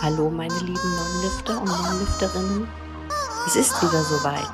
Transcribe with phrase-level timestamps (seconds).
[0.00, 2.68] Hallo meine lieben Non-Lifter und Non-Lifterinnen.
[3.46, 4.46] Es ist wieder soweit.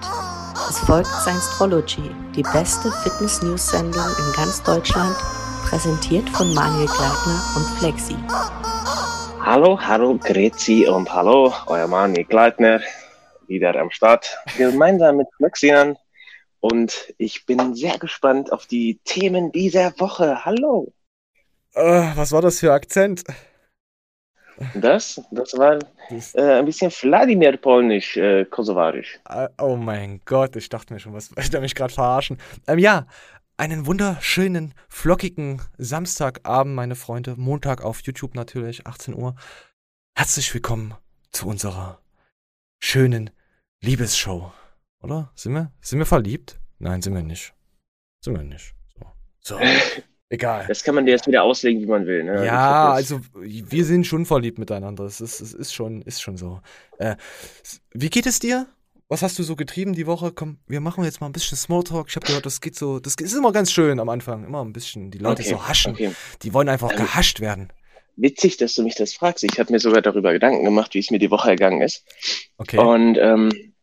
[0.71, 5.15] Es folgt Science-Trology, die beste Fitness-News-Sendung in ganz Deutschland,
[5.69, 8.17] präsentiert von Manuel Gleitner und Flexi.
[9.39, 12.81] Hallo, hallo, Grezi und hallo, euer Manuel Gleitner,
[13.47, 15.99] wieder am Start, gemeinsam mit Flexian.
[16.61, 20.47] Und ich bin sehr gespannt auf die Themen dieser Woche.
[20.47, 20.95] Hallo.
[21.77, 23.25] Uh, was war das für Akzent?
[24.75, 25.79] Das, das war
[26.11, 29.19] äh, ein bisschen Wladimir polnisch, äh, kosovarisch.
[29.29, 32.39] Uh, oh mein Gott, ich dachte mir schon, was will der mich gerade verarschen?
[32.67, 33.07] Ähm, ja,
[33.57, 37.35] einen wunderschönen, flockigen Samstagabend, meine Freunde.
[37.37, 39.35] Montag auf YouTube natürlich, 18 Uhr.
[40.17, 40.95] Herzlich willkommen
[41.31, 42.01] zu unserer
[42.81, 43.31] schönen
[43.81, 44.53] Liebesshow.
[45.03, 45.31] Oder?
[45.35, 45.73] Sind wir?
[45.81, 46.61] Sind wir verliebt?
[46.79, 47.55] Nein, sind wir nicht.
[48.21, 48.75] Sind wir nicht.
[49.41, 49.57] So.
[49.57, 49.61] so.
[50.35, 50.65] Egal.
[50.67, 52.25] Das kann man dir jetzt wieder auslegen, wie man will.
[52.25, 52.45] Ne?
[52.45, 55.05] Ja, also wir sind schon verliebt miteinander.
[55.05, 56.61] Es ist, es ist, schon, ist schon so.
[56.99, 57.17] Äh,
[57.93, 58.67] wie geht es dir?
[59.09, 60.33] Was hast du so getrieben die Woche?
[60.33, 62.09] Komm, wir machen jetzt mal ein bisschen Smalltalk.
[62.09, 64.45] Ich habe gehört, das geht so, das ist immer ganz schön am Anfang.
[64.45, 65.93] Immer ein bisschen, die Leute okay, so haschen.
[65.93, 66.13] Okay.
[66.43, 67.73] Die wollen einfach ähm, gehascht werden.
[68.17, 69.45] Witzig, dass du mich das fragst.
[69.45, 72.05] Ich habe mir sogar darüber Gedanken gemacht, wie es mir die Woche ergangen ist.
[72.59, 72.79] Okay.
[72.79, 73.74] Und ähm, und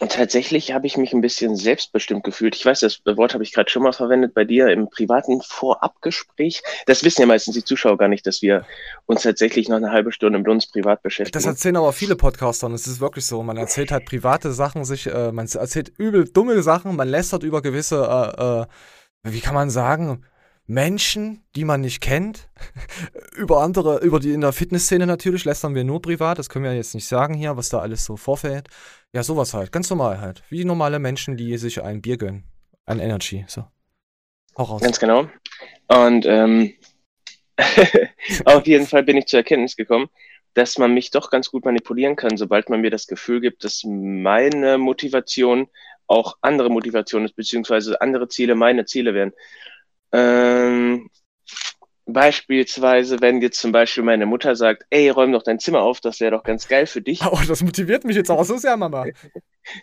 [0.00, 2.54] tatsächlich habe ich mich ein bisschen selbstbestimmt gefühlt.
[2.54, 6.62] Ich weiß, das Wort habe ich gerade schon mal verwendet bei dir im privaten Vorabgespräch.
[6.86, 8.64] Das wissen ja meistens die Zuschauer gar nicht, dass wir
[9.06, 11.32] uns tatsächlich noch eine halbe Stunde mit uns privat beschäftigen.
[11.32, 13.42] Das erzählen aber viele Podcaster und es ist wirklich so.
[13.42, 17.60] Man erzählt halt private Sachen, sich, äh, man erzählt übel dumme Sachen, man lästert über
[17.60, 17.96] gewisse,
[18.38, 20.24] äh, äh, wie kann man sagen,
[20.68, 22.48] Menschen, die man nicht kennt.
[23.36, 26.38] über andere, über die in der Fitnessszene natürlich lästern wir nur privat.
[26.38, 28.68] Das können wir jetzt nicht sagen hier, was da alles so vorfällt.
[29.12, 29.72] Ja, sowas halt.
[29.72, 30.42] Ganz normal halt.
[30.50, 32.44] Wie normale Menschen, die sich ein Bier gönnen.
[32.84, 33.44] Ein Energy.
[33.48, 33.64] So.
[34.58, 34.82] Hau raus.
[34.82, 35.28] Ganz genau.
[35.88, 36.74] Und ähm,
[38.44, 40.08] auf jeden Fall bin ich zur Erkenntnis gekommen,
[40.52, 43.84] dass man mich doch ganz gut manipulieren kann, sobald man mir das Gefühl gibt, dass
[43.84, 45.68] meine Motivation
[46.06, 49.32] auch andere Motivation ist, beziehungsweise andere Ziele meine Ziele wären.
[50.12, 51.10] Ähm,
[52.10, 56.20] Beispielsweise, wenn jetzt zum Beispiel meine Mutter sagt, ey, räum doch dein Zimmer auf, das
[56.20, 57.20] wäre doch ganz geil für dich.
[57.26, 59.04] Oh, das motiviert mich jetzt auch so sehr, Mama.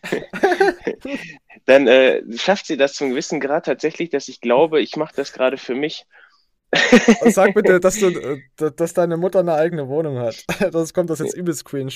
[1.66, 5.34] Dann äh, schafft sie das zum gewissen Grad tatsächlich, dass ich glaube, ich mache das
[5.34, 6.08] gerade für mich.
[7.26, 8.42] Sag bitte, dass, du, äh,
[8.76, 10.44] dass deine Mutter eine eigene Wohnung hat.
[10.72, 11.94] Das kommt das jetzt übelst cringe.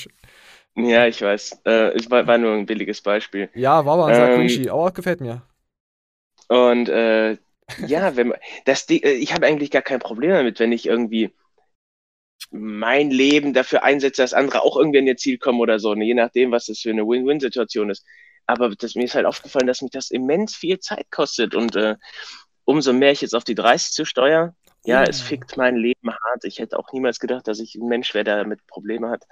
[0.75, 1.61] Ja, ich weiß.
[1.65, 3.49] Äh, es war, war, nur ein billiges Beispiel.
[3.55, 5.41] Ja, war aber sehr ähm, cringy, aber gefällt mir.
[6.49, 7.37] Und äh,
[7.87, 11.33] ja, wenn man, das, äh, ich habe eigentlich gar kein Problem damit, wenn ich irgendwie
[12.51, 16.05] mein Leben dafür einsetze, dass andere auch irgendwie an ihr Ziel kommen oder so, ne?
[16.05, 18.05] je nachdem, was das für eine Win-Win-Situation ist.
[18.45, 21.95] Aber das, mir ist halt aufgefallen, dass mich das immens viel Zeit kostet und äh,
[22.65, 24.55] umso mehr ich jetzt auf die 30 zu steuere,
[24.85, 26.45] ja, es fickt mein Leben hart.
[26.45, 29.25] Ich hätte auch niemals gedacht, dass ich ein Mensch wäre, der damit Probleme hat.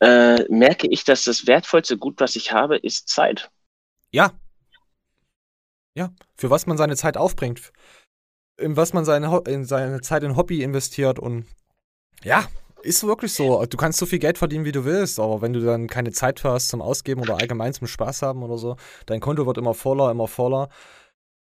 [0.00, 3.50] Äh, merke ich, dass das wertvollste Gut, was ich habe, ist Zeit.
[4.12, 4.32] Ja,
[5.94, 7.72] ja, für was man seine Zeit aufbringt,
[8.58, 11.46] in was man seine, in seine Zeit in Hobby investiert und
[12.24, 12.46] ja,
[12.82, 13.64] ist wirklich so.
[13.66, 16.40] Du kannst so viel Geld verdienen, wie du willst, aber wenn du dann keine Zeit
[16.40, 18.76] für hast zum Ausgeben oder allgemein zum Spaß haben oder so,
[19.06, 20.68] dein Konto wird immer voller, immer voller.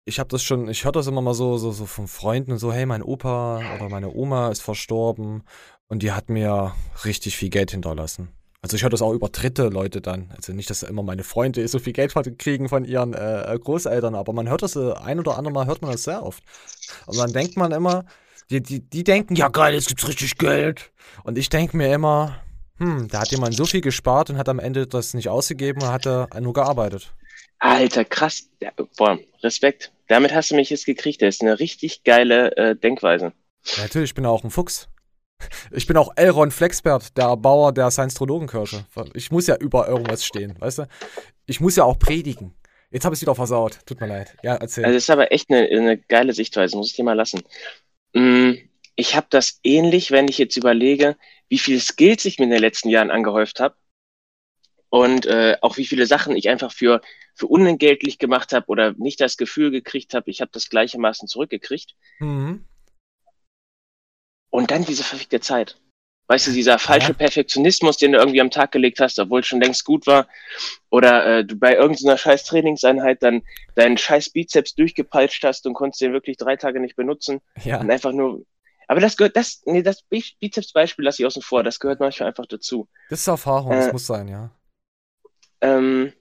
[0.06, 2.60] Ich habe das schon, ich höre das immer mal so, so, so von Freunden und
[2.60, 5.44] so, hey, mein Opa oder meine Oma ist verstorben
[5.88, 6.76] und die hat mir
[7.06, 8.30] richtig viel Geld hinterlassen.
[8.66, 10.32] Also ich höre das auch über dritte Leute dann.
[10.36, 14.16] Also nicht, dass immer meine Freunde so viel Geld kriegen von ihren äh, äh, Großeltern,
[14.16, 16.44] aber man hört das äh, ein oder andere Mal, hört man das sehr oft.
[17.06, 18.06] Und dann denkt man immer,
[18.50, 20.92] die, die, die denken, ja geil, jetzt gibt's richtig Geld.
[21.24, 22.42] Und ich denke mir immer,
[22.80, 25.90] hm, da hat jemand so viel gespart und hat am Ende das nicht ausgegeben und
[25.90, 26.06] hat
[26.42, 27.14] nur gearbeitet.
[27.60, 28.50] Alter, krass.
[28.62, 29.92] Ja, boah, Respekt.
[30.08, 31.22] Damit hast du mich jetzt gekriegt.
[31.22, 33.32] Das ist eine richtig geile äh, Denkweise.
[33.76, 34.88] Ja, natürlich, ich bin auch ein Fuchs.
[35.72, 38.86] Ich bin auch Elron Flexbert, der Bauer der Science-Trodogenkirche.
[39.14, 40.88] Ich muss ja über irgendwas stehen, weißt du?
[41.46, 42.56] Ich muss ja auch predigen.
[42.92, 43.80] Jetzt habe ich es wieder versaut.
[43.86, 44.36] Tut mir leid.
[44.44, 44.86] Ja, erzähl.
[44.86, 47.42] Also, das ist aber echt eine, eine geile Sichtweise, muss ich dir mal lassen.
[48.14, 48.54] Mm,
[48.96, 51.18] ich habe das ähnlich, wenn ich jetzt überlege,
[51.50, 53.76] wie viele Skills ich mir in den letzten Jahren angehäuft habe
[54.90, 57.02] und äh, auch wie viele Sachen ich einfach für,
[57.34, 61.96] für unentgeltlich gemacht habe oder nicht das Gefühl gekriegt habe, ich habe das gleichermaßen zurückgekriegt.
[62.20, 62.64] Mhm.
[64.56, 65.78] Und dann diese verfickte Zeit.
[66.28, 69.62] Weißt du, dieser falsche Perfektionismus, den du irgendwie am Tag gelegt hast, obwohl es schon
[69.62, 70.28] längst gut war.
[70.90, 73.44] Oder äh, du bei irgendeiner scheiß Trainingseinheit dann
[73.76, 77.42] deinen scheiß Bizeps durchgepeitscht hast und konntest den wirklich drei Tage nicht benutzen.
[77.64, 77.80] Ja.
[77.82, 78.46] Und einfach nur.
[78.88, 82.46] Aber das gehört, das, nee, das Bizeps-Beispiel lasse ich außen vor, das gehört manchmal einfach
[82.46, 82.88] dazu.
[83.10, 84.52] Das ist Erfahrung, äh, das muss sein, ja.
[85.62, 86.14] Ähm,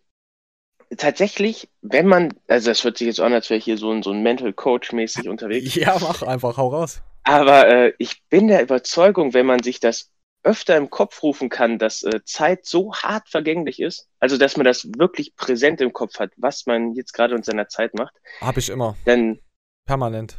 [0.96, 4.02] tatsächlich, wenn man, also das hört sich jetzt an, als wäre ich hier so ein,
[4.02, 5.74] so ein Mental Coach mäßig unterwegs.
[5.76, 7.00] Ja, mach einfach, hau raus.
[7.24, 10.10] Aber äh, ich bin der Überzeugung, wenn man sich das
[10.42, 14.64] öfter im Kopf rufen kann, dass äh, Zeit so hart vergänglich ist, also dass man
[14.64, 18.14] das wirklich präsent im Kopf hat, was man jetzt gerade in seiner Zeit macht.
[18.40, 18.94] Habe ich immer.
[19.06, 19.40] Dann
[19.86, 20.36] Permanent.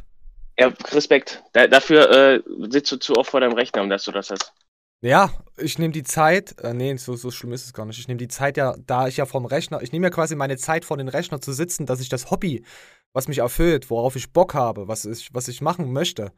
[0.58, 1.44] Ja, Respekt.
[1.54, 4.54] Da, dafür äh, sitzt du zu oft vor deinem Rechner, um dass du das hast.
[5.02, 8.00] Ja, ich nehme die Zeit, äh, nee, so, so schlimm ist es gar nicht.
[8.00, 10.58] Ich nehme die Zeit ja, da ich ja vom Rechner, ich nehme ja quasi meine
[10.58, 12.64] Zeit vor den Rechner zu sitzen, dass ich das Hobby,
[13.12, 16.31] was mich erfüllt, worauf ich Bock habe, was ich, was ich machen möchte.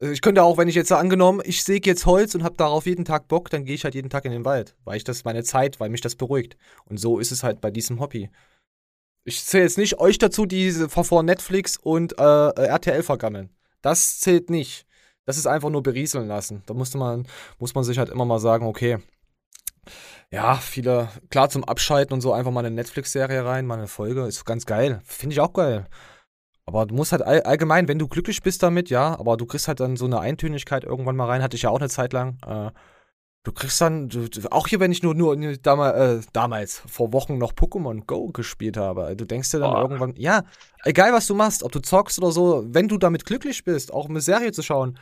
[0.00, 2.86] Also ich könnte auch, wenn ich jetzt angenommen, ich säge jetzt Holz und habe darauf
[2.86, 5.24] jeden Tag Bock, dann gehe ich halt jeden Tag in den Wald, weil ich das
[5.24, 6.56] meine Zeit, weil mich das beruhigt.
[6.84, 8.30] Und so ist es halt bei diesem Hobby.
[9.24, 13.50] Ich zähle jetzt nicht euch dazu, die vor Netflix und äh, RTL vergammeln.
[13.82, 14.86] Das zählt nicht.
[15.26, 16.62] Das ist einfach nur berieseln lassen.
[16.66, 17.26] Da musste man,
[17.58, 18.98] muss man sich halt immer mal sagen, okay,
[20.30, 24.26] ja, viele, klar zum Abschalten und so einfach mal eine Netflix-Serie rein, mal eine Folge,
[24.26, 25.00] ist ganz geil.
[25.04, 25.86] Finde ich auch geil.
[26.68, 29.68] Aber du musst halt all, allgemein, wenn du glücklich bist damit, ja, aber du kriegst
[29.68, 32.36] halt dann so eine Eintönigkeit irgendwann mal rein, hatte ich ja auch eine Zeit lang.
[32.46, 32.72] Äh,
[33.42, 37.38] du kriegst dann, du, auch hier, wenn ich nur, nur damals, äh, damals, vor Wochen
[37.38, 39.80] noch Pokémon Go gespielt habe, du denkst dir dann oh.
[39.80, 40.42] irgendwann, ja,
[40.84, 44.06] egal was du machst, ob du zockst oder so, wenn du damit glücklich bist, auch
[44.06, 44.98] eine Serie zu schauen,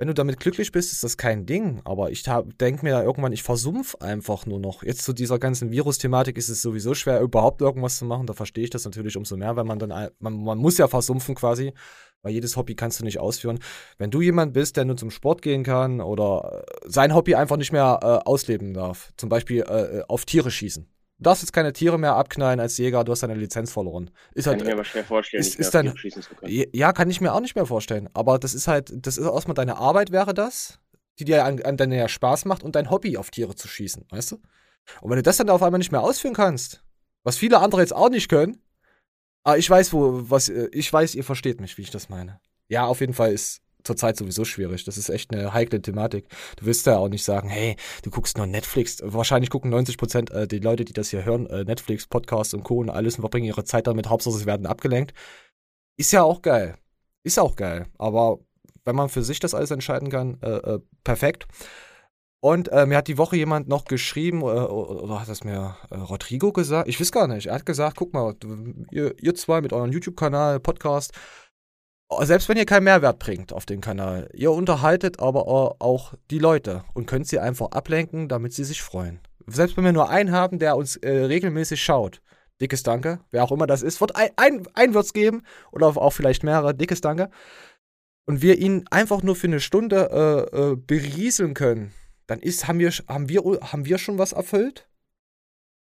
[0.00, 1.82] wenn du damit glücklich bist, ist das kein Ding.
[1.84, 2.22] Aber ich
[2.58, 4.82] denke mir irgendwann, ich versumpf einfach nur noch.
[4.82, 8.26] Jetzt zu dieser ganzen Virus-Thematik ist es sowieso schwer, überhaupt irgendwas zu machen.
[8.26, 11.34] Da verstehe ich das natürlich umso mehr, weil man dann, man, man muss ja versumpfen
[11.34, 11.74] quasi,
[12.22, 13.58] weil jedes Hobby kannst du nicht ausführen.
[13.98, 17.72] Wenn du jemand bist, der nur zum Sport gehen kann oder sein Hobby einfach nicht
[17.72, 20.88] mehr äh, ausleben darf, zum Beispiel äh, äh auf Tiere schießen,
[21.20, 24.10] darfst jetzt keine Tiere mehr abknallen als Jäger, du hast deine Lizenz verloren.
[24.34, 25.94] Ist kann halt, ich mir aber schwer vorstellen, ist, ist dann,
[26.46, 28.08] Ja, kann ich mir auch nicht mehr vorstellen.
[28.14, 30.80] Aber das ist halt, das ist erstmal deine Arbeit, wäre das,
[31.18, 34.32] die dir an, an deiner Spaß macht und dein Hobby auf Tiere zu schießen, weißt
[34.32, 34.36] du?
[35.00, 36.82] Und wenn du das dann auf einmal nicht mehr ausführen kannst,
[37.22, 38.62] was viele andere jetzt auch nicht können,
[39.42, 42.10] aber ah, ich weiß, wo, was, äh, ich weiß, ihr versteht mich, wie ich das
[42.10, 42.40] meine.
[42.68, 44.84] Ja, auf jeden Fall ist zurzeit sowieso schwierig.
[44.84, 46.26] Das ist echt eine heikle Thematik.
[46.56, 48.98] Du wirst ja auch nicht sagen, hey, du guckst nur Netflix.
[49.02, 52.64] Wahrscheinlich gucken 90 Prozent äh, die Leute, die das hier hören, äh, Netflix, Podcasts und
[52.64, 52.78] Co.
[52.78, 54.08] und alles und verbringen ihre Zeit damit.
[54.08, 55.12] Hauptsache, sie werden abgelenkt.
[55.96, 56.76] Ist ja auch geil.
[57.22, 57.86] Ist auch geil.
[57.98, 58.38] Aber
[58.84, 61.46] wenn man für sich das alles entscheiden kann, äh, äh perfekt.
[62.42, 66.52] Und äh, mir hat die Woche jemand noch geschrieben, äh, oder hat das mir Rodrigo
[66.52, 66.88] gesagt?
[66.88, 67.46] Ich weiß gar nicht.
[67.48, 68.34] Er hat gesagt, guck mal,
[68.90, 71.12] ihr, ihr zwei mit eurem YouTube-Kanal, Podcast,
[72.22, 76.84] selbst wenn ihr keinen Mehrwert bringt auf den Kanal, ihr unterhaltet aber auch die Leute
[76.92, 79.20] und könnt sie einfach ablenken, damit sie sich freuen.
[79.46, 82.20] Selbst wenn wir nur einen haben, der uns äh, regelmäßig schaut,
[82.60, 85.42] dickes Danke, wer auch immer das ist, wird ein, ein, ein wird's geben
[85.72, 87.30] oder auch vielleicht mehrere, dickes Danke.
[88.26, 91.92] Und wir ihn einfach nur für eine Stunde äh, äh, berieseln können,
[92.26, 94.89] dann ist, haben, wir, haben, wir, haben wir schon was erfüllt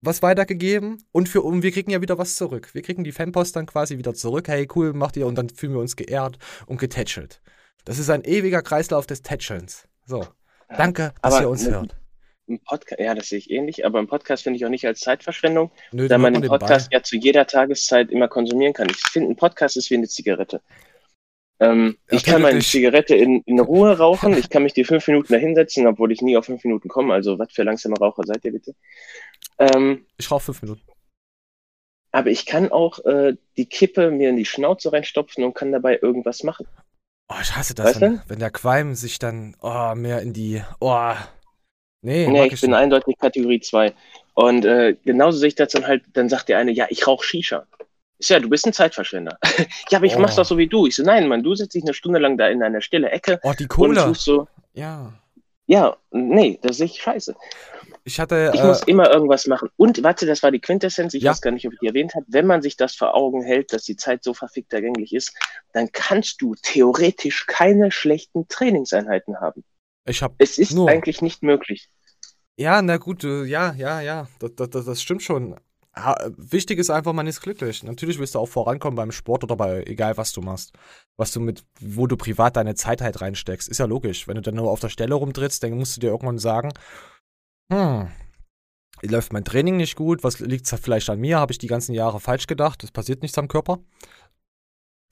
[0.02, 2.74] was weitergegeben und für und wir kriegen ja wieder was zurück.
[2.74, 4.48] Wir kriegen die Fanpost dann quasi wieder zurück.
[4.48, 7.40] Hey, cool, macht ihr und dann fühlen wir uns geehrt und getätschelt.
[7.84, 9.88] Das ist ein ewiger Kreislauf des Tätschelns.
[10.04, 10.26] So.
[10.68, 11.96] Danke, dass ihr uns hört.
[12.46, 15.00] Im Podcast, ja, das sehe ich ähnlich, aber im Podcast finde ich auch nicht als
[15.00, 18.88] Zeitverschwendung, Nö, da man den Podcast ja zu jeder Tageszeit immer konsumieren kann.
[18.90, 20.60] Ich finde, ein Podcast ist wie eine Zigarette.
[21.62, 25.06] Ähm, ja, ich kann meine Zigarette in, in Ruhe rauchen, ich kann mich die fünf
[25.06, 27.14] Minuten da hinsetzen, obwohl ich nie auf fünf Minuten komme.
[27.14, 28.74] Also, was für langsame Raucher seid ihr bitte?
[29.58, 30.82] Ähm, ich rauche fünf Minuten.
[32.10, 36.00] Aber ich kann auch äh, die Kippe mir in die Schnauze reinstopfen und kann dabei
[36.02, 36.66] irgendwas machen.
[37.28, 40.62] Oh, ich hasse das, wenn, wenn, der Qualm sich dann oh, mehr in die.
[40.80, 41.14] Oh.
[42.04, 42.78] Nee, nee ich, ich bin nicht.
[42.78, 43.94] eindeutig Kategorie 2.
[44.34, 47.24] Und äh, genauso sehe ich das dann halt, dann sagt der eine, ja, ich rauche
[47.24, 47.66] Shisha.
[48.22, 49.36] Ist ja, du bist ein Zeitverschwender.
[49.90, 50.20] ja, aber ich oh.
[50.20, 50.86] mach's doch so wie du.
[50.86, 53.40] Ich so, nein, Mann, du sitzt dich eine Stunde lang da in einer stille Ecke.
[53.42, 54.04] Oh, die Cola.
[54.04, 55.12] Und so, ja.
[55.66, 57.34] Ja, nee, das sehe ich scheiße.
[58.04, 58.52] Ich hatte.
[58.54, 59.70] Ich äh, muss immer irgendwas machen.
[59.76, 61.32] Und warte, das war die Quintessenz, ich ja.
[61.32, 62.26] weiß gar nicht, ob ich die erwähnt habe.
[62.28, 65.36] Wenn man sich das vor Augen hält, dass die Zeit so verfickt ergänglich ist,
[65.72, 69.64] dann kannst du theoretisch keine schlechten Trainingseinheiten haben.
[70.04, 70.88] Ich hab es ist nur...
[70.88, 71.88] eigentlich nicht möglich.
[72.56, 75.56] Ja, na gut, ja, ja, ja, das, das, das stimmt schon.
[75.94, 77.82] Wichtig ist einfach, man ist glücklich.
[77.82, 80.72] Natürlich willst du auch vorankommen beim Sport oder bei egal was du machst.
[81.18, 83.68] Was du mit, wo du privat deine Zeit halt reinsteckst.
[83.68, 84.26] Ist ja logisch.
[84.26, 86.70] Wenn du dann nur auf der Stelle rumtrittst, dann musst du dir irgendwann sagen,
[87.70, 88.08] hm,
[89.02, 92.20] läuft mein Training nicht gut, was liegt vielleicht an mir, habe ich die ganzen Jahre
[92.20, 93.78] falsch gedacht, es passiert nichts am Körper.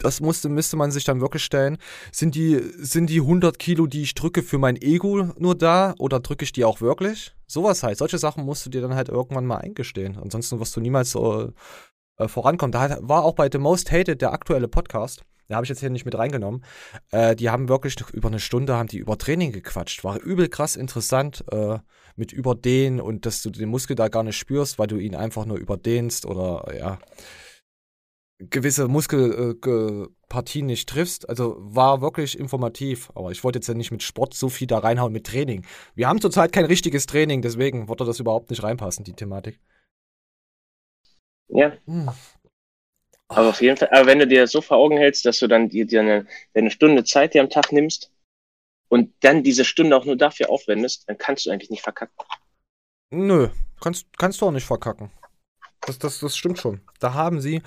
[0.00, 1.76] Das musste, müsste man sich dann wirklich stellen.
[2.10, 6.20] Sind die, sind die 100 Kilo, die ich drücke, für mein Ego nur da oder
[6.20, 7.34] drücke ich die auch wirklich?
[7.46, 7.98] Sowas halt.
[7.98, 10.18] Solche Sachen musst du dir dann halt irgendwann mal eingestehen.
[10.20, 11.52] Ansonsten wirst du niemals so
[12.16, 12.72] äh, vorankommen.
[12.72, 15.22] Da war auch bei The Most Hated der aktuelle Podcast.
[15.48, 16.64] Da habe ich jetzt hier nicht mit reingenommen.
[17.10, 20.02] Äh, die haben wirklich über eine Stunde haben die über Training gequatscht.
[20.04, 21.78] War übel krass interessant äh,
[22.16, 25.44] mit Überdehnen und dass du den Muskel da gar nicht spürst, weil du ihn einfach
[25.44, 26.98] nur überdehnst oder ja.
[28.48, 31.28] Gewisse Muskelpartien nicht triffst.
[31.28, 33.10] Also war wirklich informativ.
[33.14, 35.66] Aber ich wollte jetzt ja nicht mit Sport so viel da reinhauen mit Training.
[35.94, 39.60] Wir haben zurzeit kein richtiges Training, deswegen würde das überhaupt nicht reinpassen, die Thematik.
[41.48, 41.72] Ja.
[41.86, 42.08] Hm.
[43.28, 45.46] Aber auf jeden Fall, aber wenn du dir das so vor Augen hältst, dass du
[45.46, 48.10] dann dir, dir eine, eine Stunde Zeit dir am Tag nimmst
[48.88, 52.14] und dann diese Stunde auch nur dafür aufwendest, dann kannst du eigentlich nicht verkacken.
[53.10, 53.48] Nö,
[53.80, 55.10] kannst, kannst du auch nicht verkacken.
[55.86, 56.80] Das, das, das stimmt schon.
[56.98, 57.62] Da haben sie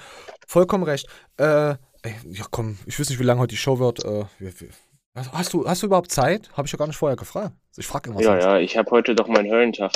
[0.48, 1.08] vollkommen recht.
[1.38, 4.06] Äh, ey, ja komm, ich weiß nicht, wie lange heute die Show wird.
[4.06, 4.26] Äh,
[5.16, 6.50] hast, du, hast du überhaupt Zeit?
[6.54, 7.56] Habe ich ja gar nicht vorher gefragt.
[7.78, 8.22] Ich frage immer.
[8.22, 8.44] Ja, sonst.
[8.44, 9.92] ja, ich habe heute doch meinen Höllentag.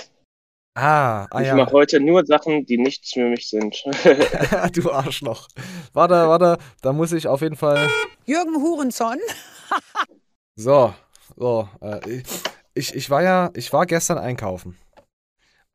[0.79, 1.55] Ah, ah ich ja.
[1.55, 3.83] mache heute nur Sachen, die nichts für mich sind.
[4.73, 5.47] du Arschloch.
[5.93, 7.89] Warte, warte, da muss ich auf jeden Fall.
[8.25, 9.17] Jürgen Hurenson.
[10.55, 10.93] so,
[11.35, 11.67] so.
[11.81, 12.21] Äh,
[12.75, 14.77] ich, ich war ja, ich war gestern einkaufen.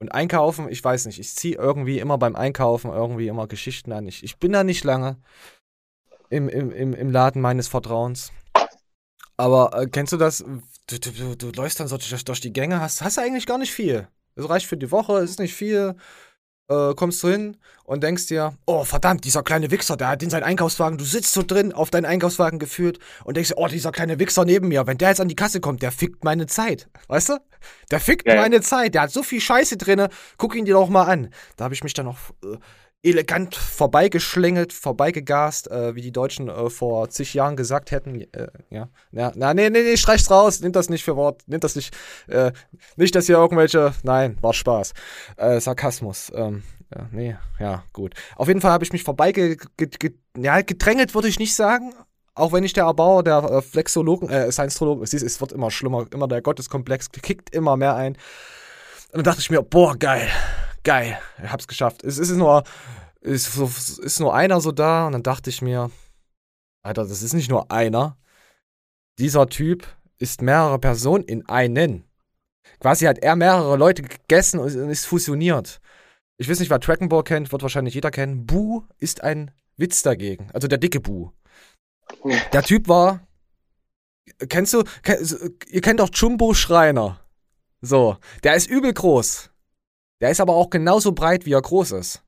[0.03, 4.09] Und einkaufen, ich weiß nicht, ich ziehe irgendwie immer beim Einkaufen irgendwie immer Geschichten an.
[4.09, 5.17] Ich, ich bin da nicht lange
[6.29, 8.33] im, im, im, im Laden meines Vertrauens.
[9.37, 10.45] Aber äh, kennst du das?
[10.89, 13.71] Du, du, du, läufst dann so durch, durch die Gänge, hast, hast eigentlich gar nicht
[13.71, 14.09] viel.
[14.35, 15.95] Es reicht für die Woche, es ist nicht viel
[16.69, 20.31] äh, kommst du hin und denkst dir, oh verdammt, dieser kleine Wichser, der hat in
[20.31, 24.19] seinen Einkaufswagen, du sitzt so drin, auf deinen Einkaufswagen geführt und denkst, oh, dieser kleine
[24.19, 26.89] Wichser neben mir, wenn der jetzt an die Kasse kommt, der fickt meine Zeit.
[27.09, 27.39] Weißt du?
[27.91, 28.37] Der fickt ja.
[28.37, 31.31] meine Zeit, der hat so viel Scheiße drinne, guck ihn dir doch mal an.
[31.57, 32.57] Da habe ich mich dann noch äh,
[33.03, 38.21] elegant vorbeigeschlängelt, vorbeigegast, äh, wie die Deutschen äh, vor zig Jahren gesagt hätten.
[38.21, 41.65] Äh, ja, na, na, nee, nee, nee, streich's raus, nimmt das nicht für Wort, nimmt
[41.65, 41.95] das nicht,
[42.29, 42.53] äh,
[42.97, 44.93] nicht, dass hier irgendwelche, nein, war Spaß.
[45.37, 46.63] Äh, Sarkasmus, ähm,
[46.95, 48.15] ja, nee, ja, gut.
[48.37, 51.95] Auf jeden Fall habe ich mich vorbeigedrangelt, ja, gedrängelt würde ich nicht sagen,
[52.35, 56.07] auch wenn ich der Erbauer der äh, Flexologen, äh, Science-Trologen, es, es wird immer schlimmer,
[56.13, 58.15] immer der Gotteskomplex kickt immer mehr ein.
[59.13, 60.29] Und dann dachte ich mir, boah, geil,
[60.85, 62.03] geil, ich hab's geschafft.
[62.05, 62.65] Es ist nur,
[63.21, 63.57] ist,
[63.99, 65.91] ist nur einer so da und dann dachte ich mir,
[66.83, 68.17] Alter, das ist nicht nur einer.
[69.19, 69.87] Dieser Typ
[70.19, 72.05] ist mehrere Personen in einen.
[72.81, 75.81] Quasi hat er mehrere Leute gegessen und ist fusioniert.
[76.39, 78.47] Ich weiß nicht, wer Dragon Ball kennt, wird wahrscheinlich jeder kennen.
[78.47, 80.49] Bu ist ein Witz dagegen.
[80.53, 81.31] Also der dicke Bu.
[82.53, 83.27] Der Typ war.
[84.49, 84.85] Kennst du.
[85.69, 87.21] Ihr kennt doch Jumbo Schreiner.
[87.81, 88.17] So.
[88.45, 89.51] Der ist übel groß.
[90.21, 92.23] Der ist aber auch genauso breit, wie er groß ist.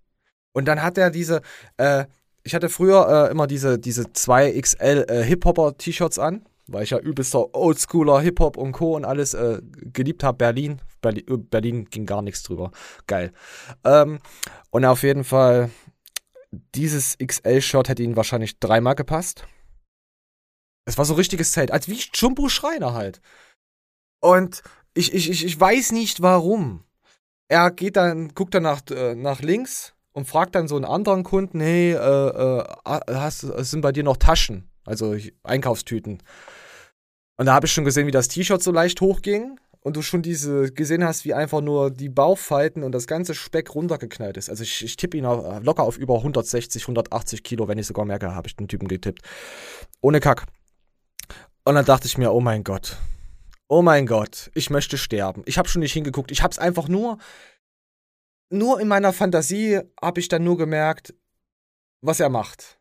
[0.52, 1.42] Und dann hat er diese,
[1.76, 2.06] äh,
[2.42, 7.54] ich hatte früher äh, immer diese, diese 2XL äh, Hip-Hopper-T-Shirts an, weil ich ja übelster
[7.54, 8.96] Oldschooler Hip-Hop und Co.
[8.96, 9.60] und alles äh,
[9.92, 10.38] geliebt habe.
[10.38, 10.80] Berlin.
[11.00, 11.24] Berlin.
[11.28, 12.72] Äh, Berlin ging gar nichts drüber.
[13.06, 13.32] Geil.
[13.84, 14.18] Ähm,
[14.70, 15.70] und auf jeden Fall,
[16.74, 19.46] dieses XL-Shirt hätte ihnen wahrscheinlich dreimal gepasst.
[20.86, 23.20] Es war so richtiges Zelt, als wie Jumbo Schreiner halt.
[24.20, 24.62] Und
[24.94, 26.84] ich, ich, ich, ich weiß nicht warum
[27.48, 31.24] er geht dann, guckt dann nach, äh, nach links und fragt dann so einen anderen
[31.24, 34.70] Kunden, hey, äh, äh, hast, sind bei dir noch Taschen?
[34.84, 36.22] Also Einkaufstüten.
[37.36, 40.22] Und da habe ich schon gesehen, wie das T-Shirt so leicht hochging und du schon
[40.22, 44.50] diese gesehen hast, wie einfach nur die Bauchfalten und das ganze Speck runtergeknallt ist.
[44.50, 48.04] Also ich, ich tippe ihn auf, locker auf über 160, 180 Kilo, wenn ich sogar
[48.04, 49.22] merke, habe ich den Typen getippt.
[50.00, 50.46] Ohne Kack.
[51.64, 52.98] Und dann dachte ich mir, oh mein Gott,
[53.68, 55.42] oh mein Gott, ich möchte sterben.
[55.46, 56.30] Ich habe schon nicht hingeguckt.
[56.30, 57.18] Ich habe es einfach nur,
[58.50, 61.14] nur in meiner Fantasie habe ich dann nur gemerkt,
[62.02, 62.78] was er macht.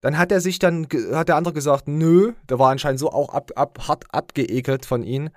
[0.00, 3.30] Dann hat er sich dann, hat der andere gesagt, nö, der war anscheinend so auch
[3.30, 5.30] ab, ab, hart abgeekelt von ihm.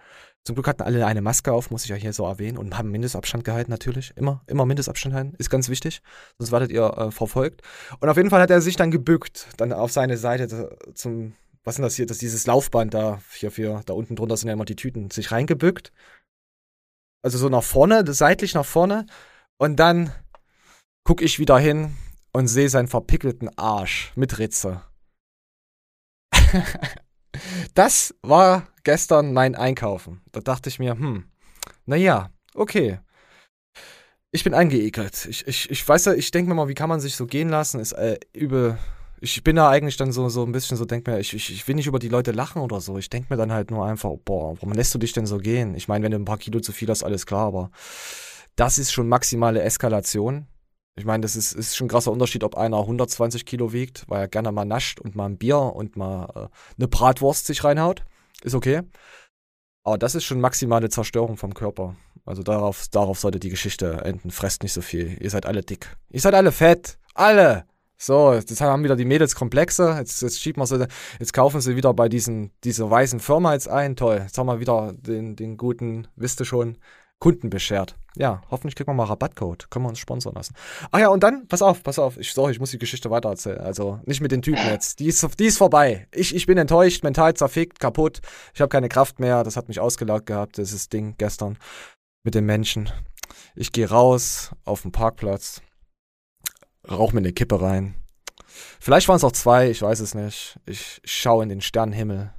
[0.43, 2.89] Zum Glück hatten alle eine Maske auf, muss ich ja hier so erwähnen, und haben
[2.89, 4.13] Mindestabstand gehalten natürlich.
[4.15, 6.01] Immer, immer Mindestabstand halten, ist ganz wichtig.
[6.39, 7.61] Sonst werdet ihr äh, verfolgt.
[7.99, 11.75] Und auf jeden Fall hat er sich dann gebückt, dann auf seine Seite zum, was
[11.75, 14.53] ist das hier, das ist dieses Laufband da, hier für, da unten drunter sind ja
[14.53, 15.91] immer die Tüten, sich reingebückt.
[17.23, 19.05] Also so nach vorne, seitlich nach vorne.
[19.59, 20.11] Und dann
[21.03, 21.95] gucke ich wieder hin
[22.33, 24.81] und sehe seinen verpickelten Arsch mit Ritze.
[27.75, 30.21] das war gestern mein Einkaufen.
[30.31, 31.29] Da dachte ich mir, hm,
[31.85, 32.99] naja, okay.
[34.31, 35.25] Ich bin eingeekelt.
[35.25, 37.49] Ich, ich, ich weiß ja, ich denke mir mal, wie kann man sich so gehen
[37.49, 37.79] lassen?
[37.79, 38.79] Ist äh, übel
[39.23, 41.67] ich bin da eigentlich dann so, so ein bisschen so, denk mir, ich, ich, ich
[41.67, 42.97] will nicht über die Leute lachen oder so.
[42.97, 45.75] Ich denk mir dann halt nur einfach, boah, warum lässt du dich denn so gehen?
[45.75, 47.69] Ich meine, wenn du ein paar Kilo zu viel hast, alles klar, aber
[48.55, 50.47] das ist schon maximale Eskalation.
[50.95, 54.21] Ich meine, das ist, ist schon ein krasser Unterschied, ob einer 120 Kilo wiegt, weil
[54.21, 56.47] er gerne mal nascht und mal ein Bier und mal äh,
[56.77, 58.03] eine Bratwurst sich reinhaut.
[58.43, 58.81] Ist okay.
[59.83, 61.95] Aber das ist schon maximale Zerstörung vom Körper.
[62.25, 64.31] Also darauf, darauf sollte die Geschichte enden.
[64.31, 65.17] Fresst nicht so viel.
[65.21, 65.95] Ihr seid alle dick.
[66.09, 66.97] Ihr seid alle fett.
[67.13, 67.65] Alle.
[68.03, 69.95] So, jetzt haben wieder die Mädels Komplexe.
[69.99, 70.87] Jetzt, jetzt schieben wir sie,
[71.19, 73.95] jetzt kaufen sie wieder bei diesen, dieser weißen Firma jetzt ein.
[73.95, 74.21] Toll.
[74.23, 76.79] Jetzt haben wir wieder den, den guten, wisst ihr schon,
[77.19, 77.95] Kunden beschert.
[78.15, 79.69] Ja, hoffentlich kriegen wir mal Rabattcode.
[79.69, 80.55] Können wir uns sponsern lassen.
[80.89, 82.17] Ach ja, und dann, pass auf, pass auf.
[82.17, 83.59] Ich, sorry, ich muss die Geschichte weitererzählen.
[83.59, 84.99] Also nicht mit den Typen jetzt.
[84.99, 86.07] Die ist, die ist vorbei.
[86.11, 88.21] Ich, ich bin enttäuscht, mental zerfickt, kaputt.
[88.55, 89.43] Ich habe keine Kraft mehr.
[89.43, 91.59] Das hat mich ausgelaugt gehabt, dieses Ding gestern
[92.23, 92.89] mit den Menschen.
[93.55, 95.61] Ich gehe raus auf den Parkplatz,
[96.89, 97.95] rauche mir eine Kippe rein.
[98.79, 100.59] Vielleicht waren es auch zwei, ich weiß es nicht.
[100.65, 102.33] Ich schaue in den Sternenhimmel,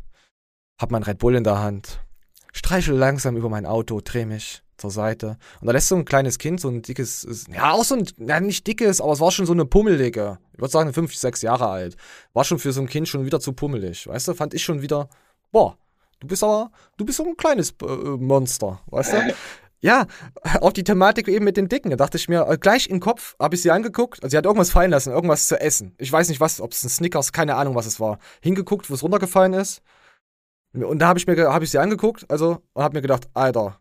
[0.81, 2.01] hab mein Red Bull in der Hand,
[2.53, 5.39] streichel langsam über mein Auto, dreh mich zur Seite.
[5.61, 8.41] Und da lässt so ein kleines Kind, so ein dickes, ja, auch so ein, ja,
[8.41, 10.39] nicht dickes, aber es war schon so eine pummelige.
[10.53, 11.97] Ich würde sagen, fünf, sechs Jahre alt.
[12.33, 14.07] War schon für so ein Kind schon wieder zu pummelig.
[14.07, 15.09] Weißt du, fand ich schon wieder,
[15.53, 15.79] boah,
[16.21, 19.35] du bist aber, du bist so ein kleines äh, Monster, weißt du?
[19.83, 20.07] Ja,
[20.61, 21.91] auch die Thematik eben mit den Dicken.
[21.91, 24.23] Da dachte ich mir, äh, gleich im Kopf habe ich sie angeguckt.
[24.23, 25.95] Also sie hat irgendwas fallen lassen, irgendwas zu essen.
[25.99, 28.19] Ich weiß nicht was, ob es ein Snickers, keine Ahnung, was es war.
[28.41, 29.83] Hingeguckt, wo es runtergefallen ist.
[30.73, 33.79] Und da habe ich mir, habe ich sie angeguckt, also, und habe mir gedacht, Alter,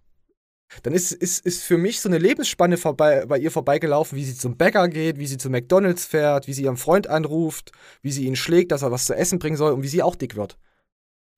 [0.84, 4.36] dann ist, ist, ist für mich so eine Lebensspanne vorbei, bei ihr vorbeigelaufen, wie sie
[4.36, 8.26] zum Bäcker geht, wie sie zu McDonalds fährt, wie sie ihren Freund anruft, wie sie
[8.26, 10.58] ihn schlägt, dass er was zu essen bringen soll und wie sie auch dick wird.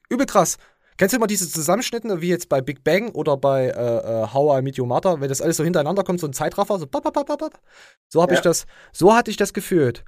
[0.10, 0.58] Übel krass.
[0.98, 4.60] Kennst du immer diese Zusammenschnitte, wie jetzt bei Big Bang oder bei äh, äh, How
[4.60, 7.04] I Meet Your Mother, wenn das alles so hintereinander kommt, so ein Zeitraffer, so bap,
[7.04, 7.60] bap, bap, bap.
[8.10, 8.40] So habe ja.
[8.40, 10.04] ich das, so hatte ich das gefühlt.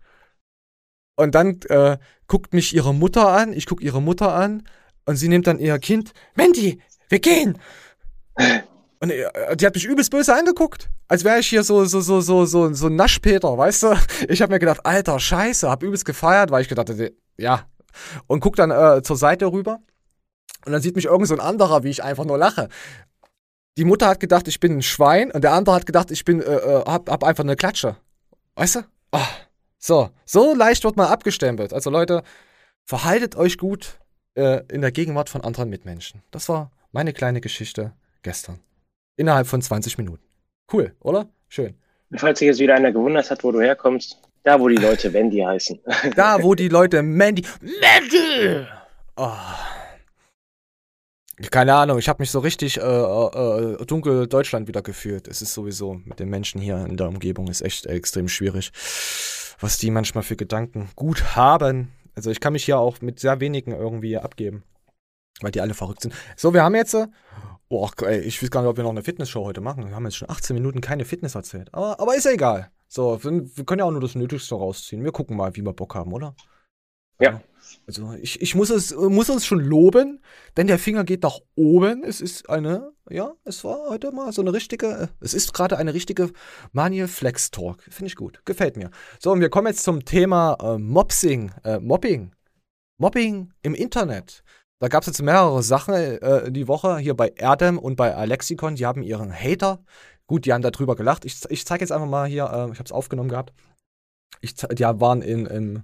[1.15, 4.63] Und dann äh, guckt mich ihre Mutter an, ich gucke ihre Mutter an
[5.05, 7.57] und sie nimmt dann ihr Kind, Mandy, wir gehen.
[9.01, 10.89] Und äh, die hat mich übelst böse angeguckt.
[11.07, 13.95] Als wäre ich hier so, so, so, so, so, so ein Naschpeter, weißt du?
[14.29, 17.65] Ich habe mir gedacht, alter Scheiße, hab übelst gefeiert, weil ich gedacht hatte, ja.
[18.27, 19.79] Und guck dann äh, zur Seite rüber.
[20.65, 22.69] Und dann sieht mich irgend so ein anderer, wie ich einfach nur lache.
[23.77, 26.41] Die Mutter hat gedacht, ich bin ein Schwein und der andere hat gedacht, ich bin,
[26.41, 27.97] äh, äh hab, hab einfach eine Klatsche.
[28.55, 28.79] Weißt du?
[29.11, 29.19] Oh.
[29.77, 31.71] So, so leicht wird man abgestempelt.
[31.71, 32.23] Also Leute,
[32.85, 33.99] verhaltet euch gut
[34.33, 36.23] äh, in der Gegenwart von anderen Mitmenschen.
[36.31, 37.93] Das war meine kleine Geschichte
[38.23, 38.59] gestern.
[39.17, 40.23] Innerhalb von 20 Minuten.
[40.71, 41.29] Cool, oder?
[41.49, 41.75] Schön.
[42.15, 45.39] Falls sich jetzt wieder einer gewundert hat, wo du herkommst, da wo die Leute Wendy
[45.39, 45.79] heißen.
[46.15, 47.43] Da wo die Leute Mandy.
[47.61, 48.65] Mandy!
[49.17, 49.31] Oh.
[51.51, 55.27] Keine Ahnung, ich habe mich so richtig äh, äh, äh, dunkel Deutschland wieder gefühlt.
[55.27, 58.71] Es ist sowieso mit den Menschen hier in der Umgebung ist echt extrem schwierig,
[59.59, 61.91] was die manchmal für Gedanken gut haben.
[62.15, 64.63] Also ich kann mich hier auch mit sehr wenigen irgendwie abgeben,
[65.41, 66.13] weil die alle verrückt sind.
[66.37, 67.07] So, wir haben jetzt, äh,
[67.67, 69.89] oh, ey, ich weiß gar nicht, ob wir noch eine Fitnessshow heute machen.
[69.89, 71.67] Wir haben jetzt schon 18 Minuten keine Fitness erzählt.
[71.73, 72.71] Aber, aber ist ja egal.
[72.87, 75.03] So, wir, wir können ja auch nur das Nötigste rausziehen.
[75.03, 76.33] Wir gucken mal, wie wir Bock haben, oder?
[77.19, 77.41] Ja.
[77.87, 80.21] Also ich, ich muss es muss uns schon loben,
[80.57, 82.03] denn der Finger geht nach oben.
[82.03, 85.93] Es ist eine, ja, es war heute mal so eine richtige, es ist gerade eine
[85.93, 86.31] richtige
[86.71, 87.83] Manie Flex Talk.
[87.83, 88.89] Finde ich gut, gefällt mir.
[89.19, 92.31] So, und wir kommen jetzt zum Thema äh, Mopsing, äh, Mobbing.
[92.97, 94.43] Mobbing im Internet.
[94.79, 98.75] Da gab es jetzt mehrere Sachen äh, die Woche hier bei Erdem und bei Alexikon.
[98.75, 99.83] Die haben ihren Hater.
[100.27, 101.23] Gut, die haben darüber gelacht.
[101.25, 103.53] Ich, ich zeige jetzt einfach mal hier, äh, ich habe es aufgenommen gehabt.
[104.41, 105.83] Ich, die waren in, in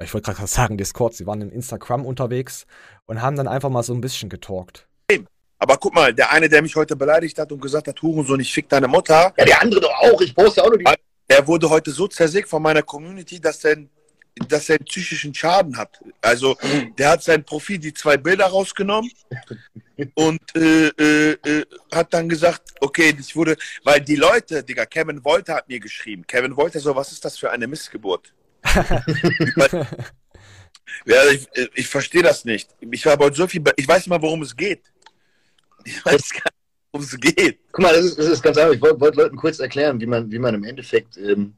[0.00, 2.66] ich wollte gerade sagen Discord, sie waren im Instagram unterwegs
[3.06, 4.86] und haben dann einfach mal so ein bisschen getalkt.
[5.58, 8.52] Aber guck mal, der eine, der mich heute beleidigt hat und gesagt hat, Hurensohn, ich
[8.52, 9.34] fick deine Mutter.
[9.36, 10.20] Ja, der andere doch auch.
[10.20, 10.84] Ich poste auch nur die.
[11.26, 13.76] Er wurde heute so zersägt von meiner Community, dass er,
[14.48, 16.00] dass er einen psychischen Schaden hat.
[16.22, 16.56] Also,
[16.96, 19.10] der hat sein Profil, die zwei Bilder rausgenommen
[20.14, 25.22] und äh, äh, äh, hat dann gesagt, okay, ich wurde, weil die Leute, Digga, Kevin
[25.24, 26.24] Wolter hat mir geschrieben.
[26.26, 28.32] Kevin Wolter so, was ist das für eine Missgeburt?
[31.06, 32.68] Ja, ich, ich verstehe das nicht.
[32.90, 34.82] Ich habe heute so viel, ich weiß nicht mal, worum es geht.
[35.84, 37.60] Ich weiß gar nicht, worum es geht.
[37.72, 38.74] Guck mal, das ist, das ist ganz einfach.
[38.74, 41.54] Ich wollte wollt Leuten kurz erklären, wie man, wie man im Endeffekt ähm,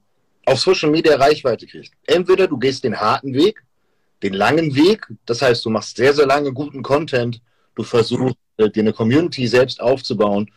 [0.47, 1.93] auf Social Media Reichweite kriegt.
[2.07, 3.63] Entweder du gehst den harten Weg,
[4.23, 7.41] den langen Weg, das heißt, du machst sehr, sehr lange guten Content,
[7.75, 10.51] du versuchst, äh, dir eine Community selbst aufzubauen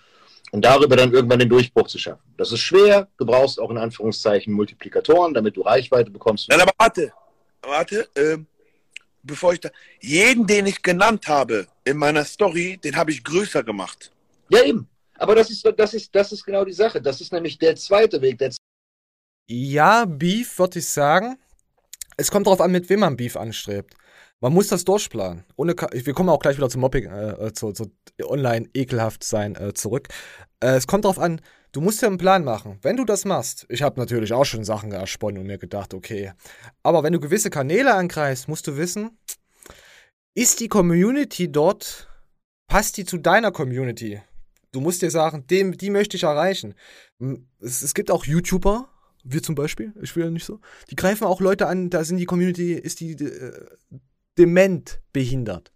[0.54, 2.22] und darüber dann irgendwann den Durchbruch zu schaffen.
[2.38, 3.08] Das ist schwer.
[3.18, 6.48] Du brauchst auch in Anführungszeichen Multiplikatoren, damit du Reichweite bekommst.
[6.48, 7.12] Nein, aber warte,
[7.63, 8.46] warte, ähm,
[9.24, 13.63] bevor ich da, jeden, den ich genannt habe in meiner Story, den habe ich größer
[13.63, 14.12] gemacht.
[14.50, 14.88] Ja, eben.
[15.18, 17.02] Aber das ist, das ist, das ist genau die Sache.
[17.02, 18.38] Das ist nämlich der zweite Weg.
[18.38, 18.54] Der
[19.48, 21.39] ja, Beef, würde ich sagen.
[22.16, 23.96] Es kommt darauf an, mit wem man Beef anstrebt.
[24.44, 25.46] Man muss das durchplanen.
[25.56, 27.90] Ohne wir kommen auch gleich wieder zum Mobbing, äh, äh, zu, zu
[28.24, 30.10] online ekelhaft sein äh, zurück.
[30.60, 31.40] Äh, es kommt darauf an,
[31.72, 32.78] du musst dir einen Plan machen.
[32.82, 36.34] Wenn du das machst, ich habe natürlich auch schon Sachen ersponnen und mir gedacht, okay.
[36.84, 39.18] Aber wenn du gewisse Kanäle angreifst, musst du wissen,
[40.36, 42.10] ist die Community dort,
[42.68, 44.22] passt die zu deiner Community?
[44.74, 46.76] Du musst dir sagen, dem, die möchte ich erreichen.
[47.62, 48.90] Es, es gibt auch YouTuber,
[49.24, 52.18] wir zum Beispiel, ich will ja nicht so, die greifen auch Leute an, da sind
[52.18, 53.70] die Community, ist die äh,
[54.38, 55.72] dement behindert.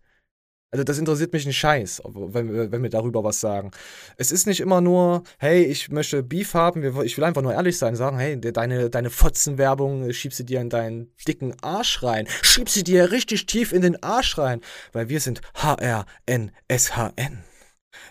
[0.69, 3.71] Also das interessiert mich ein Scheiß, wenn, wir- wenn wir darüber was sagen.
[4.17, 7.77] Es ist nicht immer nur, hey, ich möchte Beef haben, ich will einfach nur ehrlich
[7.77, 12.27] sein, sagen, hey, de- deine, deine Fotzenwerbung, schieb sie dir in deinen dicken Arsch rein.
[12.41, 14.59] Schieb sie dir richtig tief in den Arsch rein,
[14.91, 17.43] weil wir sind HRNSHN.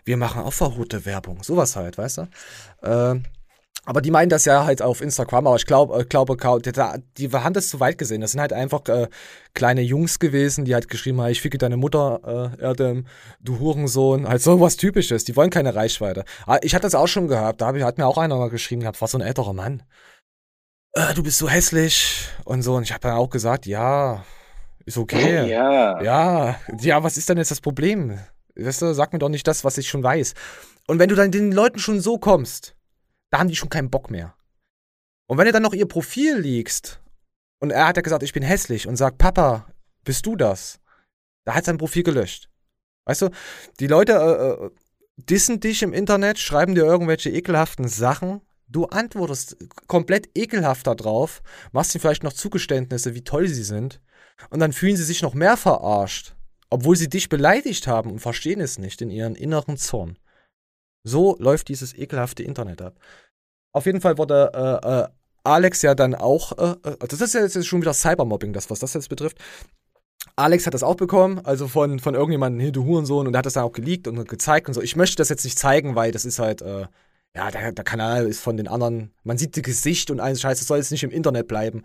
[0.05, 2.29] Wir machen auch verrote Werbung, sowas halt, weißt du?
[2.83, 3.25] Ähm,
[3.87, 6.73] aber die meinen das ja halt auf Instagram, aber ich glaube, äh, glaube, kau- die,
[7.33, 8.21] haben das zu weit gesehen.
[8.21, 9.09] Das sind halt einfach äh,
[9.55, 13.07] kleine Jungs gewesen, die halt geschrieben haben, ich ficke deine Mutter, äh, Erdem,
[13.41, 14.29] du Hurensohn.
[14.29, 15.25] Halt so was Typisches.
[15.25, 16.25] Die wollen keine Reichweite.
[16.45, 17.61] Aber ich hatte das auch schon gehabt.
[17.61, 19.83] Da hat mir auch einer mal geschrieben gehabt, war so ein älterer Mann.
[20.93, 22.75] Äh, du bist so hässlich und so.
[22.75, 24.25] Und ich habe dann auch gesagt, ja,
[24.85, 25.49] ist okay.
[25.49, 26.03] Ja.
[26.03, 28.19] Ja, ja, was ist denn jetzt das Problem?
[28.57, 30.35] Weißt du, sag mir doch nicht das, was ich schon weiß.
[30.87, 32.76] Und wenn du dann den Leuten schon so kommst,
[33.37, 34.35] da haben die schon keinen Bock mehr.
[35.29, 37.03] Und wenn du dann noch ihr Profil liegst
[37.61, 39.71] und er hat ja gesagt, ich bin hässlich und sagt, Papa,
[40.05, 40.81] bist du das?
[41.45, 42.49] Da hat sein Profil gelöscht.
[43.05, 43.29] Weißt du,
[43.79, 44.71] die Leute äh, äh,
[45.17, 48.41] dissen dich im Internet, schreiben dir irgendwelche ekelhaften Sachen.
[48.69, 54.01] Du antwortest komplett ekelhaft da drauf, machst ihnen vielleicht noch Zugeständnisse, wie toll sie sind.
[54.49, 56.35] Und dann fühlen sie sich noch mehr verarscht,
[56.71, 60.19] obwohl sie dich beleidigt haben und verstehen es nicht in ihren inneren Zorn.
[61.07, 62.99] So läuft dieses ekelhafte Internet ab.
[63.77, 65.09] Auf jeden Fall wurde äh, äh,
[65.45, 68.79] Alex ja dann auch, äh, äh, das ist ja jetzt schon wieder Cybermobbing, das, was
[68.79, 69.37] das jetzt betrifft.
[70.35, 73.45] Alex hat das auch bekommen, also von, von irgendjemandem, hey, du Hurensohn, und der hat
[73.45, 74.81] das dann auch geleakt und gezeigt und so.
[74.81, 76.87] Ich möchte das jetzt nicht zeigen, weil das ist halt, äh,
[77.35, 80.59] ja, der, der Kanal ist von den anderen, man sieht das Gesicht und alles Scheiß,
[80.59, 81.83] das soll jetzt nicht im Internet bleiben.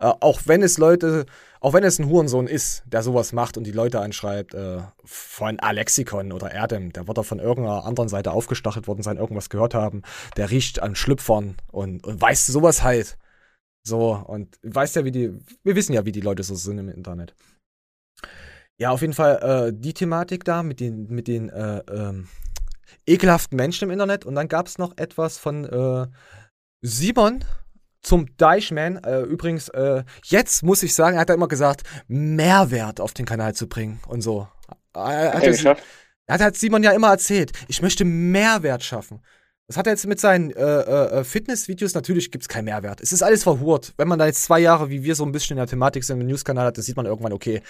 [0.00, 1.26] Äh, auch wenn es Leute,
[1.60, 5.58] auch wenn es ein Hurensohn ist, der sowas macht und die Leute anschreibt, äh, von
[5.60, 9.74] Alexikon oder Erdem, der wird da von irgendeiner anderen Seite aufgestachelt worden sein, irgendwas gehört
[9.74, 10.02] haben,
[10.36, 13.18] der riecht an Schlüpfern und, und weiß sowas halt.
[13.86, 15.32] So, und weiß ja, wie die,
[15.64, 17.34] wir wissen ja, wie die Leute so sind im Internet.
[18.80, 22.28] Ja, auf jeden Fall äh, die Thematik da mit den, mit den äh, ähm,
[23.06, 24.24] ekelhaften Menschen im Internet.
[24.24, 26.06] Und dann gab es noch etwas von äh,
[26.82, 27.44] Simon
[28.02, 28.96] zum Deichman.
[29.04, 33.26] Äh, übrigens, äh, jetzt muss ich sagen, er hat ja immer gesagt, Mehrwert auf den
[33.26, 34.48] Kanal zu bringen und so.
[34.94, 35.76] Hat hat er
[36.34, 39.22] hat, hat Simon ja immer erzählt, ich möchte Mehrwert schaffen.
[39.66, 43.00] Das hat er jetzt mit seinen äh, äh, Fitnessvideos, natürlich gibt es keinen Mehrwert.
[43.02, 43.92] Es ist alles verhurt.
[43.98, 46.20] Wenn man da jetzt zwei Jahre, wie wir so ein bisschen in der Thematik sind,
[46.20, 47.62] im News-Kanal hat, dann sieht man irgendwann, okay,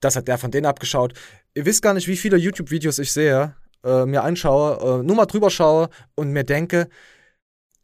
[0.00, 1.14] das hat der von denen abgeschaut.
[1.54, 5.26] Ihr wisst gar nicht, wie viele YouTube-Videos ich sehe, äh, mir anschaue, äh, nur mal
[5.26, 6.88] drüber schaue und mir denke,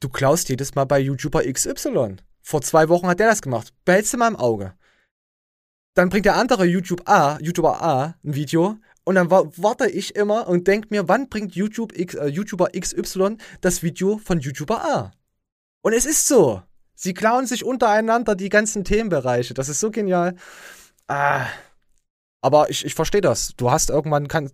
[0.00, 2.16] du klaust jedes Mal bei YouTuber XY.
[2.42, 3.72] Vor zwei Wochen hat der das gemacht.
[3.84, 4.74] Behältst du mal im Auge.
[5.94, 10.14] Dann bringt der andere YouTube A, YouTuber A ein Video und dann wa warte ich
[10.16, 14.84] immer und denke mir, wann bringt YouTube X, äh, YouTuber XY das Video von YouTuber
[14.84, 15.12] A?
[15.82, 16.62] Und es ist so.
[16.94, 19.54] Sie klauen sich untereinander die ganzen Themenbereiche.
[19.54, 20.36] Das ist so genial.
[21.08, 21.46] Ah.
[22.42, 23.52] Aber ich, ich verstehe das.
[23.56, 24.50] Du hast irgendwann, kann,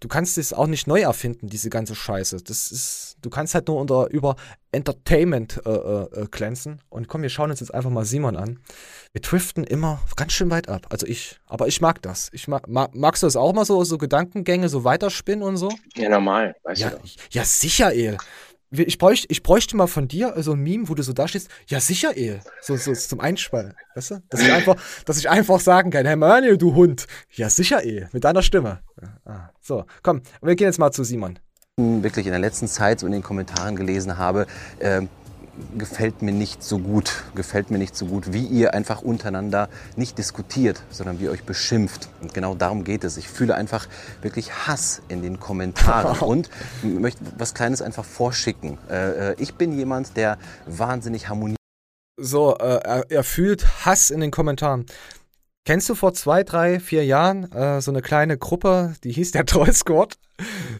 [0.00, 2.36] du kannst es auch nicht neu erfinden, diese ganze Scheiße.
[2.44, 4.36] Das ist, du kannst halt nur unter, über
[4.70, 6.82] Entertainment äh, äh, äh, glänzen.
[6.88, 8.60] Und komm, wir schauen uns jetzt einfach mal Simon an.
[9.12, 10.86] Wir driften immer ganz schön weit ab.
[10.90, 12.28] Also ich, aber ich mag das.
[12.32, 15.70] Ich mag, mag, magst du das auch mal so, so Gedankengänge so weiterspinnen und so?
[15.96, 17.04] Ja, normal, weißt Ja, du doch.
[17.30, 18.18] ja sicher, El.
[18.70, 21.48] Ich bräuchte, ich bräuchte mal von dir so ein Meme, wo du so da stehst.
[21.68, 22.40] Ja, sicher, El.
[22.60, 23.74] So, so zum Einspannen.
[23.94, 24.22] Weißt du?
[24.28, 27.06] Dass ich einfach, dass ich einfach sagen kann, hey Manuel, du Hund.
[27.32, 28.08] Ja, sicher, El.
[28.12, 28.80] Mit deiner Stimme.
[29.24, 30.22] Ah, so, komm.
[30.42, 31.38] Wir gehen jetzt mal zu Simon.
[31.76, 34.46] wirklich in der letzten Zeit so in den Kommentaren gelesen habe,
[34.80, 35.08] ähm,
[35.76, 37.24] gefällt mir nicht so gut.
[37.34, 41.44] Gefällt mir nicht so gut, wie ihr einfach untereinander nicht diskutiert, sondern wie ihr euch
[41.44, 42.08] beschimpft.
[42.20, 43.16] Und genau darum geht es.
[43.16, 43.88] Ich fühle einfach
[44.22, 46.50] wirklich Hass in den Kommentaren und
[46.82, 48.78] möchte was Kleines einfach vorschicken.
[48.88, 51.58] Äh, äh, ich bin jemand, der wahnsinnig harmoniert.
[52.18, 54.86] So, äh, er, er fühlt Hass in den Kommentaren.
[55.66, 59.44] Kennst du vor zwei, drei, vier Jahren äh, so eine kleine Gruppe, die hieß der
[59.46, 60.14] Troll Squad?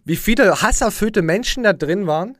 [0.05, 2.39] Wie viele hasserfüllte Menschen da drin waren?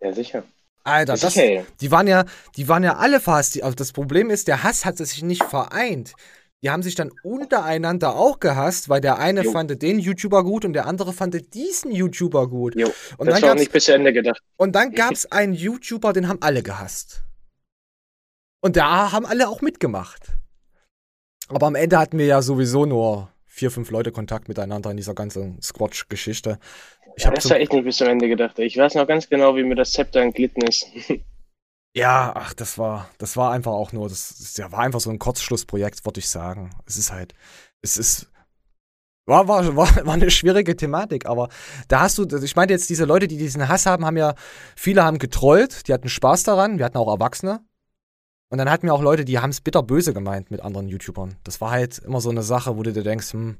[0.00, 0.42] Ja, sicher.
[0.84, 2.24] Alter, das, die waren ja,
[2.56, 3.54] die waren ja alle verhasst.
[3.54, 6.14] Die- Also das Problem ist, der Hass hat sich nicht vereint.
[6.62, 9.52] Die haben sich dann untereinander auch gehasst, weil der eine Jo.
[9.52, 12.74] fand den YouTuber gut und der andere fand diesen YouTuber gut.
[12.76, 14.42] Jo, Und das dann war nicht bis zu Ende gedacht.
[14.56, 17.24] und dann gab's einen YouTuber, den haben alle gehasst.
[18.62, 20.36] Und da haben alle auch mitgemacht.
[21.48, 25.14] Aber am Ende hatten wir ja sowieso nur vier, fünf Leute Kontakt miteinander in dieser
[25.14, 26.58] ganzen Squatch-Geschichte.
[27.20, 28.58] Ich Ja, das war echt nicht bis zum Ende gedacht.
[28.58, 30.86] Ich weiß noch ganz genau, wie mir das Zepter entglitten ist.
[31.92, 35.10] Ja, ach, das war, das war einfach auch nur, das, das ja, war einfach so
[35.10, 36.70] ein Kurzschlussprojekt, würde ich sagen.
[36.86, 37.34] Es ist halt,
[37.82, 38.30] es ist,
[39.26, 41.48] war, war, war, war eine schwierige Thematik, aber
[41.88, 44.36] da hast du, ich meine jetzt, diese Leute, die diesen Hass haben, haben ja,
[44.76, 47.58] viele haben getrollt, die hatten Spaß daran, wir hatten auch Erwachsene.
[48.50, 51.38] Und dann hatten wir auch Leute, die haben es bitterböse gemeint mit anderen YouTubern.
[51.42, 53.56] Das war halt immer so eine Sache, wo du dir denkst, hm,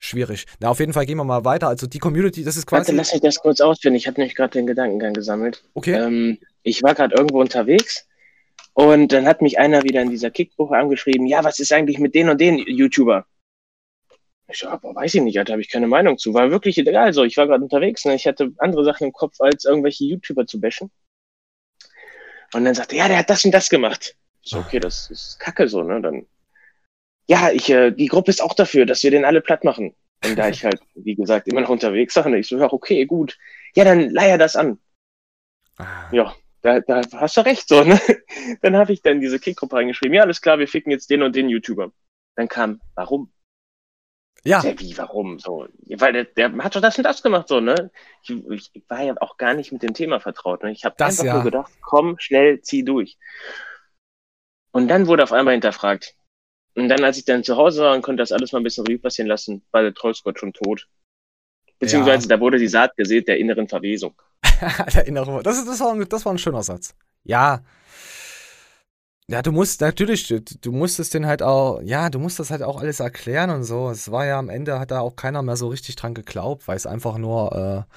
[0.00, 0.46] schwierig.
[0.58, 1.68] Na, auf jeden Fall gehen wir mal weiter.
[1.68, 2.88] Also die Community, das ist quasi.
[2.88, 3.94] Warte, lass mich das kurz ausführen.
[3.94, 5.62] Ich habe nämlich gerade den Gedankengang gesammelt.
[5.74, 5.94] Okay.
[5.94, 8.06] Ähm, ich war gerade irgendwo unterwegs
[8.74, 12.14] und dann hat mich einer wieder in dieser Kickgruppe angeschrieben, ja, was ist eigentlich mit
[12.14, 13.26] den und den YouTuber?
[14.48, 16.34] Ich so, boah, weiß ich nicht, da habe ich keine Meinung zu.
[16.34, 17.22] War wirklich egal so.
[17.24, 18.14] Ich war gerade unterwegs, ne?
[18.14, 20.90] ich hatte andere Sachen im Kopf, als irgendwelche YouTuber zu bashen.
[22.52, 24.16] Und dann sagte er, ja, der hat das und das gemacht.
[24.42, 26.00] Ich so, okay, das ist kacke so, ne?
[26.00, 26.26] Dann,
[27.30, 29.94] ja, ich, äh, die Gruppe ist auch dafür, dass wir den alle platt machen.
[30.24, 32.40] Und da ich halt, wie gesagt, immer noch unterwegs war, ne?
[32.40, 33.38] ich so, ja, okay, gut.
[33.76, 34.80] Ja, dann leier das an.
[35.76, 36.10] Ah.
[36.10, 38.00] Ja, da, da hast du recht, so, ne?
[38.62, 41.34] Dann habe ich dann diese Kickgruppe reingeschrieben, ja, alles klar, wir ficken jetzt den und
[41.34, 41.92] den YouTuber.
[42.34, 43.32] Dann kam, warum?
[44.42, 45.38] Ja, Ja, wie, warum?
[45.38, 47.90] So, weil der, der hat doch das und das gemacht, so, ne?
[48.24, 50.72] Ich, ich war ja auch gar nicht mit dem Thema vertraut, ne?
[50.72, 51.34] Ich habe einfach ja.
[51.34, 53.16] nur gedacht, komm, schnell, zieh durch.
[54.72, 56.16] Und dann wurde auf einmal hinterfragt.
[56.74, 58.86] Und dann, als ich dann zu Hause war und konnte das alles mal ein bisschen
[58.86, 60.88] Revue passieren lassen, war der Trollsquad schon tot.
[61.78, 64.14] Beziehungsweise da wurde die Saat gesät der inneren Verwesung.
[64.94, 65.42] der innere.
[65.42, 66.94] Das, ist, das, war, ein- das war ein schöner Satz.
[67.24, 67.62] Ja.
[69.28, 72.62] Ja, du musst, natürlich, du, du musstest den halt auch, ja, du musst das halt
[72.62, 73.88] auch alles erklären und so.
[73.90, 76.76] Es war ja am Ende, hat da auch keiner mehr so richtig dran geglaubt, weil
[76.76, 77.94] es einfach nur äh,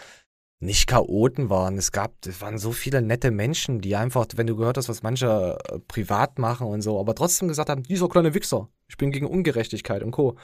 [0.59, 1.77] nicht Chaoten waren.
[1.77, 5.03] Es gab, es waren so viele nette Menschen, die einfach, wenn du gehört hast, was
[5.03, 9.11] manche äh, privat machen und so, aber trotzdem gesagt haben, dieser kleine Wichser, ich bin
[9.11, 10.37] gegen Ungerechtigkeit und Co.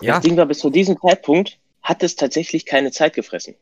[0.00, 3.54] Ja, Das Ding war, bis zu diesem Zeitpunkt hat es tatsächlich keine Zeit gefressen.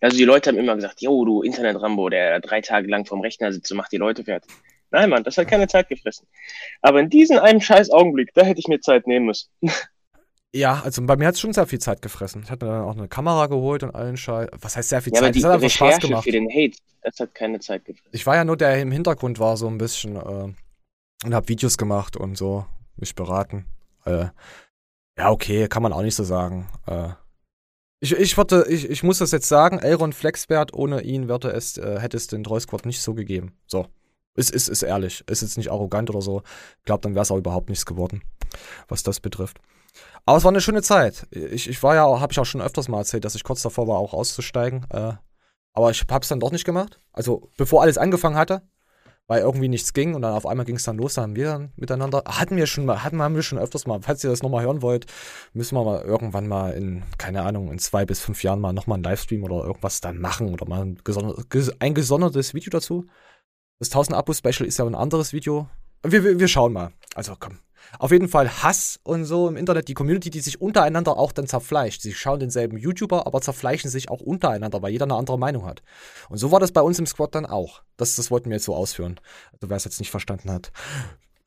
[0.00, 3.52] Also die Leute haben immer gesagt, yo, du Internet-Rambo, der drei Tage lang vorm Rechner
[3.52, 4.50] sitzt und macht die Leute fertig.
[4.90, 6.26] Nein, Mann, das hat keine Zeit gefressen.
[6.82, 9.48] Aber in diesem einen scheiß Augenblick, da hätte ich mir Zeit nehmen müssen.
[10.54, 12.42] Ja, also bei mir hat es schon sehr viel Zeit gefressen.
[12.44, 14.48] Ich hatte dann auch eine Kamera geholt und allen Scheiß.
[14.60, 15.34] Was heißt sehr viel Ja, aber Zeit?
[15.34, 16.24] die Das hat einfach Spaß Recherche gemacht.
[16.24, 18.10] für den Hate, das hat keine Zeit gefressen.
[18.12, 20.52] Ich war ja nur der der im Hintergrund war so ein bisschen äh,
[21.24, 23.64] und habe Videos gemacht und so mich beraten.
[24.04, 24.26] Äh,
[25.18, 26.68] ja, okay, kann man auch nicht so sagen.
[26.86, 27.10] Äh,
[28.00, 31.78] ich, ich, würde, ich, ich muss das jetzt sagen, Elron Flexbert, ohne ihn würde es,
[31.78, 33.54] äh, hätte es den Squad nicht so gegeben.
[33.66, 33.86] So.
[34.34, 35.22] Ist, ist, ist ehrlich.
[35.28, 36.42] Ist jetzt nicht arrogant oder so.
[36.78, 38.22] Ich glaube, dann wäre es auch überhaupt nichts geworden,
[38.88, 39.58] was das betrifft.
[40.24, 41.26] Aber es war eine schöne Zeit.
[41.30, 43.88] Ich, ich war ja, habe ich auch schon öfters mal erzählt, dass ich kurz davor
[43.88, 44.86] war, auch auszusteigen.
[44.90, 45.14] Äh,
[45.74, 47.00] aber ich habe es dann doch nicht gemacht.
[47.12, 48.62] Also bevor alles angefangen hatte,
[49.26, 51.46] weil irgendwie nichts ging und dann auf einmal ging es dann los, dann haben wir
[51.46, 54.42] dann miteinander, hatten wir schon mal, hatten haben wir schon öfters mal, falls ihr das
[54.42, 55.06] nochmal hören wollt,
[55.54, 58.96] müssen wir mal irgendwann mal in, keine Ahnung, in zwei bis fünf Jahren mal nochmal
[58.96, 63.06] einen Livestream oder irgendwas dann machen oder mal ein, gesonder, ges- ein gesondertes Video dazu.
[63.78, 65.68] Das 1000 Abo-Special ist ja ein anderes Video.
[66.02, 66.92] Wir, wir, wir schauen mal.
[67.14, 67.58] Also komm.
[67.98, 71.46] Auf jeden Fall Hass und so im Internet, die Community, die sich untereinander auch dann
[71.46, 72.00] zerfleischt.
[72.00, 75.82] Sie schauen denselben YouTuber, aber zerfleischen sich auch untereinander, weil jeder eine andere Meinung hat.
[76.28, 77.82] Und so war das bei uns im Squad dann auch.
[77.96, 79.20] Das, das wollten wir jetzt so ausführen.
[79.52, 80.72] Also wer es jetzt nicht verstanden hat.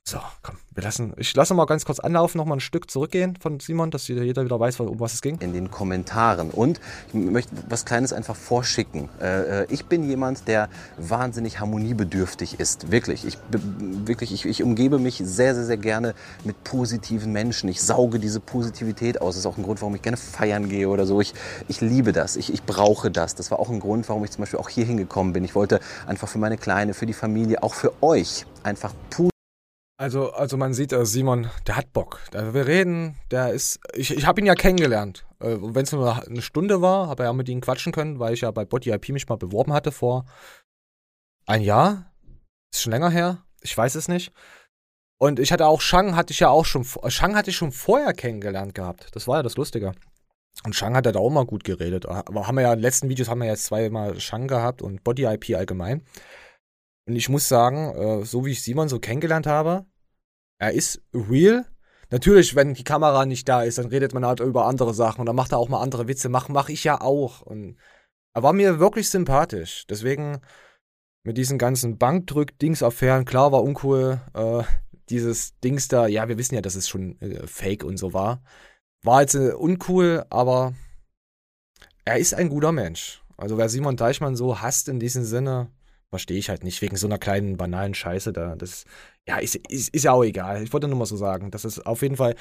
[0.07, 3.35] So, komm, wir lassen, ich lasse mal ganz kurz anlaufen, noch mal ein Stück zurückgehen
[3.41, 5.39] von Simon, dass jeder wieder weiß, um was es ging.
[5.39, 6.51] in den Kommentaren.
[6.51, 9.09] Und ich möchte was Kleines einfach vorschicken.
[9.19, 12.91] Äh, äh, ich bin jemand, der wahnsinnig harmoniebedürftig ist.
[12.91, 13.25] Wirklich.
[13.25, 16.13] Ich, wirklich ich, ich umgebe mich sehr, sehr, sehr gerne
[16.43, 17.67] mit positiven Menschen.
[17.67, 19.33] Ich sauge diese Positivität aus.
[19.33, 21.19] Das ist auch ein Grund, warum ich gerne feiern gehe oder so.
[21.19, 21.33] Ich,
[21.67, 22.35] ich liebe das.
[22.35, 23.33] Ich, ich brauche das.
[23.33, 25.43] Das war auch ein Grund, warum ich zum Beispiel auch hier hingekommen bin.
[25.43, 29.34] Ich wollte einfach für meine Kleine, für die Familie, auch für euch einfach positiv
[29.97, 32.19] Also, also man sieht, äh, Simon, der hat Bock.
[32.31, 35.25] Wir reden, der ist, ich, ich habe ihn ja kennengelernt.
[35.39, 38.33] Äh, Wenn es nur eine Stunde war, habe er ja mit ihm quatschen können, weil
[38.33, 40.25] ich ja bei Body IP mich mal beworben hatte vor
[41.45, 42.11] ein Jahr.
[42.73, 43.45] Ist schon länger her.
[43.61, 44.33] Ich weiß es nicht.
[45.17, 48.13] Und ich hatte auch Shang, hatte ich ja auch schon, Shang hatte ich schon vorher
[48.13, 49.15] kennengelernt gehabt.
[49.15, 49.93] Das war ja das Lustige.
[50.65, 52.05] Und Shang hat ja da auch mal gut geredet.
[52.05, 55.05] Aber haben wir ja, in den letzten Videos haben wir jetzt zweimal Shang gehabt und
[55.05, 56.03] Body IP allgemein.
[57.07, 59.85] Und ich muss sagen, äh, so wie ich Simon so kennengelernt habe,
[60.59, 61.65] er ist real.
[62.11, 65.25] Natürlich, wenn die Kamera nicht da ist, dann redet man halt über andere Sachen und
[65.25, 66.29] dann macht er auch mal andere Witze.
[66.29, 67.41] Mach, mach ich ja auch.
[67.41, 67.77] Und
[68.33, 69.85] er war mir wirklich sympathisch.
[69.87, 70.39] Deswegen
[71.23, 74.21] mit diesen ganzen Bankdrück-Dings-Affären, klar war uncool.
[74.33, 74.63] Äh,
[75.09, 78.43] dieses Dings da, ja, wir wissen ja, dass es schon äh, fake und so war.
[79.03, 80.73] War jetzt äh, uncool, aber
[82.05, 83.23] er ist ein guter Mensch.
[83.37, 85.71] Also wer Simon Deichmann so hasst in diesem Sinne,
[86.15, 88.55] verstehe ich halt nicht, wegen so einer kleinen banalen Scheiße da.
[88.55, 88.85] Das,
[89.27, 90.63] ja, ist, ist, ist ja auch egal.
[90.63, 91.51] Ich wollte nur mal so sagen.
[91.51, 92.35] Das ist auf jeden Fall,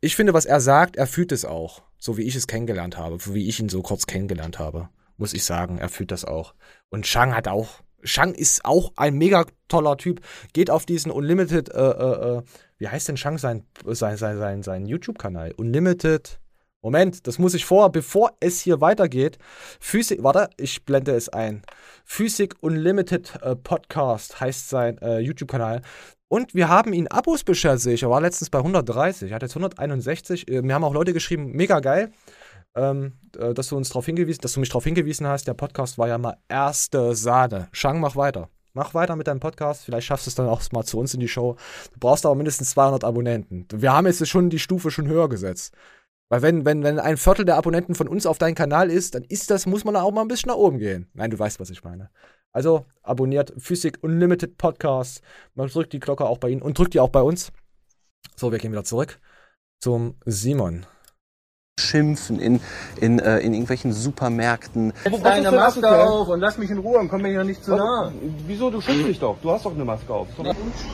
[0.00, 1.82] ich finde, was er sagt, er fühlt es auch.
[1.96, 4.88] So wie ich es kennengelernt habe, wie ich ihn so kurz kennengelernt habe.
[5.16, 6.54] Muss ich sagen, er fühlt das auch.
[6.88, 10.22] Und Shang hat auch, Shang ist auch ein mega toller Typ.
[10.52, 12.42] Geht auf diesen Unlimited, äh, äh, äh,
[12.78, 15.52] wie heißt denn Shang sein, sein, sein, sein, sein YouTube-Kanal?
[15.56, 16.39] Unlimited
[16.82, 19.36] Moment, das muss ich vor, bevor es hier weitergeht.
[19.80, 21.60] Physik, warte, ich blende es ein.
[22.06, 25.82] Physik Unlimited äh, Podcast heißt sein äh, YouTube-Kanal.
[26.28, 28.02] Und wir haben ihn Abos beschert, sehe ich.
[28.02, 30.48] Er war letztens bei 130, er hat jetzt 161.
[30.48, 32.12] Äh, mir haben auch Leute geschrieben, mega geil,
[32.74, 35.48] ähm, äh, dass du uns darauf hingewiesen, dass du mich darauf hingewiesen hast.
[35.48, 37.68] Der Podcast war ja mal erste Sahne.
[37.72, 38.48] Shang, mach weiter.
[38.72, 39.84] Mach weiter mit deinem Podcast.
[39.84, 41.56] Vielleicht schaffst du es dann auch mal zu uns in die Show.
[41.92, 43.66] Du brauchst aber mindestens 200 Abonnenten.
[43.70, 45.74] Wir haben jetzt schon die Stufe schon höher gesetzt.
[46.30, 49.24] Weil wenn, wenn, wenn ein Viertel der Abonnenten von uns auf deinem Kanal ist, dann
[49.24, 51.10] ist das, muss man auch mal ein bisschen nach oben gehen.
[51.12, 52.08] Nein, du weißt, was ich meine.
[52.52, 55.22] Also abonniert Physik Unlimited Podcast.
[55.54, 57.52] Man drückt die Glocke auch bei Ihnen und drückt die auch bei uns.
[58.36, 59.20] So, wir gehen wieder zurück
[59.80, 60.86] zum Simon
[61.80, 62.60] schimpfen in,
[63.00, 64.92] in, äh, in irgendwelchen Supermärkten.
[65.04, 67.74] Setz deine Maske auf und lass mich in Ruhe und komm mir hier nicht zu
[67.74, 68.12] nah.
[68.46, 68.70] Wieso?
[68.70, 69.36] Du schützt dich doch.
[69.42, 70.28] Du hast doch eine Maske auf.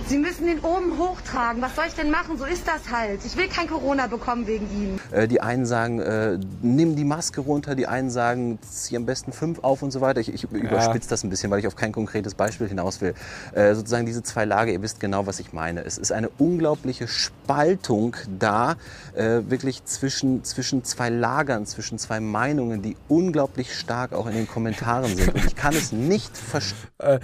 [0.06, 1.62] Sie müssen den oben hochtragen.
[1.62, 2.38] Was soll ich denn machen?
[2.38, 3.20] So ist das halt.
[3.24, 5.00] Ich will kein Corona bekommen wegen Ihnen.
[5.10, 7.74] Äh, die einen sagen, äh, nimm die Maske runter.
[7.74, 10.20] Die einen sagen, zieh am besten fünf auf und so weiter.
[10.20, 13.14] Ich, ich überspitze das ein bisschen, weil ich auf kein konkretes Beispiel hinaus will.
[13.52, 15.84] Äh, sozusagen diese zwei Lager, ihr wisst genau, was ich meine.
[15.84, 18.76] Es ist eine unglaubliche Spaltung da,
[19.14, 24.34] äh, wirklich zwischen, zwischen zwischen zwei Lagern, zwischen zwei Meinungen, die unglaublich stark auch in
[24.34, 25.34] den Kommentaren sind.
[25.34, 26.90] Und ich kann es nicht verstehen.
[26.98, 27.20] Äh,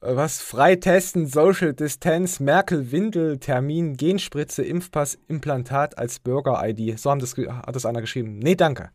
[0.00, 0.40] was?
[0.42, 6.98] Freitesten, Social Distance, Merkel, Windel, Termin, Genspritze, Impfpass, Implantat als Bürger-ID.
[6.98, 8.38] So haben das, hat das einer geschrieben.
[8.38, 8.90] Nee, danke.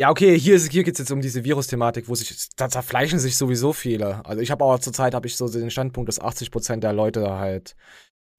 [0.00, 3.36] Ja, okay, hier, hier geht es jetzt um diese Virus-Thematik, wo sich, da zerfleischen sich
[3.36, 4.24] sowieso viele.
[4.24, 7.76] Also ich habe aber zurzeit habe ich so den Standpunkt, dass 80% der Leute halt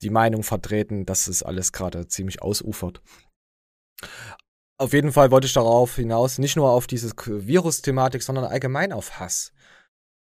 [0.01, 3.01] die Meinung vertreten, dass es alles gerade ziemlich ausufert.
[4.81, 9.19] Auf jeden Fall wollte ich darauf hinaus, nicht nur auf diese Virus-Thematik, sondern allgemein auf
[9.19, 9.53] Hass.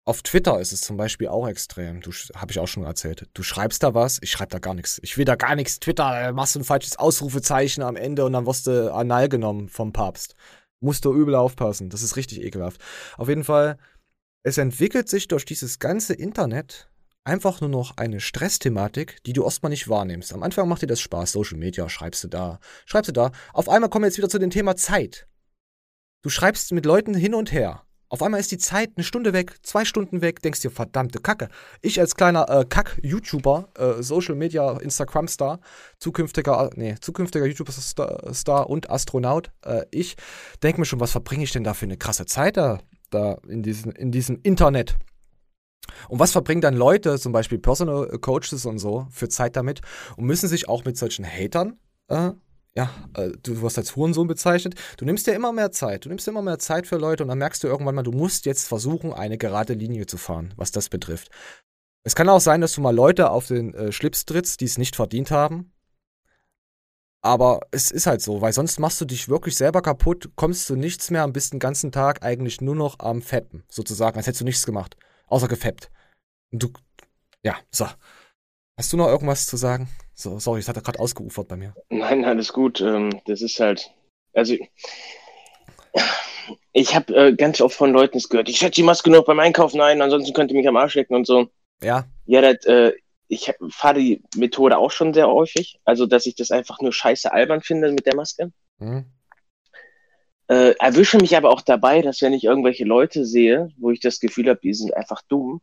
[0.05, 2.01] Auf Twitter ist es zum Beispiel auch extrem.
[2.01, 3.27] Du habe ich auch schon erzählt.
[3.33, 4.99] Du schreibst da was, ich schreibe da gar nichts.
[5.01, 5.79] Ich will da gar nichts.
[5.79, 9.69] Twitter, äh, machst du ein falsches Ausrufezeichen am Ende und dann wirst du anal genommen
[9.69, 10.35] vom Papst.
[10.81, 11.89] Musst du übel aufpassen.
[11.89, 12.79] Das ist richtig ekelhaft.
[13.17, 13.79] Auf jeden Fall,
[14.43, 16.91] es entwickelt sich durch dieses ganze Internet
[17.25, 20.33] einfach nur noch eine Stressthematik, die du erstmal nicht wahrnimmst.
[20.33, 23.31] Am Anfang macht dir das Spaß, Social Media, schreibst du da, schreibst du da.
[23.53, 25.27] Auf einmal kommen wir jetzt wieder zu dem Thema Zeit.
[26.21, 27.83] Du schreibst mit Leuten hin und her.
[28.13, 31.49] Auf einmal ist die Zeit eine Stunde weg, zwei Stunden weg, denkst dir, verdammte Kacke.
[31.81, 35.59] Ich als kleiner äh, Kack-YouTuber, äh, Social Media, Instagram-Star,
[35.97, 40.15] zukünftiger, nee, zukünftiger YouTuber-Star und Astronaut, äh, ich
[40.61, 43.63] denke mir schon, was verbringe ich denn da für eine krasse Zeit da, da in,
[43.63, 44.95] diesen, in diesem Internet?
[46.09, 49.81] Und was verbringen dann Leute, zum Beispiel Personal Coaches und so, für Zeit damit
[50.17, 52.31] und müssen sich auch mit solchen Hatern, äh,
[52.75, 56.27] ja, äh, du wirst als Hurensohn bezeichnet, du nimmst dir immer mehr Zeit, du nimmst
[56.27, 59.13] immer mehr Zeit für Leute und dann merkst du irgendwann mal, du musst jetzt versuchen,
[59.13, 61.29] eine gerade Linie zu fahren, was das betrifft.
[62.03, 64.77] Es kann auch sein, dass du mal Leute auf den äh, Schlips trittst, die es
[64.77, 65.71] nicht verdient haben.
[67.21, 70.75] Aber es ist halt so, weil sonst machst du dich wirklich selber kaputt, kommst du
[70.75, 74.41] nichts mehr und bist den ganzen Tag eigentlich nur noch am Fetten, sozusagen, als hättest
[74.41, 74.97] du nichts gemacht
[75.33, 75.91] außer gefappt.
[76.51, 76.69] Und du,
[77.43, 77.85] ja, so.
[78.77, 79.89] Hast du noch irgendwas zu sagen?
[80.15, 81.75] So, sorry, es hat gerade ausgeufert bei mir.
[81.89, 82.81] Nein, alles gut.
[82.81, 83.91] Ähm, das ist halt,
[84.33, 84.55] also
[86.71, 89.79] ich habe äh, ganz oft von Leuten gehört, ich setze die Maske nur beim Einkaufen
[89.81, 91.49] ein, ansonsten könnt ihr mich am Arsch lecken und so.
[91.83, 92.05] Ja.
[92.25, 92.93] Ja, das, äh,
[93.27, 95.79] ich fahre die Methode auch schon sehr häufig.
[95.85, 98.51] Also, dass ich das einfach nur scheiße albern finde mit der Maske.
[98.79, 99.05] Mhm.
[100.53, 104.19] Äh, erwische mich aber auch dabei, dass wenn ich irgendwelche Leute sehe, wo ich das
[104.19, 105.61] Gefühl habe, die sind einfach dumm,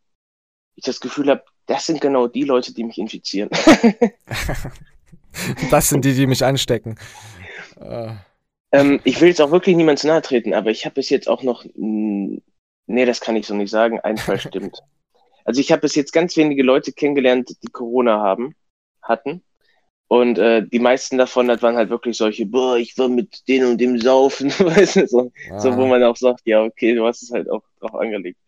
[0.75, 3.51] ich das Gefühl habe, das sind genau die Leute, die mich infizieren.
[5.71, 6.99] das sind die, die mich anstecken.
[7.81, 8.15] Äh.
[8.73, 11.29] Ähm, ich will jetzt auch wirklich niemand zu nahe treten, aber ich habe bis jetzt
[11.29, 14.83] auch noch, nee, das kann ich so nicht sagen, ein Fall stimmt.
[15.45, 18.57] Also ich habe bis jetzt ganz wenige Leute kennengelernt, die Corona haben,
[19.03, 19.45] hatten.
[20.13, 23.71] Und äh, die meisten davon, das waren halt wirklich solche, boah, ich war mit denen
[23.71, 25.61] und dem saufen, weißt du, so, ah.
[25.61, 28.41] so, wo man auch sagt, ja, okay, du hast es halt auch drauf angelegt.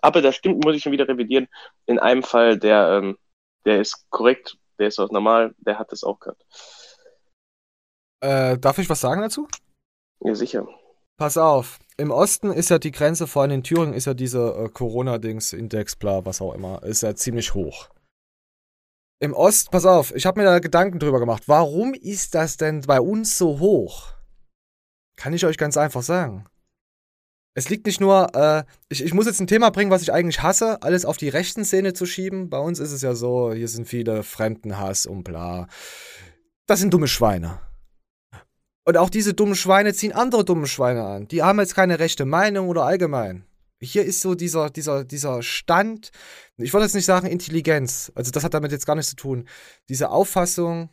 [0.00, 1.46] Aber das stimmt, muss ich schon wieder revidieren.
[1.86, 3.16] In einem Fall, der, ähm,
[3.64, 6.44] der ist korrekt, der ist auch normal, der hat das auch gehabt.
[8.20, 9.46] Äh, darf ich was sagen dazu?
[10.18, 10.66] Ja, sicher.
[11.16, 14.64] Pass auf, im Osten ist ja die Grenze, vor allem in Thüringen, ist ja diese
[14.64, 17.88] äh, Corona-Dings, Index, bla, was auch immer, ist ja ziemlich hoch.
[19.22, 21.44] Im Ost, pass auf, ich habe mir da Gedanken drüber gemacht.
[21.46, 24.14] Warum ist das denn bei uns so hoch?
[25.16, 26.46] Kann ich euch ganz einfach sagen.
[27.54, 30.42] Es liegt nicht nur, äh, ich, ich muss jetzt ein Thema bringen, was ich eigentlich
[30.42, 32.50] hasse, alles auf die rechten Szene zu schieben.
[32.50, 35.68] Bei uns ist es ja so, hier sind viele Fremdenhass und bla.
[36.66, 37.60] Das sind dumme Schweine.
[38.84, 41.28] Und auch diese dummen Schweine ziehen andere dumme Schweine an.
[41.28, 43.46] Die haben jetzt keine rechte Meinung oder allgemein
[43.82, 46.10] hier ist so dieser, dieser, dieser Stand,
[46.56, 49.48] ich wollte jetzt nicht sagen Intelligenz, also das hat damit jetzt gar nichts zu tun.
[49.88, 50.90] Diese Auffassung,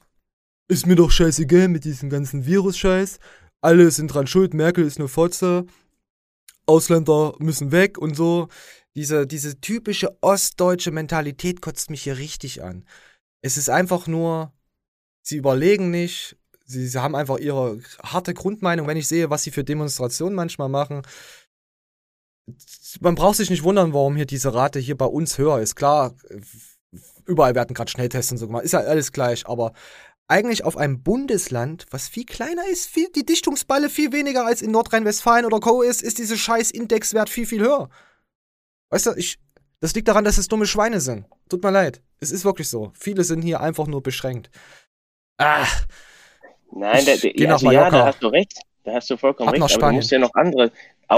[0.70, 3.20] ist mir doch scheißegal mit diesem ganzen Virus-Scheiß.
[3.62, 5.66] alle sind dran schuld, Merkel ist eine Fotze,
[6.66, 8.48] Ausländer müssen weg und so.
[8.96, 12.86] Diese, diese typische ostdeutsche Mentalität kotzt mich hier richtig an.
[13.42, 14.54] Es ist einfach nur,
[15.24, 18.88] sie überlegen nicht, sie, sie haben einfach ihre harte Grundmeinung.
[18.88, 21.02] Wenn ich sehe, was sie für Demonstrationen manchmal machen,
[23.02, 25.76] man braucht sich nicht wundern, warum hier diese Rate hier bei uns höher ist.
[25.76, 26.14] Klar,
[27.26, 29.74] überall werden gerade Schnelltests und so gemacht, ist ja alles gleich, aber
[30.28, 34.72] eigentlich auf einem Bundesland, was viel kleiner ist, viel, die Dichtungsballe viel weniger als in
[34.72, 35.82] Nordrhein-Westfalen oder Co.
[35.82, 37.90] ist, ist dieser scheiß Indexwert viel, viel höher.
[38.92, 39.40] Weißt du, ich,
[39.80, 41.26] das liegt daran, dass es dumme Schweine sind.
[41.50, 42.02] Tut mir leid.
[42.20, 42.92] Es ist wirklich so.
[42.94, 44.52] Viele sind hier einfach nur beschränkt.
[45.38, 45.66] Ah.
[46.72, 48.54] Nein, da, da, also ja, da hast du recht.
[48.84, 49.76] Da hast du vollkommen Ab recht.
[49.78, 50.72] Aber du musst ja noch andere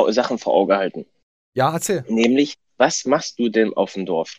[0.09, 1.05] Sachen vor Auge halten.
[1.53, 2.05] Ja, erzähl.
[2.07, 4.37] Nämlich, was machst du denn auf dem Dorf?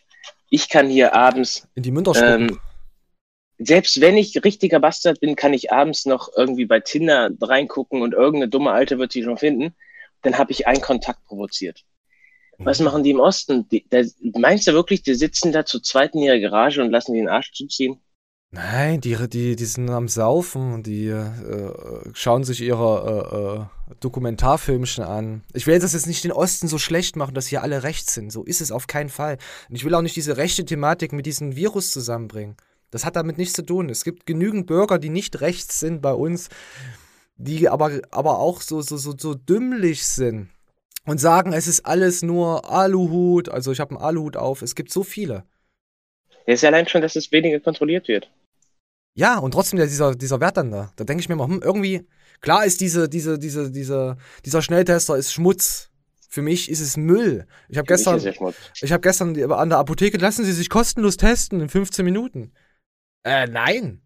[0.49, 1.67] Ich kann hier abends.
[1.75, 2.59] In die Münder ähm,
[3.57, 8.13] selbst wenn ich richtiger Bastard bin, kann ich abends noch irgendwie bei Tinder reingucken und
[8.13, 9.73] irgendeine dumme Alte wird sie schon finden.
[10.21, 11.83] Dann habe ich einen Kontakt provoziert.
[12.57, 12.85] Was mhm.
[12.85, 13.67] machen die im Osten?
[13.69, 14.01] Die, da,
[14.37, 17.51] meinst du wirklich, die sitzen da zu zweit in ihrer Garage und lassen den Arsch
[17.53, 17.99] zuziehen?
[18.51, 21.31] Nein, die, die, die sind am Saufen und die äh,
[22.13, 25.43] schauen sich ihre äh, äh, Dokumentarfilmchen an.
[25.53, 28.31] Ich will das jetzt nicht den Osten so schlecht machen, dass hier alle rechts sind.
[28.31, 29.37] So ist es auf keinen Fall.
[29.69, 32.55] Und ich will auch nicht diese rechte Thematik mit diesem Virus zusammenbringen.
[32.91, 33.89] Das hat damit nichts zu tun.
[33.89, 36.49] Es gibt genügend Bürger, die nicht rechts sind bei uns,
[37.35, 40.49] die aber, aber auch so, so, so, so dümmlich sind
[41.05, 43.49] und sagen, es ist alles nur Aluhut.
[43.49, 44.61] Also ich habe einen Aluhut auf.
[44.61, 45.43] Es gibt so viele.
[46.45, 48.29] Es ist ja allein schon, dass es weniger kontrolliert wird.
[49.15, 50.91] Ja, und trotzdem dieser, dieser Wert dann da.
[50.95, 52.07] Da denke ich mir mal, hm, irgendwie,
[52.43, 55.89] klar ist diese, diese, diese, diese, dieser Schnelltester ist Schmutz.
[56.29, 57.47] Für mich ist es Müll.
[57.69, 61.69] Ich habe gestern, ich habe gestern an der Apotheke, lassen Sie sich kostenlos testen in
[61.69, 62.53] 15 Minuten.
[63.23, 64.01] Äh, nein.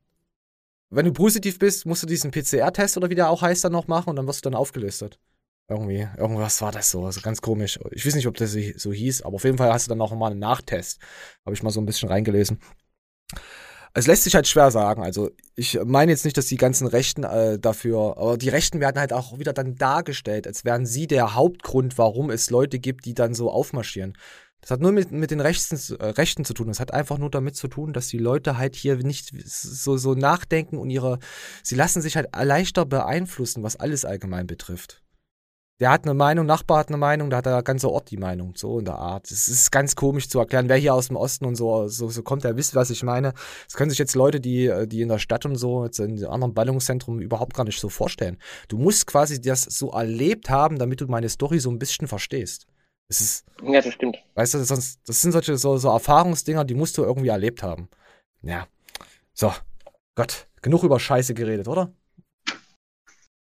[0.90, 3.88] Wenn du positiv bist, musst du diesen PCR-Test oder wie der auch heißt dann noch
[3.88, 5.20] machen und dann wirst du dann aufgelistet.
[5.70, 7.80] Irgendwie, irgendwas war das so, also ganz komisch.
[7.92, 10.14] Ich weiß nicht, ob das so hieß, aber auf jeden Fall hast du dann noch
[10.16, 11.02] mal einen Nachtest.
[11.46, 12.60] Habe ich mal so ein bisschen reingelesen.
[13.98, 15.02] Es lässt sich halt schwer sagen.
[15.02, 19.00] Also ich meine jetzt nicht, dass die ganzen Rechten äh, dafür, aber die Rechten werden
[19.00, 23.16] halt auch wieder dann dargestellt, als wären sie der Hauptgrund, warum es Leute gibt, die
[23.16, 24.16] dann so aufmarschieren.
[24.62, 26.68] Das hat nur mit, mit den Rechten, äh, Rechten zu tun.
[26.68, 30.14] Das hat einfach nur damit zu tun, dass die Leute halt hier nicht so, so
[30.14, 31.18] nachdenken und ihre,
[31.64, 35.02] sie lassen sich halt leichter beeinflussen, was alles allgemein betrifft.
[35.80, 38.54] Der hat eine Meinung, Nachbar hat eine Meinung, da hat der ganze Ort die Meinung,
[38.56, 39.30] so in der Art.
[39.30, 40.70] Es ist ganz komisch zu erklären.
[40.70, 43.34] Wer hier aus dem Osten und so, so, so kommt, der wisst, was ich meine.
[43.66, 46.56] Das können sich jetzt Leute, die, die in der Stadt und so, jetzt in anderen
[46.56, 48.40] Ballungszentren überhaupt gar nicht so vorstellen.
[48.70, 52.66] Du musst quasi das so erlebt haben, damit du meine Story so ein bisschen verstehst.
[53.08, 53.46] Es ist.
[53.62, 54.18] Ja, das stimmt.
[54.34, 57.88] Weißt du, sonst, das sind solche so, so Erfahrungsdinger, die musst du irgendwie erlebt haben.
[58.42, 58.68] Ja.
[59.34, 59.54] So.
[60.16, 61.94] Gott, genug über Scheiße geredet, oder?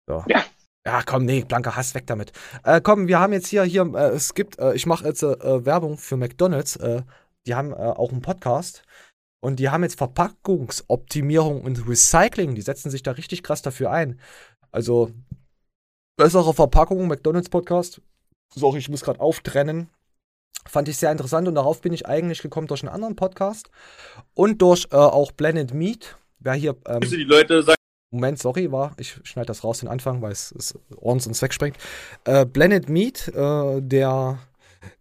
[0.07, 0.23] So.
[0.27, 0.45] Ja.
[0.87, 2.31] Ja, komm, nee, blanker Hass weg damit.
[2.63, 5.65] Äh, komm, wir haben jetzt hier, hier, äh, es gibt, äh, ich mache jetzt äh,
[5.65, 6.77] Werbung für McDonalds.
[6.77, 7.01] Äh,
[7.45, 8.83] die haben äh, auch einen Podcast.
[9.41, 12.55] Und die haben jetzt Verpackungsoptimierung und Recycling.
[12.55, 14.17] Die setzen sich da richtig krass dafür ein.
[14.71, 15.11] Also,
[16.15, 18.01] bessere Verpackung, McDonalds Podcast.
[18.55, 19.89] Sorry, ich muss gerade auftrennen.
[20.69, 23.69] Fand ich sehr interessant und darauf bin ich eigentlich gekommen durch einen anderen Podcast
[24.33, 26.17] und durch auch Blended Meat.
[26.39, 26.77] Wer hier.
[26.87, 27.76] Ähm, die Leute sagen,
[28.11, 31.77] Moment, sorry, war, ich schneide das raus den Anfang, weil es, es ordens uns wegsprengt.
[32.23, 34.39] Äh, Blended Meat, äh, der,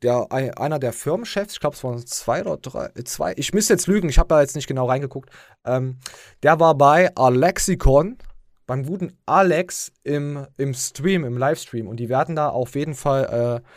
[0.02, 3.86] der, einer der Firmenchefs, ich glaube, es waren zwei oder drei, zwei, ich müsste jetzt
[3.86, 5.30] lügen, ich habe da jetzt nicht genau reingeguckt,
[5.64, 5.98] ähm,
[6.42, 8.18] der war bei Alexicon,
[8.66, 13.62] beim guten Alex im, im Stream, im Livestream und die werden da auf jeden Fall
[13.62, 13.68] äh,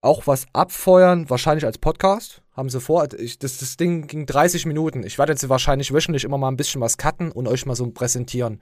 [0.00, 2.41] auch was abfeuern, wahrscheinlich als Podcast.
[2.52, 3.08] Haben sie vor.
[3.18, 5.04] Ich, das, das Ding ging 30 Minuten.
[5.04, 7.90] Ich werde jetzt wahrscheinlich wöchentlich immer mal ein bisschen was cutten und euch mal so
[7.90, 8.60] präsentieren.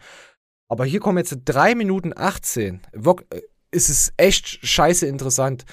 [0.68, 2.82] Aber hier kommen jetzt 3 Minuten 18.
[2.92, 3.40] Wirk, äh,
[3.72, 5.64] ist es echt scheiße interessant.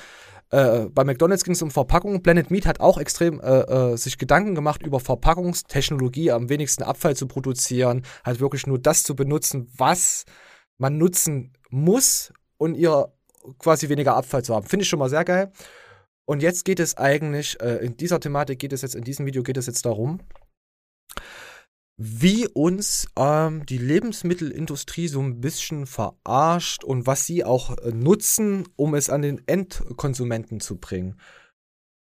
[0.49, 2.21] Äh, bei McDonalds ging es um Verpackung.
[2.21, 7.15] Blended Meat hat auch extrem äh, äh, sich Gedanken gemacht über Verpackungstechnologie, am wenigsten Abfall
[7.15, 10.25] zu produzieren, halt wirklich nur das zu benutzen, was
[10.77, 13.11] man nutzen muss und ihr
[13.59, 14.65] quasi weniger Abfall zu haben.
[14.65, 15.51] Finde ich schon mal sehr geil.
[16.27, 19.43] Und jetzt geht es eigentlich, äh, in dieser Thematik geht es jetzt, in diesem Video
[19.43, 20.19] geht es jetzt darum,
[21.97, 28.67] wie uns ähm, die Lebensmittelindustrie so ein bisschen verarscht und was sie auch äh, nutzen,
[28.75, 31.19] um es an den Endkonsumenten zu bringen.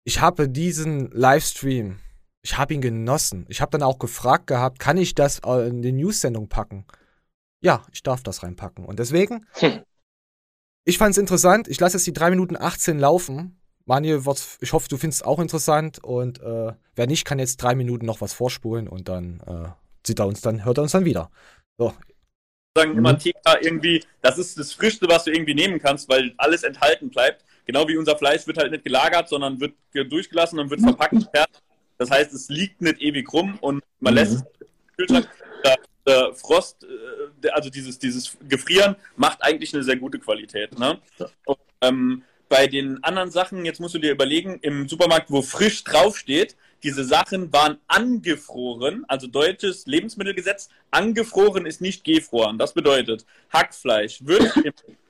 [0.04, 1.98] Ich habe diesen Livestream,
[2.42, 3.46] ich habe ihn genossen.
[3.48, 6.86] Ich habe dann auch gefragt gehabt, kann ich das äh, in die News-Sendung packen?
[7.60, 8.84] Ja, ich darf das reinpacken.
[8.84, 9.82] Und deswegen hm.
[10.88, 11.68] Ich fand es interessant.
[11.68, 13.60] Ich lasse jetzt die 3 Minuten 18 laufen.
[13.88, 14.22] Manuel,
[14.60, 16.04] ich hoffe, du findest es auch interessant.
[16.04, 19.68] Und äh, wer nicht, kann jetzt drei Minuten noch was vorspulen und dann äh,
[20.06, 21.30] sieht er uns dann, hört er uns dann wieder.
[21.78, 21.94] So.
[22.76, 26.64] sagen immer TK irgendwie, das ist das Frischste, was du irgendwie nehmen kannst, weil alles
[26.64, 27.44] enthalten bleibt.
[27.64, 31.26] Genau wie unser Fleisch wird halt nicht gelagert, sondern wird ge- durchgelassen und wird verpackt.
[31.96, 35.28] Das heißt, es liegt nicht ewig rum und man lässt es im Kühlschrank.
[35.64, 35.76] Der,
[36.06, 40.78] der Frost, äh, also dieses, dieses Gefrieren, macht eigentlich eine sehr gute Qualität.
[40.78, 40.98] Ne?
[41.46, 45.84] Und, ähm, bei den anderen Sachen, jetzt musst du dir überlegen, im Supermarkt, wo frisch
[45.84, 52.56] draufsteht, diese Sachen waren angefroren, also deutsches Lebensmittelgesetz, angefroren ist nicht gefroren.
[52.56, 54.52] Das bedeutet, Hackfleisch wird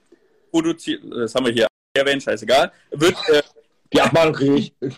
[0.51, 3.43] produziert, das haben wir hier erwähnt, scheißegal, wird, äh,
[3.93, 4.73] Die Abmahnung kriege ich.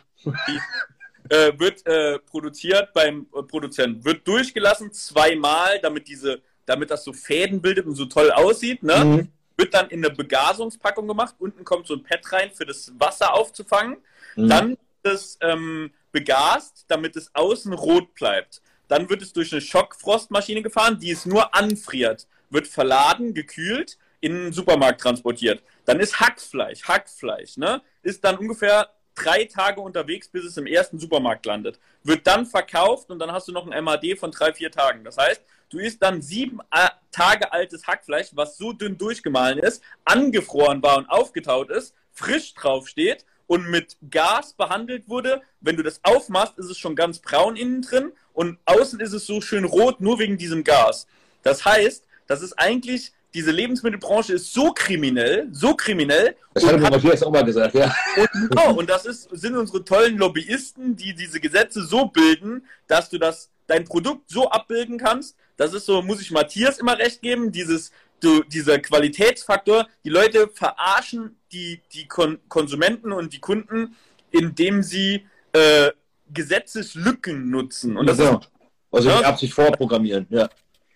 [1.30, 7.12] äh, wird äh, produziert beim äh, Produzenten, wird durchgelassen zweimal, damit diese, damit das so
[7.12, 9.04] Fäden bildet und so toll aussieht, ne?
[9.04, 9.28] Mhm.
[9.60, 11.34] Wird dann in eine Begasungspackung gemacht.
[11.38, 13.98] Unten kommt so ein Pad rein, für das Wasser aufzufangen.
[14.34, 14.48] Mhm.
[14.48, 18.62] Dann wird es ähm, begast, damit es außen rot bleibt.
[18.88, 22.26] Dann wird es durch eine Schockfrostmaschine gefahren, die es nur anfriert.
[22.48, 25.62] Wird verladen, gekühlt, in den Supermarkt transportiert.
[25.84, 27.82] Dann ist Hackfleisch, Hackfleisch, ne?
[28.02, 31.78] Ist dann ungefähr drei Tage unterwegs, bis es im ersten Supermarkt landet.
[32.02, 35.04] Wird dann verkauft und dann hast du noch ein MAD von drei, vier Tagen.
[35.04, 39.82] Das heißt, du isst dann sieben äh, Tage altes Hackfleisch, was so dünn durchgemahlen ist,
[40.04, 45.42] angefroren war und aufgetaut ist, frisch draufsteht und mit Gas behandelt wurde.
[45.60, 49.26] Wenn du das aufmachst, ist es schon ganz braun innen drin und außen ist es
[49.26, 51.06] so schön rot, nur wegen diesem Gas.
[51.42, 56.36] Das heißt, das ist eigentlich, diese Lebensmittelbranche ist so kriminell, so kriminell.
[56.54, 57.92] Das hat und mir Matthias auch mal gesagt, ja.
[58.16, 63.10] und, genau, und das ist, sind unsere tollen Lobbyisten, die diese Gesetze so bilden, dass
[63.10, 65.36] du das, dein Produkt so abbilden kannst.
[65.60, 69.86] Das ist so, muss ich Matthias immer recht geben, dieses, du, dieser Qualitätsfaktor.
[70.04, 73.94] Die Leute verarschen die, die Kon Konsumenten und die Kunden,
[74.30, 75.90] indem sie äh,
[76.32, 77.98] Gesetzeslücken nutzen.
[77.98, 78.38] Und das ja.
[78.38, 78.50] ist
[78.90, 79.18] Also Ja.
[79.18, 80.48] die Absicht vorprogrammieren, ja.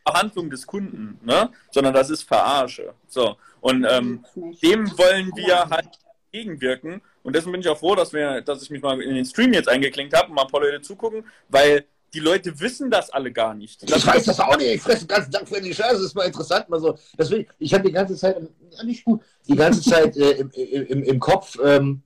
[0.03, 1.51] Behandlung des Kunden, ne?
[1.71, 2.95] sondern das ist Verarsche.
[3.07, 3.37] So.
[3.61, 4.25] Und ähm,
[4.63, 5.91] dem wollen wir halt
[6.33, 7.03] gegenwirken.
[7.23, 9.53] Und deswegen bin ich auch froh, dass, wir, dass ich mich mal in den Stream
[9.53, 11.85] jetzt eingeklinkt habe und mal ein paar Leute zugucken, weil
[12.15, 13.83] die Leute wissen das alle gar nicht.
[13.83, 14.75] Ich weiß das auch nicht.
[14.75, 15.95] Ich fresse den ganzen Tag für die Scheiße.
[15.95, 16.69] Das ist mal interessant.
[16.69, 16.97] Mal so.
[17.19, 18.37] Deswegen, ich habe die ganze Zeit,
[18.71, 22.03] ja, nicht gut, die ganze Zeit äh, im, im, im Kopf, ähm,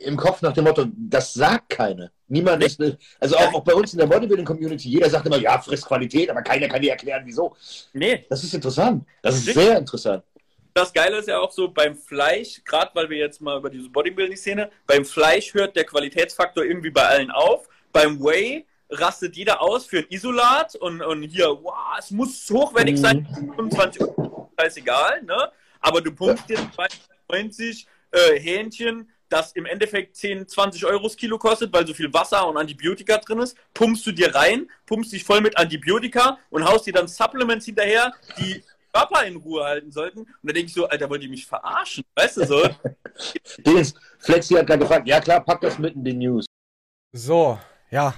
[0.00, 2.10] im Kopf nach dem Motto, das sagt keiner.
[2.28, 5.58] Niemand ist, ne- also auch, auch bei uns in der Bodybuilding-Community, jeder sagt immer, ja,
[5.60, 7.54] frisst Qualität, aber keiner kann dir erklären, wieso.
[7.92, 8.26] Nee.
[8.28, 9.06] Das ist interessant.
[9.22, 10.24] Das ist sehr interessant.
[10.74, 13.88] Das Geile ist ja auch so beim Fleisch, gerade weil wir jetzt mal über diese
[13.88, 17.68] Bodybuilding-Szene, beim Fleisch hört der Qualitätsfaktor irgendwie bei allen auf.
[17.92, 22.98] Beim Whey rastet jeder aus für ein Isolat und, und hier, wow, es muss hochwertig
[22.98, 23.26] sein,
[23.56, 25.50] 25 Euro, scheißegal, ne?
[25.80, 26.58] Aber du pumpst dir
[27.28, 32.12] 90 äh, Hähnchen, das im Endeffekt 10, 20 Euro das Kilo kostet, weil so viel
[32.12, 36.64] Wasser und Antibiotika drin ist, pumpst du dir rein, pumpst dich voll mit Antibiotika und
[36.64, 38.62] haust dir dann Supplements hinterher, die
[38.92, 40.20] Körper in Ruhe halten sollten.
[40.20, 42.04] Und da denke ich so, Alter, wollt ihr mich verarschen?
[42.14, 42.62] Weißt du so?
[43.58, 46.46] Dings, Flexi hat gerade gefragt, ja klar, pack das mit in die News.
[47.12, 47.58] So,
[47.90, 48.14] ja.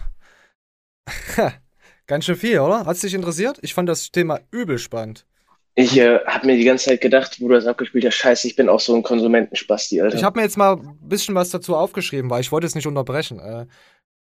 [2.06, 2.86] Ganz schön viel, oder?
[2.86, 3.58] Hat's dich interessiert?
[3.62, 5.26] Ich fand das Thema übel spannend.
[5.74, 8.56] Ich äh, habe mir die ganze Zeit gedacht, wo du das abgespielt hast, scheiße, ich
[8.56, 10.16] bin auch so ein Konsumentenspasti, Alter.
[10.16, 12.88] Ich habe mir jetzt mal ein bisschen was dazu aufgeschrieben, weil ich wollte es nicht
[12.88, 13.38] unterbrechen.
[13.38, 13.66] Äh,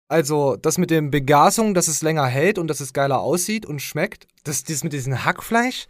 [0.10, 3.82] also, das mit dem Begasung, dass es länger hält und dass es geiler aussieht und
[3.82, 5.88] schmeckt, das, das mit diesem Hackfleisch,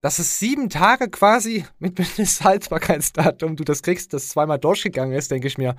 [0.00, 5.48] dass es sieben Tage quasi mit Mindesthaltbarkeitsdatum, du das kriegst, das zweimal durchgegangen ist, denke
[5.48, 5.76] ich mir,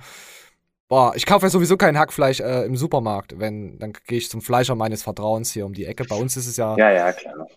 [0.88, 3.38] boah, ich kaufe ja sowieso kein Hackfleisch äh, im Supermarkt.
[3.38, 6.04] Wenn, dann gehe ich zum Fleischer meines Vertrauens hier um die Ecke.
[6.04, 6.76] Bei uns ist es ja.
[6.76, 7.48] ja, ja, klar.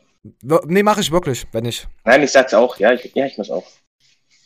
[0.66, 1.88] Nee, mache ich wirklich, wenn ich.
[2.04, 3.66] Nein, ich sag's auch, ja, ich, ja, ich muss auch.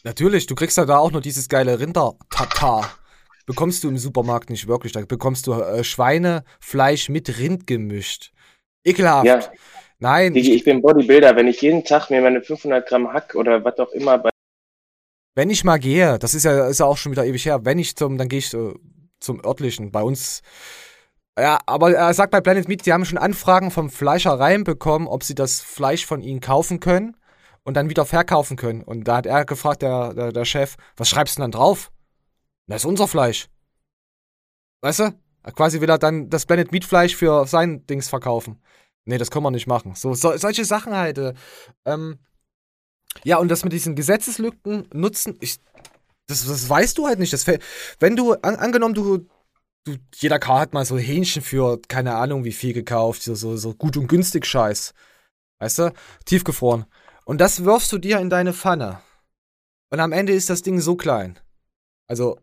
[0.04, 2.90] Natürlich, du kriegst ja da auch nur dieses geile Rinder-Tatar.
[3.46, 4.92] Bekommst du im Supermarkt nicht wirklich.
[4.92, 8.32] Da bekommst du äh, Schweinefleisch mit Rind gemischt.
[8.86, 9.26] Ekelhaft.
[9.26, 9.40] Ja.
[10.00, 13.64] Nein, ich, ich bin Bodybuilder, wenn ich jeden Tag mir meine 500 Gramm Hack oder
[13.64, 14.30] was auch immer bei
[15.36, 17.80] wenn ich mal gehe, das ist ja, ist ja auch schon wieder ewig her, wenn
[17.80, 18.74] ich zum, dann gehe ich äh,
[19.20, 19.92] zum örtlichen.
[19.92, 20.42] Bei uns.
[21.38, 25.24] Ja, aber er sagt bei Planet Meat, die haben schon Anfragen vom Fleischereien bekommen, ob
[25.24, 27.18] sie das Fleisch von ihnen kaufen können
[27.64, 28.84] und dann wieder verkaufen können.
[28.84, 31.92] Und da hat er gefragt, der, der, der Chef, was schreibst du denn dann drauf?
[32.68, 33.50] Das ist unser Fleisch.
[34.82, 35.14] Weißt du?
[35.56, 38.62] Quasi will er dann das Planet Meat Fleisch für sein Dings verkaufen.
[39.06, 39.96] Nee, das können wir nicht machen.
[39.96, 41.18] So, so solche Sachen halt.
[41.18, 41.34] äh,
[41.86, 42.20] Ähm,
[43.24, 45.60] ja, und das mit diesen Gesetzeslücken nutzen, ich,
[46.28, 47.34] das, das weißt du halt nicht.
[47.34, 47.46] Das,
[48.00, 49.28] wenn du, an, angenommen, du,
[49.86, 53.56] du, jeder K hat mal so Hähnchen für keine Ahnung wie viel gekauft, so, so,
[53.58, 54.94] so gut und günstig Scheiß.
[55.60, 55.94] Weißt du?
[56.26, 56.86] Tiefgefroren.
[57.26, 59.02] Und das wirfst du dir in deine Pfanne.
[59.92, 61.40] Und am Ende ist das Ding so klein.
[62.08, 62.38] Also,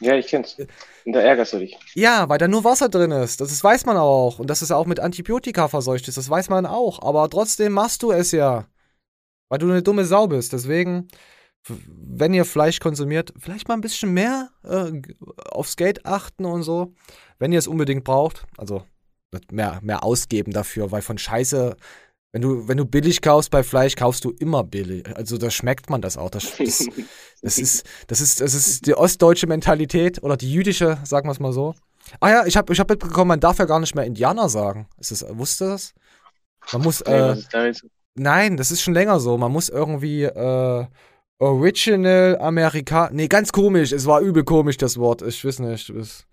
[0.00, 0.56] Ja, ich kenn's.
[1.04, 1.78] Und da ärgerst du dich.
[1.94, 3.40] ja, weil da nur Wasser drin ist.
[3.40, 4.38] Das ist, weiß man auch.
[4.38, 7.02] Und dass es auch mit Antibiotika verseucht ist, das weiß man auch.
[7.02, 8.66] Aber trotzdem machst du es ja.
[9.52, 10.54] Weil du eine dumme Sau bist.
[10.54, 11.08] Deswegen,
[11.68, 14.90] wenn ihr Fleisch konsumiert, vielleicht mal ein bisschen mehr äh,
[15.50, 16.94] aufs Geld achten und so.
[17.38, 18.46] Wenn ihr es unbedingt braucht.
[18.56, 18.82] Also
[19.50, 21.76] mehr, mehr ausgeben dafür, weil von Scheiße.
[22.32, 25.06] Wenn du, wenn du billig kaufst bei Fleisch, kaufst du immer billig.
[25.14, 26.30] Also da schmeckt man das auch.
[26.30, 26.88] Das, das,
[27.42, 31.40] das, ist, das, ist, das ist die ostdeutsche Mentalität oder die jüdische, sagen wir es
[31.40, 31.74] mal so.
[32.20, 34.88] Ah ja, ich habe ich hab mitbekommen, man darf ja gar nicht mehr Indianer sagen.
[34.96, 35.92] Ist das, wusste das?
[36.72, 37.36] Man muss, äh,
[38.14, 39.38] Nein, das ist schon länger so.
[39.38, 40.86] Man muss irgendwie äh,
[41.38, 43.10] Original Amerika.
[43.12, 43.92] Nee, ganz komisch.
[43.92, 45.22] Es war übel komisch, das Wort.
[45.22, 45.90] Ich weiß nicht.
[45.90, 46.26] Es,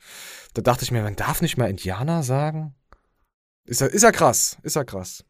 [0.53, 2.75] da dachte ich mir, man darf nicht mehr Indianer sagen.
[3.65, 4.57] Ist ja, ist ja krass.
[4.63, 5.23] Ist ja krass.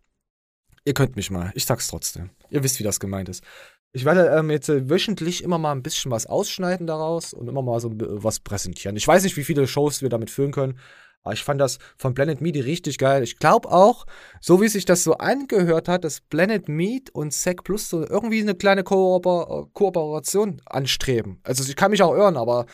[0.85, 1.51] Ihr könnt mich mal.
[1.55, 2.31] Ich sag's trotzdem.
[2.49, 3.43] Ihr wisst, wie das gemeint ist.
[3.91, 7.61] Ich werde ähm, jetzt äh, wöchentlich immer mal ein bisschen was ausschneiden daraus und immer
[7.61, 8.95] mal so was präsentieren.
[8.95, 10.79] Ich weiß nicht, wie viele Shows wir damit füllen können,
[11.23, 13.23] aber ich fand das von Planet Meat richtig geil.
[13.23, 14.05] Ich glaube auch,
[14.41, 18.41] so wie sich das so angehört hat, dass Planet Meat und Sec Plus so irgendwie
[18.41, 21.39] eine kleine Kooper Kooperation anstreben.
[21.43, 22.65] Also ich kann mich auch irren, aber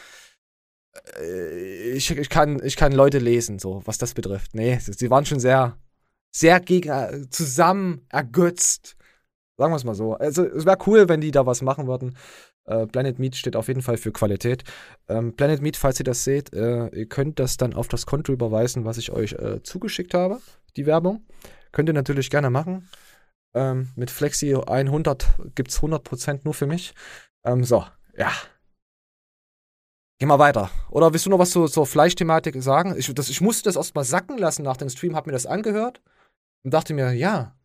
[1.20, 4.54] äh, ich, ich, kann, ich kann Leute lesen, so was das betrifft.
[4.54, 5.78] Nee, sie waren schon sehr,
[6.32, 8.96] sehr gegen, äh, zusammen ergötzt.
[9.58, 10.14] Sagen wir es mal so.
[10.14, 12.18] Also es wäre cool, wenn die da was machen würden.
[12.66, 14.64] Äh, Planet Meat steht auf jeden Fall für Qualität.
[15.08, 18.34] Ähm, Planet Meat, falls ihr das seht, äh, ihr könnt das dann auf das Konto
[18.34, 20.40] überweisen, was ich euch äh, zugeschickt habe,
[20.76, 21.26] die Werbung.
[21.72, 22.90] Könnt ihr natürlich gerne machen.
[23.54, 26.94] Ähm, mit Flexi 100 gibt es 100% nur für mich.
[27.46, 27.86] Ähm, so,
[28.18, 28.32] ja.
[30.20, 30.72] Geh mal weiter.
[30.90, 32.96] Oder willst du noch was zu, zur Fleischthematik sagen?
[32.98, 35.46] Ich, das, ich musste das erst mal sacken lassen nach dem Stream, hab mir das
[35.46, 36.02] angehört
[36.64, 37.56] und dachte mir, ja.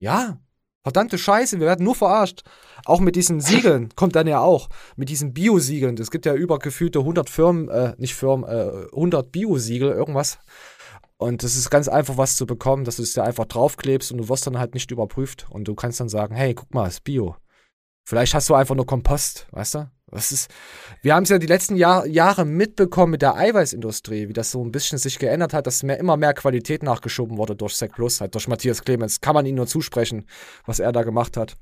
[0.00, 0.38] Ja.
[0.84, 2.42] Verdammte Scheiße, wir werden nur verarscht.
[2.84, 4.68] Auch mit diesen Siegeln kommt dann ja auch.
[4.96, 5.96] Mit diesen Bio-Siegeln.
[5.98, 10.38] Es gibt ja übergefühlte 100 Firmen, äh, nicht Firmen, äh, 100 Bio-Siegel, irgendwas.
[11.18, 14.18] Und es ist ganz einfach, was zu bekommen, dass du es dir einfach draufklebst und
[14.18, 15.46] du wirst dann halt nicht überprüft.
[15.50, 17.36] Und du kannst dann sagen, hey, guck mal, ist Bio.
[18.06, 19.90] Vielleicht hast du einfach nur Kompost, weißt du?
[20.10, 20.50] Das ist,
[21.02, 24.64] wir haben es ja die letzten Jahr, Jahre mitbekommen mit der Eiweißindustrie, wie das so
[24.64, 28.20] ein bisschen sich geändert hat, dass mehr, immer mehr Qualität nachgeschoben wurde durch Sec Plus,
[28.20, 29.20] halt durch Matthias Clemens.
[29.20, 30.26] Kann man ihm nur zusprechen,
[30.64, 31.56] was er da gemacht hat.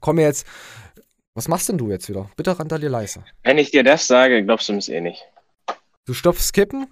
[0.00, 0.46] Komm jetzt,
[1.34, 2.30] was machst denn du jetzt wieder?
[2.36, 3.24] Bitte randalier leise.
[3.42, 5.24] Wenn ich dir das sage, glaubst du es eh nicht.
[6.04, 6.88] Du stopfst Kippen,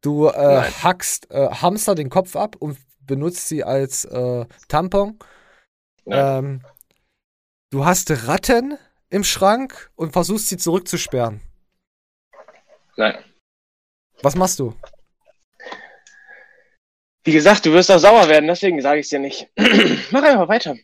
[0.00, 5.18] du äh, hackst äh, Hamster den Kopf ab und benutzt sie als äh, Tampon.
[6.06, 6.62] Ähm,
[7.70, 8.78] du hast Ratten
[9.14, 11.40] im Schrank und versuchst sie zurückzusperren.
[12.96, 13.16] Nein.
[14.22, 14.74] Was machst du?
[17.24, 19.48] Wie gesagt, du wirst auch sauer werden, deswegen sage ich es dir nicht.
[20.10, 20.76] Mach einfach weiter.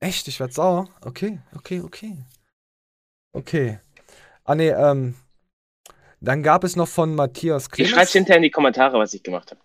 [0.00, 0.28] Echt?
[0.28, 0.88] Ich werd sauer?
[1.00, 2.16] Okay, okay, okay.
[3.32, 3.80] Okay.
[4.44, 5.14] Ah, nee, ähm.
[6.20, 7.94] Dann gab es noch von Matthias Ich Clemens.
[7.94, 9.60] schreib's hinterher in die Kommentare, was ich gemacht habe.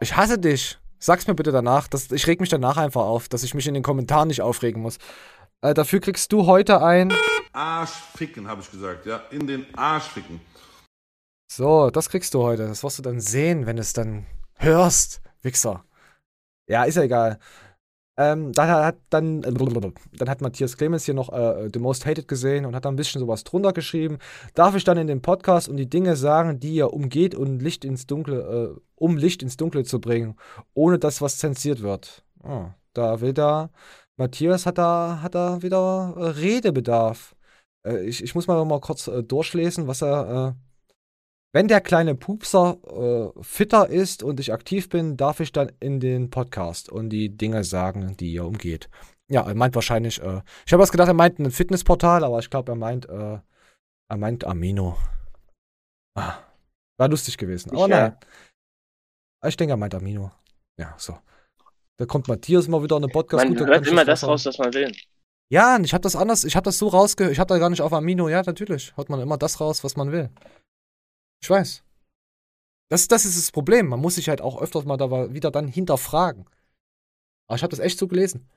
[0.00, 0.78] Ich hasse dich.
[0.98, 1.88] Sag's mir bitte danach.
[1.88, 4.82] Das, ich reg mich danach einfach auf, dass ich mich in den Kommentaren nicht aufregen
[4.82, 4.98] muss.
[5.62, 7.12] Äh, dafür kriegst du heute ein.
[7.52, 9.22] Arsch ficken, habe ich gesagt, ja.
[9.30, 10.40] In den Arsch ficken.
[11.50, 12.66] So, das kriegst du heute.
[12.66, 15.22] Das wirst du dann sehen, wenn du es dann hörst.
[15.42, 15.84] Wichser.
[16.68, 17.38] Ja, ist ja egal.
[18.16, 22.66] Ähm, dann hat dann, dann hat Matthias Clemens hier noch äh, The Most Hated gesehen
[22.66, 24.18] und hat da ein bisschen sowas drunter geschrieben.
[24.54, 27.84] Darf ich dann in dem Podcast und die Dinge sagen, die ihr umgeht und Licht
[27.84, 30.36] ins Dunkle, äh, um Licht ins Dunkle zu bringen,
[30.74, 32.24] ohne dass was zensiert wird?
[32.42, 33.70] Oh, da will da
[34.18, 37.34] Matthias hat da hat da wieder äh, Redebedarf.
[37.86, 40.72] Äh, ich, ich muss mal noch mal kurz äh, durchlesen, was er äh,
[41.54, 42.78] wenn der kleine Pupser
[43.36, 47.36] äh, fitter ist und ich aktiv bin, darf ich dann in den Podcast und die
[47.36, 48.88] Dinge sagen, die ihr umgeht.
[49.28, 52.48] Ja, er meint wahrscheinlich, äh, ich habe erst gedacht, er meint ein Fitnessportal, aber ich
[52.48, 53.38] glaube, er meint, äh,
[54.08, 54.96] er meint Amino.
[56.14, 56.38] Ah,
[56.98, 57.70] war lustig gewesen.
[57.70, 58.00] Aber Ich, ja.
[58.08, 58.16] nein.
[59.46, 60.30] Ich denke, er meint Amino.
[60.78, 61.18] Ja, so.
[61.98, 63.44] Da kommt Matthias mal wieder in den Podcast.
[63.44, 64.92] Man Gut, hört immer das raus, was man will.
[65.50, 67.82] Ja, ich habe das anders, ich habe das so rausgehört, ich habe da gar nicht
[67.82, 68.28] auf Amino.
[68.28, 70.30] Ja, natürlich, hört man immer das raus, was man will.
[71.42, 71.82] Ich weiß.
[72.88, 73.88] Das, das ist das Problem.
[73.88, 76.46] Man muss sich halt auch öfters mal da wieder dann hinterfragen.
[77.48, 78.48] Aber ich habe das echt so gelesen.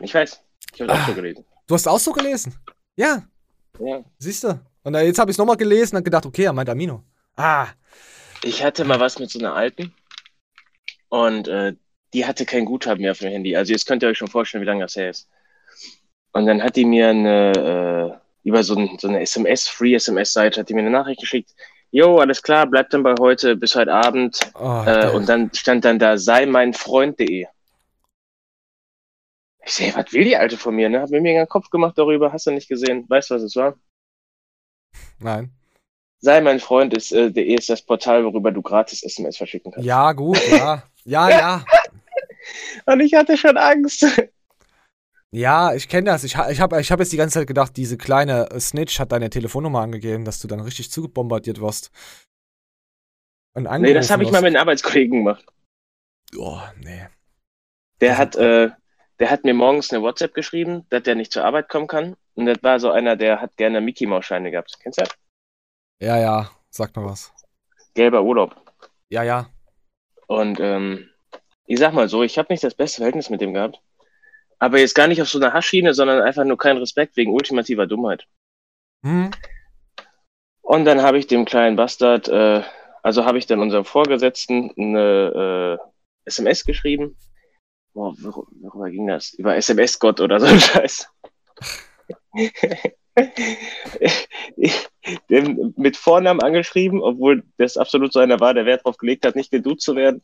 [0.00, 0.42] Ich weiß.
[0.74, 1.02] Ich habe das Ah.
[1.02, 1.44] auch so gelesen.
[1.66, 2.54] Du hast auch so gelesen?
[2.96, 3.26] Ja,
[3.78, 4.04] Ja.
[4.18, 4.60] siehst du.
[4.84, 7.02] Und jetzt habe ich es nochmal gelesen und gedacht, okay, er meint Amino.
[7.36, 7.68] Ah,
[8.44, 9.94] Ich hatte mal was mit so einer alten
[11.12, 11.74] und äh,
[12.14, 13.54] die hatte kein Guthaben mehr auf dem Handy.
[13.54, 15.28] Also jetzt könnt ihr euch schon vorstellen, wie lange das her ist.
[16.32, 17.52] Und dann hat die mir eine,
[18.44, 21.54] äh, über so, ein, so eine SMS, Free-SMS-Seite, hat die mir eine Nachricht geschickt.
[21.90, 24.40] Jo, alles klar, bleibt dann bei heute bis heute Abend.
[24.54, 27.46] oh, Äh, und dann stand dann da, sei mein Freund.de.
[29.64, 31.02] Ich sehe, was will die Alte von mir, ne?
[31.02, 33.04] Hab mir mega einen Kopf gemacht darüber, hast du nicht gesehen?
[33.06, 33.76] Weißt du, was es war?
[35.18, 35.52] nein.
[36.20, 39.86] Sei mein Freund ist, äh, .de ist das Portal, worüber du gratis SMS verschicken kannst.
[39.86, 40.84] Ja, gut, ja.
[41.04, 41.64] Ja, ja.
[42.86, 44.04] Und ich hatte schon Angst.
[45.30, 46.24] Ja, ich kenne das.
[46.24, 49.12] Ich, ich habe ich hab jetzt die ganze Zeit gedacht, diese kleine äh, Snitch hat
[49.12, 51.90] deine Telefonnummer angegeben, dass du dann richtig zugebombardiert wirst.
[53.54, 55.44] Und Nee, das habe ich mal mit einem Arbeitskollegen gemacht.
[56.36, 57.06] Oh, nee.
[58.00, 58.70] Der hat, äh,
[59.20, 62.16] der hat mir morgens eine WhatsApp geschrieben, dass der nicht zur Arbeit kommen kann.
[62.34, 64.78] Und das war so einer, der hat gerne Mickey Maus Scheine gehabt.
[64.82, 65.14] Kennst du das?
[66.00, 67.32] Ja, ja, sag mal was.
[67.94, 68.56] Gelber Urlaub.
[69.08, 69.51] Ja, ja.
[70.38, 71.08] Und ähm,
[71.66, 73.80] ich sag mal so, ich habe nicht das beste Verhältnis mit dem gehabt.
[74.58, 77.86] Aber jetzt gar nicht auf so einer Haschschiene, sondern einfach nur keinen Respekt wegen ultimativer
[77.86, 78.26] Dummheit.
[79.04, 79.30] Hm?
[80.62, 82.62] Und dann habe ich dem kleinen Bastard, äh,
[83.02, 85.88] also habe ich dann unserem Vorgesetzten eine äh,
[86.24, 87.16] SMS geschrieben.
[87.92, 89.34] Boah, wor worüber ging das?
[89.34, 91.08] Über SMS-Gott oder so ein Scheiß.
[95.76, 99.50] Mit Vornamen angeschrieben, obwohl das absolut so einer war, der Wert drauf gelegt hat, nicht
[99.50, 100.22] geduzt zu werden.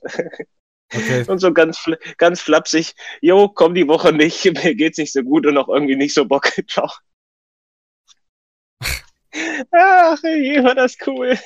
[0.95, 1.25] Okay.
[1.29, 1.85] Und so ganz,
[2.17, 5.97] ganz flapsig, jo, komm die Woche nicht, mir geht's nicht so gut und auch irgendwie
[5.97, 6.51] nicht so Bock.
[6.69, 6.91] Ciao.
[9.71, 11.39] Ach, je, war das cool.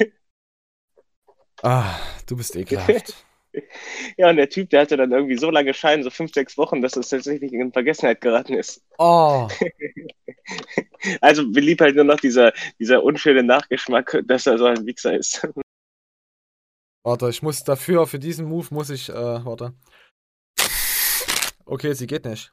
[1.63, 3.15] Ah, du bist ekelhaft.
[4.17, 6.83] Ja, und der Typ, der hatte dann irgendwie so lange Schein, so fünf, sechs Wochen,
[6.83, 8.83] dass es tatsächlich in Vergessenheit geraten ist.
[8.99, 9.49] Oh.
[11.21, 15.47] Also blieb halt nur noch dieser, dieser unschöne Nachgeschmack, dass er so ein Wichser ist.
[17.05, 19.75] Warte, ich muss dafür, für diesen Move muss ich, äh, warte.
[21.65, 22.53] Okay, sie geht nicht.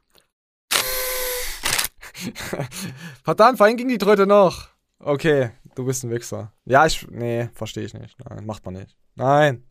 [3.22, 4.68] Verdammt, vorhin ging die Tröte noch.
[4.98, 6.52] Okay, du bist ein Wichser.
[6.64, 8.18] Ja, ich, nee, verstehe ich nicht.
[8.28, 8.96] Nein, macht man nicht.
[9.14, 9.69] Nein.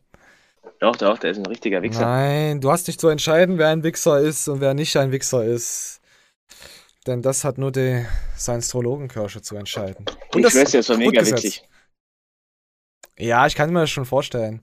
[0.80, 2.00] Doch, doch, der ist ein richtiger Wichser.
[2.00, 5.44] Nein, du hast nicht zu entscheiden, wer ein Wichser ist und wer nicht ein Wichser
[5.44, 6.00] ist.
[7.06, 8.04] Denn das hat nur die
[8.36, 10.06] Science-Trologenkirche zu entscheiden.
[10.34, 11.62] Und Ich schwör's dir, das war mega witzig.
[13.18, 14.62] Ja, ich kann mir das schon vorstellen.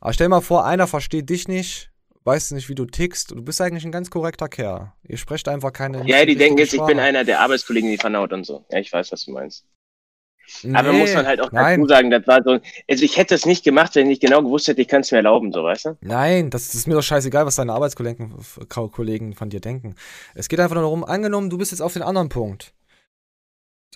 [0.00, 1.90] Aber stell mal vor, einer versteht dich nicht,
[2.24, 3.30] weiß nicht, wie du tickst.
[3.30, 4.92] Du bist eigentlich ein ganz korrekter Kerl.
[5.02, 6.06] Ihr sprecht einfach keine.
[6.06, 8.64] Ja, die denken jetzt, ich bin einer der Arbeitskollegen, die vernaut und so.
[8.70, 9.64] Ja, ich weiß, was du meinst.
[10.72, 11.80] Aber Nee, muss man halt auch nein.
[11.80, 12.50] dazu sagen, das war so,
[12.88, 15.10] also ich hätte es nicht gemacht, wenn ich nicht genau gewusst hätte, ich kann es
[15.10, 15.96] mir erlauben, so, weißt du?
[16.00, 18.34] Nein, das, das ist mir doch scheißegal, was deine Arbeitskollegen
[18.68, 19.94] Kollegen von dir denken.
[20.34, 22.72] Es geht einfach nur darum, angenommen, du bist jetzt auf den anderen Punkt.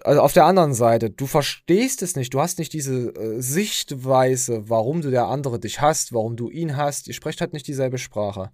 [0.03, 4.69] Also auf der anderen Seite, du verstehst es nicht, du hast nicht diese äh, Sichtweise,
[4.69, 7.99] warum du der andere dich hasst, warum du ihn hasst, ihr sprecht halt nicht dieselbe
[7.99, 8.51] Sprache.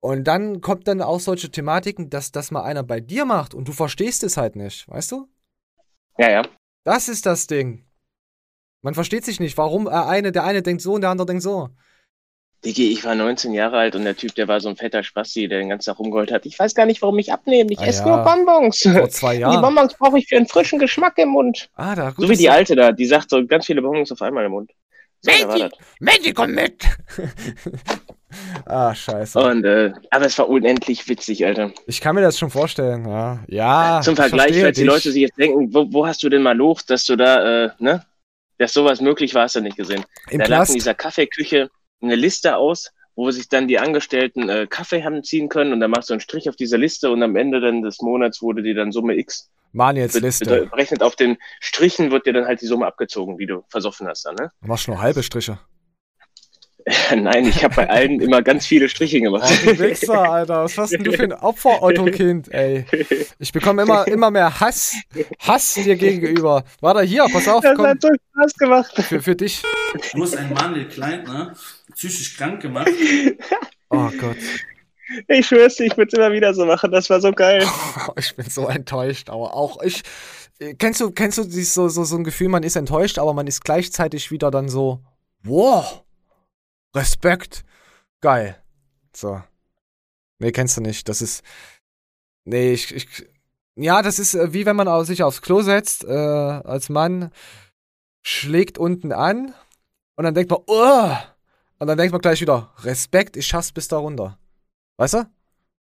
[0.00, 3.68] Und dann kommt dann auch solche Thematiken, dass das mal einer bei dir macht und
[3.68, 5.28] du verstehst es halt nicht, weißt du?
[6.18, 6.42] Ja, ja.
[6.84, 7.84] Das ist das Ding.
[8.82, 11.68] Man versteht sich nicht, warum eine, der eine denkt so und der andere denkt so.
[12.64, 15.48] Digi, ich war 19 Jahre alt und der Typ, der war so ein fetter Spasti,
[15.48, 16.44] der den ganzen Tag rumgeholt hat.
[16.44, 17.72] Ich weiß gar nicht, warum ich abnehme.
[17.72, 18.80] Ich Ah esse ja, nur Bonbons.
[18.82, 19.62] Vor zwei Die Jahren.
[19.62, 21.70] Bonbons brauche ich für einen frischen Geschmack im Mund.
[21.74, 24.20] Ah, da, gut, So wie die Alte da, die sagt so ganz viele Bonbons auf
[24.20, 24.72] einmal im Mund.
[25.22, 25.70] So, das.
[26.00, 26.82] Mandy, komm mit!
[28.66, 29.38] ah, scheiße.
[29.38, 31.72] Und, äh, aber es war unendlich witzig, Alter.
[31.86, 33.40] Ich kann mir das schon vorstellen, ja.
[33.48, 34.00] Ja.
[34.02, 34.84] Zum ich Vergleich, falls die.
[34.84, 37.70] Leute sich jetzt denken, wo, wo hast du denn mal Luft, dass du da, äh,
[37.78, 38.04] ne?
[38.58, 40.04] Dass sowas möglich war, hast du nicht gesehen.
[40.30, 40.70] Im da lag Knast?
[40.70, 41.70] in dieser Kaffeeküche
[42.02, 45.90] eine Liste aus, wo sich dann die Angestellten äh, Kaffee haben ziehen können und dann
[45.90, 48.74] machst du einen Strich auf diese Liste und am Ende dann des Monats wurde dir
[48.74, 49.50] dann Summe X.
[49.72, 50.66] Maniels Be- Liste.
[50.70, 54.24] Berechnet auf den Strichen wird dir dann halt die Summe abgezogen, wie du versoffen hast
[54.26, 54.50] dann, ne?
[54.62, 55.58] Du machst nur halbe Striche.
[57.16, 59.48] Nein, ich habe bei allen immer ganz viele Striche gemacht.
[59.50, 60.64] Oh, du Wichser, Alter.
[60.64, 62.84] Was hast denn du für ein Opfer, Otto-Kind, ey?
[63.38, 64.94] Ich bekomme immer, immer mehr Hass,
[65.40, 66.64] Hass dir gegenüber.
[66.80, 67.86] Warte, hier, pass auf, Das komm.
[67.86, 68.92] hat so Spaß gemacht.
[69.02, 69.62] Für, für dich.
[70.14, 71.54] Du hast einen Mann, der Kleid, ne?
[71.94, 72.90] Psychisch krank gemacht.
[73.90, 74.36] Oh Gott.
[75.26, 76.92] Ich schwör's dir, ich würde immer wieder so machen.
[76.92, 77.66] Das war so geil.
[78.16, 80.02] Ich bin so enttäuscht, aber auch ich.
[80.60, 83.34] äh, Kennst du, kennst du dieses, so, so, so ein Gefühl, man ist enttäuscht, aber
[83.34, 85.00] man ist gleichzeitig wieder dann so,
[85.42, 86.02] wow,
[86.94, 87.64] Respekt,
[88.20, 88.56] geil.
[89.14, 89.42] So.
[90.38, 91.08] Nee, kennst du nicht.
[91.08, 91.42] Das ist.
[92.44, 92.94] Nee, ich.
[92.94, 93.06] ich
[93.76, 97.30] ja, das ist äh, wie wenn man sich aufs Klo setzt, äh, als Mann,
[98.22, 99.54] schlägt unten an
[100.16, 101.16] und dann denkt man, oh!
[101.78, 104.38] Und dann denkt man gleich wieder, Respekt, ich schaff's bis da runter.
[104.98, 105.24] Weißt du?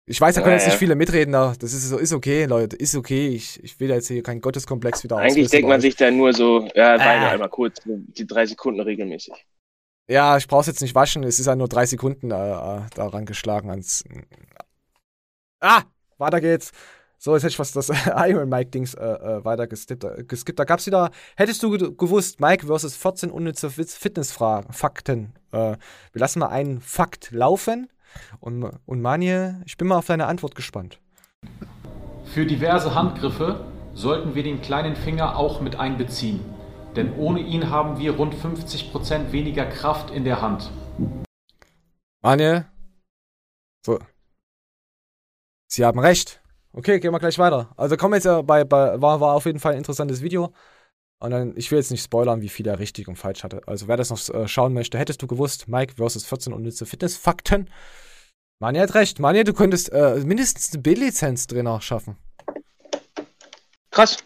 [0.05, 1.53] Ich weiß, da können jetzt nicht viele mitreden, da.
[1.57, 3.29] das ist so, ist okay, Leute, ist okay.
[3.29, 6.67] Ich, ich will jetzt hier keinen Gotteskomplex wieder Eigentlich denkt man sich dann nur so,
[6.75, 7.31] ja, weine Ah.
[7.31, 9.33] einmal kurz, die drei Sekunden regelmäßig.
[10.07, 13.25] Ja, ich brauch's jetzt nicht waschen, es ist ja nur drei Sekunden äh, äh, daran
[13.25, 14.03] geschlagen ans.
[15.59, 15.83] Ah!
[16.17, 16.71] Weiter geht's.
[17.17, 17.89] So, jetzt hätte ich fast das
[18.29, 20.03] Iron Mike-Dings äh, äh, weiter geskippt.
[20.03, 20.59] äh, geskippt.
[20.59, 21.11] Da gab's wieder.
[21.35, 25.33] Hättest du ge- gewusst, Mike versus 14 unnütze Fitz- Fitnessfragen, Fakten.
[25.51, 25.57] Äh,
[26.11, 27.89] wir lassen mal einen Fakt laufen.
[28.39, 30.99] Und, und Manje, ich bin mal auf deine Antwort gespannt.
[32.33, 36.41] Für diverse Handgriffe sollten wir den kleinen Finger auch mit einbeziehen,
[36.95, 40.71] denn ohne ihn haben wir rund 50% weniger Kraft in der Hand.
[42.21, 42.65] Manje.
[43.85, 43.99] So.
[45.67, 46.41] Sie haben recht.
[46.73, 47.73] Okay, gehen wir gleich weiter.
[47.77, 50.53] Also kommen wir jetzt ja bei, bei war, war auf jeden Fall ein interessantes Video.
[51.19, 53.61] Und dann, ich will jetzt nicht spoilern, wie viel er richtig und falsch hatte.
[53.67, 57.69] Also wer das noch äh, schauen möchte, hättest du gewusst, Mike versus 14 unnütze Fitnessfakten.
[58.59, 59.19] Mani hat recht.
[59.19, 62.17] Mani, du könntest äh, mindestens eine B-Lizenz drin schaffen.
[63.91, 64.17] Krass.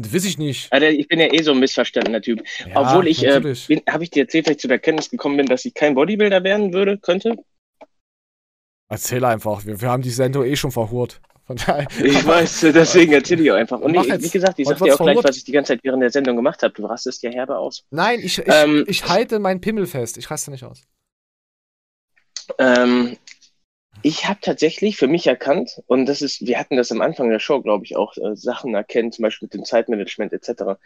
[0.00, 0.72] Und weiß ich nicht.
[0.72, 2.42] Also ich bin ja eh so ein missverstandener Typ.
[2.66, 3.34] Ja, Obwohl ich, äh,
[3.86, 6.42] habe ich dir erzählt, dass ich zu der Kenntnis gekommen bin, dass ich kein Bodybuilder
[6.42, 7.36] werden würde, könnte?
[8.88, 9.66] Erzähl einfach.
[9.66, 11.20] Wir, wir haben die Sendung eh schon verhurt.
[11.50, 13.78] Ich weiß, deswegen erzähle ich auch einfach.
[13.78, 16.02] Und ich, wie gesagt, ich sag dir auch gleich, was ich die ganze Zeit während
[16.02, 16.72] der Sendung gemacht habe.
[16.72, 17.84] Du rastest ja herbe aus.
[17.90, 20.16] Nein, ich, ich, Ähm, ich halte meinen Pimmel fest.
[20.16, 20.80] Ich raste nicht aus.
[22.58, 23.18] Ähm,
[24.02, 27.38] ich habe tatsächlich für mich erkannt, und das ist, wir hatten das am Anfang der
[27.38, 30.78] Show, glaube ich, auch äh, Sachen erkennen, zum Beispiel mit dem Zeitmanagement etc.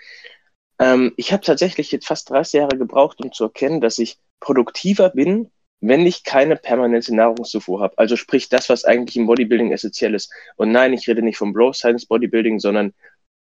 [0.79, 5.11] Ähm, ich habe tatsächlich jetzt fast 30 Jahre gebraucht, um zu erkennen, dass ich produktiver
[5.11, 5.51] bin,
[5.81, 7.99] wenn ich keine permanente Nahrungszufuhr habe.
[7.99, 10.33] Also sprich das, was eigentlich im Bodybuilding essentiell ist.
[10.57, 12.95] Und nein, ich rede nicht vom Bro Science Bodybuilding, sondern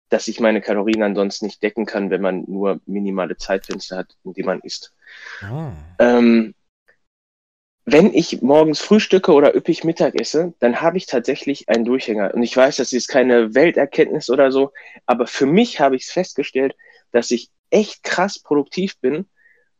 [0.09, 4.33] dass ich meine Kalorien ansonsten nicht decken kann, wenn man nur minimale Zeitfenster hat, in
[4.33, 4.93] die man isst.
[5.99, 6.53] Ähm,
[7.85, 12.33] wenn ich morgens frühstücke oder üppig Mittag esse, dann habe ich tatsächlich einen Durchhänger.
[12.33, 14.73] Und ich weiß, das ist keine Welterkenntnis oder so,
[15.05, 16.75] aber für mich habe ich es festgestellt,
[17.11, 19.27] dass ich echt krass produktiv bin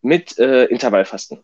[0.01, 1.43] mit äh, Intervallfasten.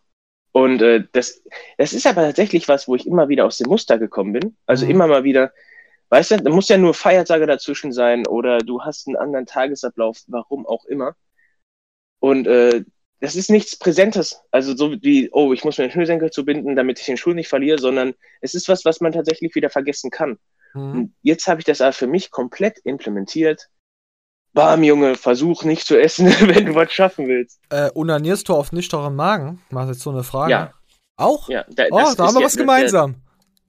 [0.52, 1.42] Und äh, das,
[1.78, 4.56] das ist aber tatsächlich was, wo ich immer wieder aus dem Muster gekommen bin.
[4.68, 5.52] Also immer mal wieder,
[6.10, 10.20] weißt du, da muss ja nur Feiertage dazwischen sein oder du hast einen anderen Tagesablauf,
[10.28, 11.16] warum auch immer.
[12.20, 12.84] Und äh,
[13.22, 14.42] das ist nichts Präsentes.
[14.52, 17.48] Also so wie, oh, ich muss mir den Schnürsenkel zubinden, damit ich den Schuh nicht
[17.48, 20.38] verliere, sondern es ist was, was man tatsächlich wieder vergessen kann.
[20.74, 23.68] Und jetzt habe ich das aber für mich komplett implementiert.
[24.54, 27.60] Bam, Junge, versuch nicht zu essen, wenn du was schaffen willst.
[27.70, 29.62] Äh, unanierst du auf nüchternen Magen?
[29.70, 30.52] Mach jetzt so eine Frage.
[30.52, 30.74] Ja.
[31.18, 31.50] Auch?
[31.50, 33.16] Ja, da, oh, da haben wir ja- was gemeinsam.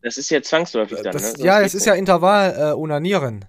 [0.00, 1.44] Das ist ja zwangsläufig dann, Das, ne?
[1.44, 3.44] ja, das geht's ist ja Intervall äh, unanieren.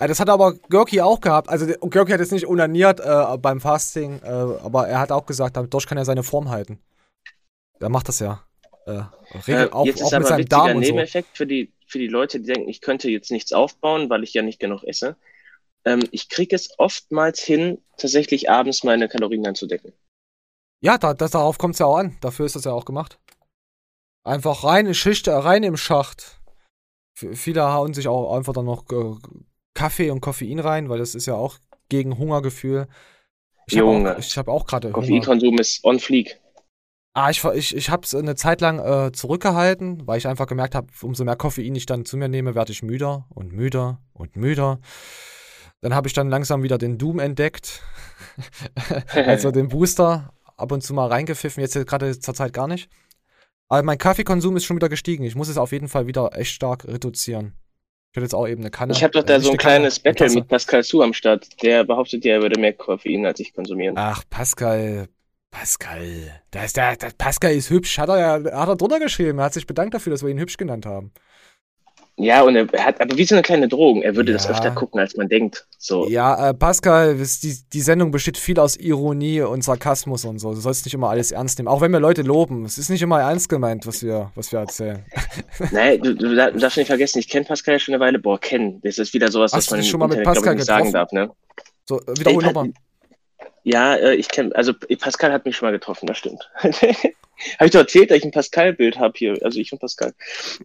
[0.00, 1.48] Äh, Das hat aber Görki auch gehabt.
[1.48, 5.56] Also Görki hat jetzt nicht unaniert äh, beim Fasting, äh, aber er hat auch gesagt,
[5.56, 6.80] dadurch kann er seine Form halten.
[7.78, 8.42] Er macht das ja.
[8.86, 9.02] Äh,
[9.46, 10.90] regel, Äh, auch jetzt auch ist aber mit seinem ein und so.
[10.90, 14.34] Nebeneffekt für die, für die Leute, die denken, ich könnte jetzt nichts aufbauen, weil ich
[14.34, 15.16] ja nicht genug esse.
[15.84, 19.92] Ähm, ich kriege es oftmals hin, tatsächlich abends meine Kalorien anzudecken.
[20.82, 22.16] Ja, da, das, darauf kommt es ja auch an.
[22.20, 23.18] Dafür ist das ja auch gemacht.
[24.24, 26.40] Einfach rein in Schicht, äh, rein im Schacht.
[27.18, 29.16] V viele hauen sich auch einfach dann noch äh,
[29.80, 31.56] Kaffee und Koffein rein, weil das ist ja auch
[31.88, 32.86] gegen Hungergefühl.
[33.66, 34.16] Ich habe Junge.
[34.18, 34.90] hab auch gerade.
[34.90, 36.38] Koffeinkonsum ist on fleek.
[37.14, 40.74] Ah, ich, ich, ich habe es eine Zeit lang äh, zurückgehalten, weil ich einfach gemerkt
[40.74, 44.36] habe, umso mehr Koffein ich dann zu mir nehme, werde ich müder und müder und
[44.36, 44.80] müder.
[45.80, 47.82] Dann habe ich dann langsam wieder den Doom entdeckt.
[49.14, 52.90] also den Booster ab und zu mal reingepfiffen, jetzt gerade zur Zeit gar nicht.
[53.68, 55.24] Aber mein Kaffeekonsum ist schon wieder gestiegen.
[55.24, 57.54] Ich muss es auf jeden Fall wieder echt stark reduzieren.
[58.10, 58.92] Ich hätte jetzt auch eben eine Kanne.
[58.92, 60.82] Ich habe doch äh, da nicht so ein eine Kanne, kleines eine Battle mit Pascal
[60.82, 61.62] Su am Start.
[61.62, 63.96] Der behauptet ja, er würde mehr Koffein als ich konsumieren.
[63.96, 65.08] Ach, Pascal.
[65.52, 66.42] Pascal.
[66.50, 67.98] Da ist der, der Pascal ist hübsch.
[67.98, 69.38] Hat er ja hat er drunter geschrieben.
[69.38, 71.12] Er hat sich bedankt dafür, dass wir ihn hübsch genannt haben.
[72.22, 74.02] Ja, und er hat, aber wie so eine kleine Drohung.
[74.02, 74.50] Er würde das Ja.
[74.50, 75.66] öfter gucken, als man denkt.
[75.78, 76.06] So.
[76.08, 80.52] Ja, äh, Pascal, die, die Sendung besteht viel aus Ironie und Sarkasmus und so.
[80.52, 81.68] Du sollst nicht immer alles ernst nehmen.
[81.68, 82.64] Auch wenn wir Leute loben.
[82.64, 85.04] Es ist nicht immer ernst gemeint, was wir, was wir erzählen.
[85.72, 88.18] Nein, du, du dar- darfst nicht vergessen, ich kenne Pascal ja schon eine Weile.
[88.18, 88.80] Boah, kennen.
[88.82, 90.92] Das ist wieder sowas, Hast was man schon mal mit Internet, Pascal ich, nicht sagen
[90.92, 91.16] getroffen?
[91.16, 91.30] darf, ne?
[91.86, 92.72] So, äh, wiederhol nochmal.
[93.64, 96.50] Ja, äh, ich kenne, also Pascal hat mich schon mal getroffen, das stimmt.
[96.62, 96.74] habe
[97.64, 100.12] ich doch erzählt, dass ich ein Pascal-Bild habe hier, also ich und Pascal.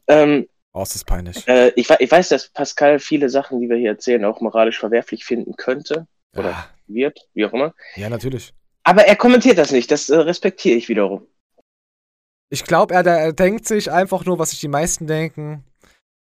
[0.08, 0.48] Ähm,
[0.78, 1.48] Oh, ist das peinlich.
[1.48, 5.24] äh, ich, ich weiß, dass Pascal viele Sachen, die wir hier erzählen, auch moralisch verwerflich
[5.24, 6.06] finden könnte
[6.36, 7.74] oder wird, wie auch immer.
[7.96, 8.54] Ja, natürlich.
[8.84, 11.26] Aber er kommentiert das nicht, das äh, respektiere ich wiederum.
[12.50, 15.64] Ich glaube, er, er denkt sich einfach nur, was sich die meisten denken.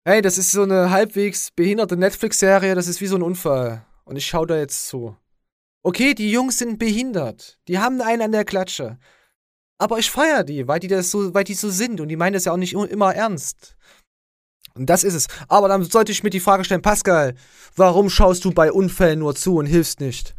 [0.03, 3.85] Hey, das ist so eine halbwegs behinderte Netflix-Serie, das ist wie so ein Unfall.
[4.03, 5.15] Und ich schaue da jetzt zu.
[5.83, 7.59] Okay, die Jungs sind behindert.
[7.67, 8.97] Die haben einen an der Klatsche.
[9.77, 12.33] Aber ich feiere die, weil die das so, weil die so sind und die meinen
[12.33, 13.77] das ja auch nicht immer ernst.
[14.75, 15.27] Und das ist es.
[15.47, 17.35] Aber dann sollte ich mir die Frage stellen, Pascal,
[17.75, 20.35] warum schaust du bei Unfällen nur zu und hilfst nicht?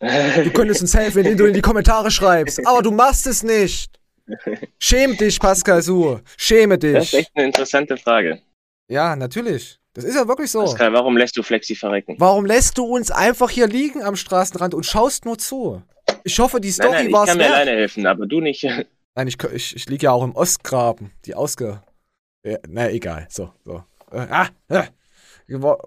[0.00, 2.64] Du könntest uns helfen, indem du in die Kommentare schreibst.
[2.66, 3.98] Aber du machst es nicht.
[4.78, 6.18] Schäm dich, Pascal Su.
[6.36, 7.20] Schäme Das ist dich.
[7.20, 8.40] echt eine interessante Frage.
[8.88, 9.78] Ja, natürlich.
[9.94, 10.60] Das ist ja wirklich so.
[10.60, 12.14] Pascal, warum lässt du Flexi verrecken?
[12.18, 15.82] Warum lässt du uns einfach hier liegen am Straßenrand und schaust nur zu?
[16.24, 17.54] Ich hoffe, die Story ich war es kann mir wert.
[17.54, 18.62] alleine helfen, aber du nicht.
[19.14, 21.10] Nein, ich, ich, ich liege ja auch im Ostgraben.
[21.24, 21.82] Die ausge...
[22.48, 23.26] Ja, na, egal.
[23.28, 23.84] So, so.
[24.10, 24.84] Äh, ah, äh.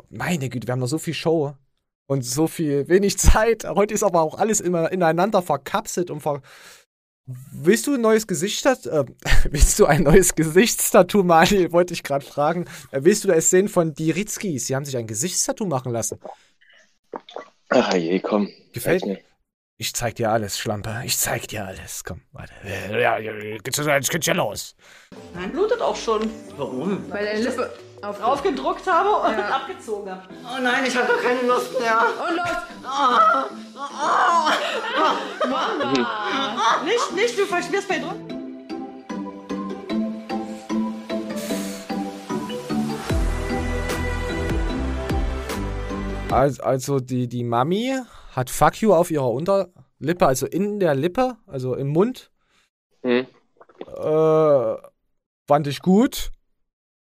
[0.09, 1.55] Meine Güte, wir haben noch so viel Show
[2.07, 3.63] und so viel wenig Zeit.
[3.63, 6.41] Heute ist aber auch alles immer ineinander verkapselt und ver
[7.53, 9.05] Willst du ein neues Gesicht, äh,
[9.49, 11.71] willst du ein neues Gesichtstattoo, Mali?
[11.71, 12.65] Wollte ich gerade fragen.
[12.91, 14.67] Äh, willst du es sehen von die Ritzkis?
[14.67, 16.19] Sie haben sich ein Gesichtstattoo machen lassen.
[17.69, 18.49] Ach je, komm.
[18.73, 19.19] Gefällt mir.
[19.81, 21.01] Ich zeig dir alles, Schlampe.
[21.05, 22.03] Ich zeig dir alles.
[22.03, 22.53] Komm, warte.
[22.99, 23.17] Ja,
[23.63, 24.75] geht's jetzt geht's ja los.
[25.33, 26.29] Nein, blutet auch schon.
[26.55, 27.11] Warum?
[27.11, 27.73] Weil deine Lippe
[28.03, 29.47] auf Aufgedruckt habe und Ja.
[29.55, 30.21] abgezogen habe.
[30.43, 31.97] Oh nein, ich habe keine Lust mehr.
[31.99, 32.47] Und los!
[32.85, 34.51] Ah, ah,
[34.99, 36.83] ah, Mama!
[36.85, 38.40] Nicht, nicht, du verschmierst bei Druck.
[46.31, 47.95] Also, also die, die Mami
[48.35, 52.31] hat Fuck you auf ihrer Unterlippe, also in der Lippe, also im Mund.
[53.03, 53.27] Hm.
[53.87, 54.75] Äh,
[55.47, 56.31] fand ich gut.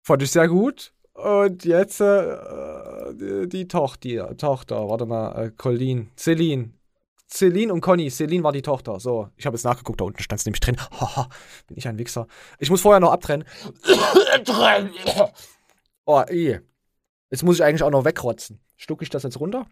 [0.02, 0.92] Fand ich sehr gut.
[1.14, 2.36] Und jetzt äh,
[3.14, 6.72] die, die, Toch, die Tochter, warte mal, äh, Colleen, Celine.
[7.28, 8.10] Celine und Conny.
[8.10, 9.00] Celine war die Tochter.
[9.00, 10.76] So, ich habe jetzt nachgeguckt, da unten stand es nämlich drin.
[11.00, 11.28] Haha,
[11.66, 12.26] bin ich ein Wichser.
[12.58, 13.46] Ich muss vorher noch abtrennen.
[16.04, 16.60] oh, eh.
[17.30, 18.60] Jetzt muss ich eigentlich auch noch wegrotzen.
[18.76, 19.66] Schluck ich das jetzt runter?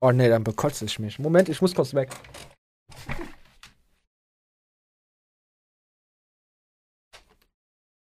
[0.00, 1.18] Oh nee, dann bekotze ich mich.
[1.18, 2.10] Moment, ich muss kurz weg.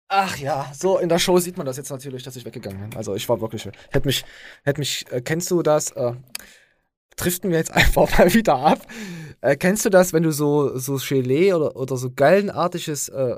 [0.09, 2.97] Ach ja, so in der Show sieht man das jetzt natürlich, dass ich weggegangen bin.
[2.97, 4.25] Also ich war wirklich, hätte mich,
[4.63, 5.91] hätte mich, äh, kennst du das?
[5.93, 6.13] Äh,
[7.17, 8.87] driften wir jetzt einfach mal wieder ab.
[9.41, 13.37] Äh, kennst du das, wenn du so, so Gelee oder, oder so gallenartiges äh,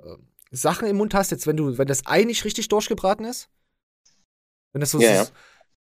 [0.51, 3.49] Sachen im Mund hast, jetzt wenn du, wenn das Ei nicht richtig durchgebraten ist?
[4.73, 5.31] Wenn das so Ja, so-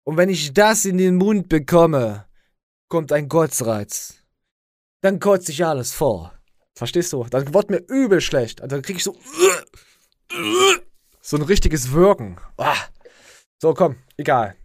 [0.08, 2.28] Und wenn ich das in den Mund bekomme,
[2.88, 4.16] kommt ein Kotzreiz.
[5.02, 6.32] Dann kotze ich alles vor.
[6.78, 7.26] Verstehst du?
[7.26, 8.62] Dann wird mir übel schlecht.
[8.62, 9.18] Und dann krieg ich so.
[11.20, 12.38] So ein richtiges Wirken.
[12.56, 12.78] Ah.
[13.62, 14.56] So, komm, egal.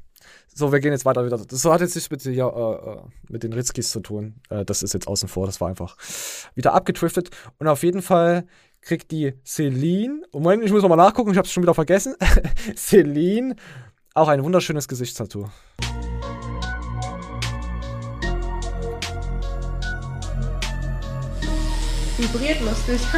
[0.54, 1.38] So, wir gehen jetzt weiter wieder.
[1.38, 4.36] Das hat jetzt nichts mit, hier, äh, äh, mit den Ritzkis zu tun.
[4.48, 5.46] Äh, das ist jetzt außen vor.
[5.46, 5.96] Das war einfach
[6.54, 7.30] wieder abgetriftet.
[7.58, 8.46] Und auf jeden Fall
[8.80, 10.22] kriegt die Celine.
[10.32, 12.14] Moment, ich muss nochmal nachgucken, ich habe es schon wieder vergessen.
[12.76, 13.56] Celine
[14.14, 15.48] auch ein wunderschönes Gesichtstattoo.
[22.16, 23.00] Vibriert lustig.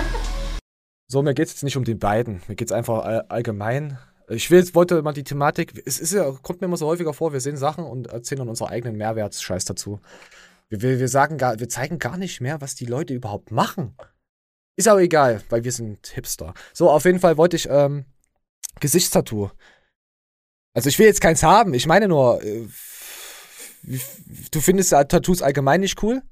[1.07, 2.43] So, mir geht es jetzt nicht um die beiden.
[2.49, 3.99] Mir geht es einfach all, allgemein.
[4.29, 5.81] Ich will, wollte mal die Thematik.
[5.87, 8.49] Es ist ja, kommt mir immer so häufiger vor, wir sehen Sachen und erzählen dann
[8.49, 10.01] unseren eigenen Mehrwertscheiß dazu.
[10.71, 13.95] Wir, wir, wir sagen gar, wir zeigen gar nicht mehr, was die Leute überhaupt machen.
[14.77, 16.55] Ist aber egal, weil wir sind Hipster.
[16.73, 18.07] So, auf jeden Fall wollte ich ähm,
[18.81, 19.51] Gesichtstattoo.
[20.75, 21.73] Also ich will jetzt keins haben.
[21.73, 22.67] Ich meine nur, äh,
[24.51, 26.23] du findest Tattoos allgemein nicht cool?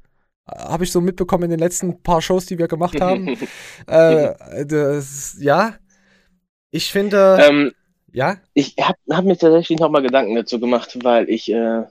[0.46, 3.28] Habe ich so mitbekommen in den letzten paar Shows, die wir gemacht haben.
[3.86, 5.76] äh, das, ja.
[6.72, 7.38] Ich finde.
[7.48, 7.72] Ähm,
[8.12, 8.38] ja?
[8.52, 11.84] Ich habe hab mir tatsächlich nochmal Gedanken dazu gemacht, weil ich äh,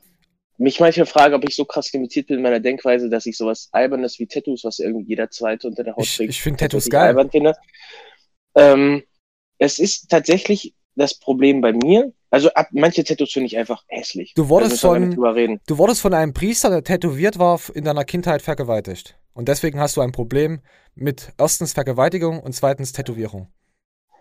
[0.58, 3.70] mich manchmal frage, ob ich so krass limitiert bin in meiner Denkweise, dass ich sowas
[3.72, 6.90] Albernes wie Tattoos, was irgendwie jeder Zweite unter der Haut Ich- trägt, ich find Tattoos
[6.90, 7.08] geil.
[7.08, 7.56] albern finde.
[8.56, 9.04] Ähm,
[9.58, 12.14] es ist tatsächlich das Problem bei mir.
[12.30, 14.34] Also ab, manche Tattoos finde ich einfach hässlich.
[14.36, 19.18] Du wurdest von, du wurdest von einem Priester, der tätowiert war, in deiner Kindheit vergewaltigt.
[19.34, 20.62] Und deswegen hast du ein Problem
[20.96, 23.48] mit erstens Vergewaltigung und zweitens Tätowierung.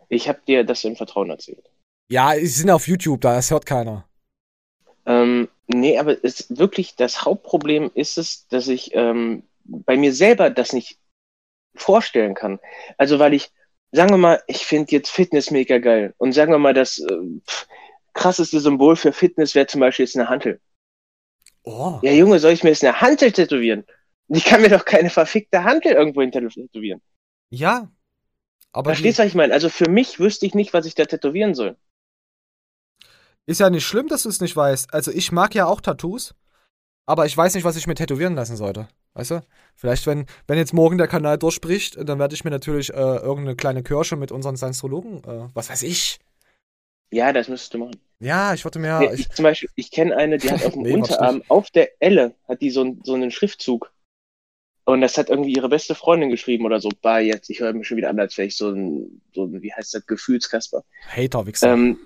[0.08, 1.70] Ich habe dir das im Vertrauen erzählt.
[2.08, 4.08] Ja, sie sind auf YouTube, da das hört keiner.
[5.06, 10.50] Ähm, nee, aber es wirklich das Hauptproblem ist es, dass ich ähm, bei mir selber
[10.50, 10.98] das nicht
[11.74, 12.58] vorstellen kann.
[12.98, 13.50] Also weil ich,
[13.92, 16.14] sagen wir mal, ich finde jetzt Fitness mega geil.
[16.18, 17.66] Und sagen wir mal, das äh, pff,
[18.14, 20.60] krasseste Symbol für Fitness wäre zum Beispiel jetzt eine Hantel.
[21.62, 21.98] Oh.
[22.02, 23.84] Ja, Junge, soll ich mir jetzt eine Hantel tätowieren?
[24.28, 27.00] Ich kann mir doch keine verfickte Hantel irgendwo hinter tätowieren.
[27.50, 27.90] Ja.
[28.72, 29.52] Aber Verstehst du, was ich meine?
[29.52, 31.76] Also für mich wüsste ich nicht, was ich da tätowieren soll.
[33.46, 34.94] Ist ja nicht schlimm, dass du es nicht weißt.
[34.94, 36.34] Also ich mag ja auch Tattoos,
[37.06, 38.86] aber ich weiß nicht, was ich mir tätowieren lassen sollte.
[39.20, 39.40] Weißt du?
[39.76, 43.54] Vielleicht, wenn, wenn jetzt morgen der Kanal durchbricht, dann werde ich mir natürlich äh, irgendeine
[43.54, 46.18] kleine Kirsche mit unseren Scientologen, äh, was weiß ich.
[47.12, 47.96] Ja, das müsstest du machen.
[48.20, 48.98] Ja, ich wollte mir.
[48.98, 51.70] Nee, ich, ich zum Beispiel, ich kenne eine, die hat auf dem Nee, Unterarm, auf
[51.70, 53.92] der Elle, hat die so, ein- so einen Schriftzug.
[54.86, 56.88] Und das hat irgendwie ihre beste Freundin geschrieben oder so.
[57.02, 59.60] Bah, jetzt, ich höre mich schon wieder an, als wäre ich so ein, so ein,
[59.60, 60.82] wie heißt das, Gefühlskasper.
[61.06, 61.74] Hater, Wichser.
[61.74, 61.98] Ähm,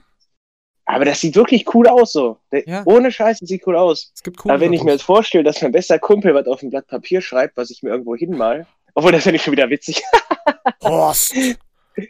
[0.86, 2.38] aber das sieht wirklich cool aus, so.
[2.52, 4.12] Der, Ohne Scheiß, das sieht cool aus.
[4.14, 6.62] Es gibt coole aber wenn ich mir jetzt vorstelle, dass mein bester Kumpel was auf
[6.62, 9.70] ein Blatt Papier schreibt, was ich mir irgendwo hinmal, obwohl das finde ich schon wieder
[9.70, 10.02] witzig.
[10.82, 11.34] Horst!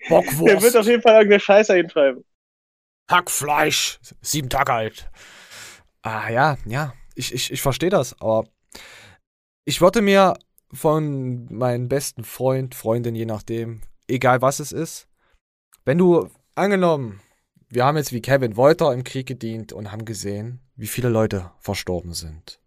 [0.08, 0.46] Bockwurst!
[0.46, 2.24] Der wird auf jeden Fall irgendeine Scheiße hinschreiben.
[3.10, 4.00] Hackfleisch!
[4.20, 5.10] Sieben Tage alt.
[6.02, 6.94] Ah, ja, ja.
[7.14, 8.44] Ich, ich, ich verstehe das, aber
[9.64, 10.34] ich würde mir
[10.72, 15.06] von meinem besten Freund, Freundin, je nachdem, egal was es ist,
[15.84, 17.20] wenn du, angenommen,
[17.74, 21.50] wir haben jetzt wie Kevin Wolter im Krieg gedient und haben gesehen, wie viele Leute
[21.58, 22.60] verstorben sind.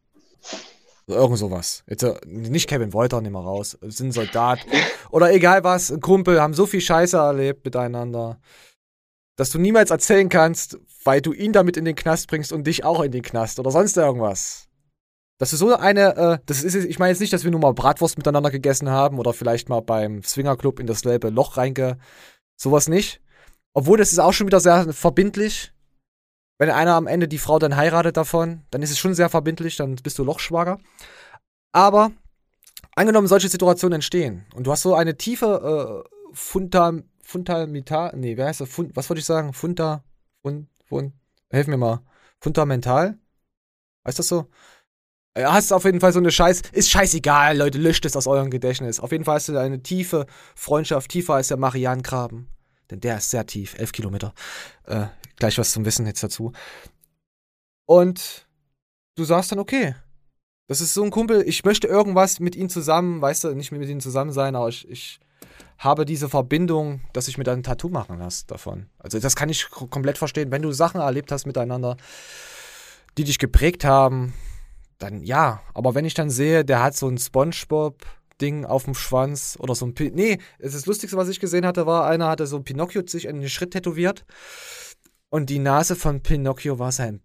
[1.07, 1.83] Irgend sowas.
[1.87, 3.77] Jetzt, äh, nicht Kevin Wolter, nimm mal raus.
[3.81, 4.59] Sind Soldat.
[5.09, 8.41] Oder egal was, Kumpel, haben so viel Scheiße erlebt miteinander,
[9.37, 12.83] dass du niemals erzählen kannst, weil du ihn damit in den Knast bringst und dich
[12.83, 14.67] auch in den Knast oder sonst irgendwas.
[15.37, 17.73] Dass du so eine, äh, das ist, ich meine jetzt nicht, dass wir nur mal
[17.73, 21.97] Bratwurst miteinander gegessen haben oder vielleicht mal beim Swingerclub in dasselbe Loch reinge.
[22.57, 23.21] Sowas nicht.
[23.78, 25.71] Obwohl, das ist auch schon wieder sehr verbindlich.
[26.57, 29.75] Wenn einer am Ende die Frau dann heiratet davon, dann ist es schon sehr verbindlich,
[29.75, 30.80] dann bist du Lochschwager.
[31.73, 32.11] Aber
[32.95, 38.47] angenommen, solche Situationen entstehen und du hast so eine tiefe äh, Funda, Fundamental, nee, wer
[38.47, 38.69] heißt das?
[38.69, 39.53] Fund, was wollte ich sagen?
[39.53, 40.03] Funda,
[40.41, 41.13] Fund, Fund,
[41.51, 42.01] helf mir mal.
[42.41, 43.19] Fundamental?
[44.07, 44.47] Heißt das so?
[45.38, 46.63] Hast auf jeden Fall so eine Scheiß.
[46.71, 48.99] Ist scheißegal, Leute, löscht es aus eurem Gedächtnis.
[48.99, 50.25] Auf jeden Fall hast du eine tiefe
[50.55, 52.49] Freundschaft, tiefer als der Marianengraben.
[52.89, 54.33] Denn der ist sehr tief, elf Kilometer.
[54.85, 56.51] Äh, gleich was zum Wissen jetzt dazu.
[57.85, 58.47] Und
[59.15, 59.95] du sagst dann, okay,
[60.67, 63.88] das ist so ein Kumpel, ich möchte irgendwas mit ihm zusammen, weißt du, nicht mit
[63.88, 65.19] ihm zusammen sein, aber ich, ich
[65.77, 68.88] habe diese Verbindung, dass ich mir dann ein Tattoo machen lasse davon.
[68.99, 70.51] Also das kann ich komplett verstehen.
[70.51, 71.97] Wenn du Sachen erlebt hast miteinander,
[73.17, 74.33] die dich geprägt haben,
[74.97, 75.61] dann ja.
[75.73, 77.17] Aber wenn ich dann sehe, der hat so ein
[78.38, 79.93] Spongebob-Ding auf dem Schwanz oder so ein.
[79.93, 83.25] Pin nee, das Lustigste, was ich gesehen hatte, war, einer hatte so ein Pinocchio sich
[83.25, 84.25] in den Schritt tätowiert.
[85.29, 87.21] Und die Nase von Pinocchio war sein.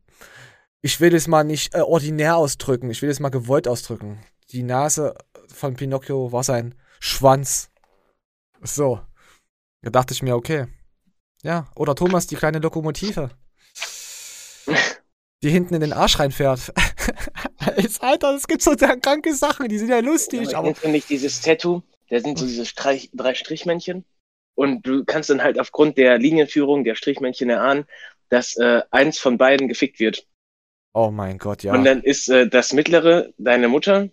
[0.80, 4.18] Ich will es mal nicht äh, ordinär ausdrücken, ich will es mal gewollt ausdrücken.
[4.50, 5.14] Die Nase
[5.46, 7.70] von Pinocchio war sein Schwanz.
[8.60, 9.00] So.
[9.82, 10.66] Da dachte ich mir, okay.
[11.42, 13.30] Ja, oder Thomas, die kleine Lokomotive.
[15.42, 16.72] Die hinten in den Arsch reinfährt.
[18.00, 20.56] Alter, es gibt so kranke Sachen, die sind ja lustig.
[20.56, 24.04] Aber, aber nicht dieses Tattoo, da sind so diese Streich, drei Strichmännchen.
[24.54, 27.86] Und du kannst dann halt aufgrund der Linienführung der Strichmännchen erahnen,
[28.28, 30.26] dass äh, eins von beiden gefickt wird.
[30.94, 31.72] Oh mein Gott, ja.
[31.72, 34.10] Und dann ist äh, das mittlere deine Mutter,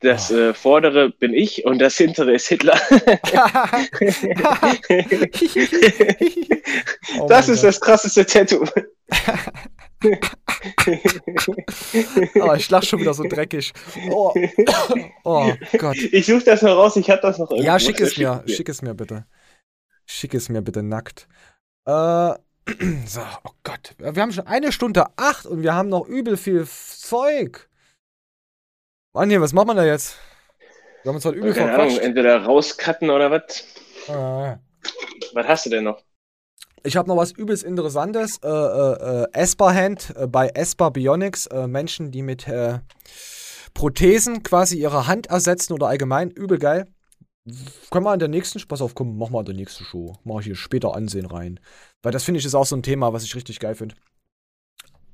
[0.00, 0.36] das oh.
[0.36, 2.80] äh, vordere bin ich und das hintere ist Hitler.
[7.20, 7.68] oh das ist Gott.
[7.68, 8.64] das krasseste Tattoo.
[12.40, 13.72] oh, ich lach schon wieder so dreckig.
[14.10, 14.32] Oh,
[15.24, 15.96] oh Gott.
[15.96, 17.66] Ich suche das mal raus, ich hab das noch irgendwo.
[17.66, 19.26] Ja, schick es mir, schick es mir bitte.
[20.06, 21.26] Schick es mir bitte nackt.
[21.84, 21.90] Äh,
[23.06, 23.94] so, oh Gott.
[23.98, 27.68] Wir haben schon eine Stunde acht und wir haben noch übel viel Zeug.
[29.14, 30.18] Mann, hier, was machen wir da jetzt?
[31.02, 33.64] Wir haben uns heute übel Keine Ahnung, entweder rauscutten oder was.
[34.08, 34.58] Ah.
[35.32, 36.02] Was hast du denn noch?
[36.84, 38.38] Ich habe noch was übelst Interessantes.
[38.42, 41.46] Äh, äh, äh Esper-Hand äh, bei Esper Bionics.
[41.46, 42.78] Äh, Menschen, die mit äh,
[43.74, 46.30] Prothesen quasi ihre Hand ersetzen oder allgemein.
[46.30, 46.86] Übel geil.
[47.90, 50.16] Können wir in der nächsten, pass auf, komm, mach mal in der nächsten Show.
[50.24, 51.60] Mach ich hier später Ansehen rein.
[52.02, 53.94] Weil das finde ich ist auch so ein Thema, was ich richtig geil finde.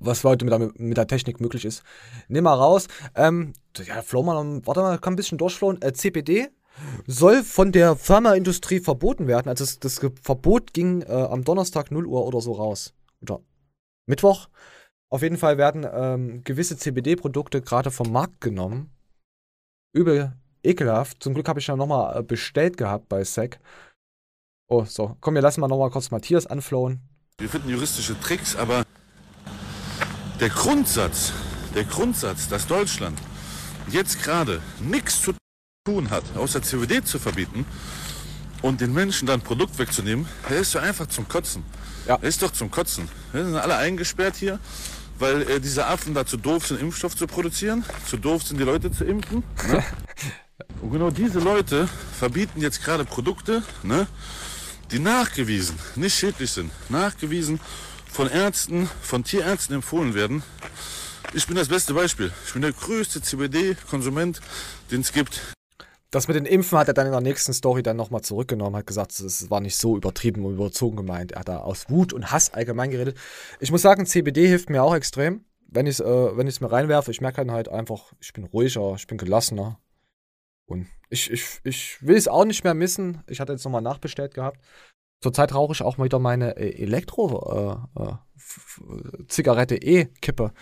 [0.01, 1.83] Was heute mit der, mit der Technik möglich ist.
[2.29, 2.89] Nimm mal raus.
[3.15, 3.53] Ähm,
[3.87, 5.81] ja, flow mal, warte mal, kann ein bisschen durchflowen.
[5.81, 6.49] Äh, CPD
[7.07, 9.49] soll von der Pharmaindustrie verboten werden.
[9.49, 12.95] Also das, das Verbot ging äh, am Donnerstag 0 Uhr oder so raus.
[13.23, 13.41] Oder
[14.07, 14.49] Mittwoch.
[15.11, 18.91] Auf jeden Fall werden ähm, gewisse CBD-Produkte gerade vom Markt genommen.
[19.93, 21.23] Übel ekelhaft.
[21.23, 23.61] Zum Glück habe ich ja nochmal äh, bestellt gehabt bei SEC.
[24.67, 25.17] Oh, so.
[25.21, 27.01] Komm, wir lassen mal nochmal kurz Matthias anflowen.
[27.39, 28.85] Wir finden juristische Tricks, aber
[30.41, 31.33] der Grundsatz,
[31.75, 33.19] der Grundsatz, dass Deutschland
[33.91, 35.35] jetzt gerade nichts zu
[35.87, 37.67] tun hat, außer CBD zu verbieten
[38.63, 41.63] und den Menschen dann Produkt wegzunehmen, der ist ja einfach zum Kotzen.
[42.09, 42.17] Ja.
[42.17, 43.07] Ist doch zum Kotzen.
[43.35, 44.59] Wir sind alle eingesperrt hier,
[45.19, 48.65] weil äh, diese Affen da zu doof sind, Impfstoff zu produzieren, zu doof sind, die
[48.65, 49.43] Leute zu impfen.
[49.69, 49.85] Ne?
[50.81, 51.87] und genau diese Leute
[52.19, 54.07] verbieten jetzt gerade Produkte, ne,
[54.91, 57.61] die nachgewiesen, nicht schädlich sind, nachgewiesen
[58.11, 60.45] von Ärzten, von Tierärzten empfohlen werden.
[61.35, 62.33] Ich bin das beste Beispiel.
[62.47, 64.41] Ich bin der größte CBD-Konsument,
[64.91, 65.43] den es gibt.
[66.15, 68.87] Das mit den Impfen hat er dann in der nächsten Story dann nochmal zurückgenommen, hat
[68.87, 71.33] gesagt, es war nicht so übertrieben und überzogen gemeint.
[71.33, 73.19] Er hat da aus Wut und Hass allgemein geredet.
[73.59, 75.45] Ich muss sagen, CBD hilft mir auch extrem.
[75.67, 79.09] Wenn ich es äh, mir reinwerfe, ich merke dann halt einfach, ich bin ruhiger, ich
[79.09, 79.81] bin gelassener.
[80.67, 83.25] Und ich, ich, ich will es auch nicht mehr missen.
[83.27, 84.61] Ich hatte jetzt nochmal nachbestellt gehabt.
[85.21, 90.53] Zurzeit rauche ich auch mal wieder meine äh, Elektro-Zigarette äh, äh, E-Kippe.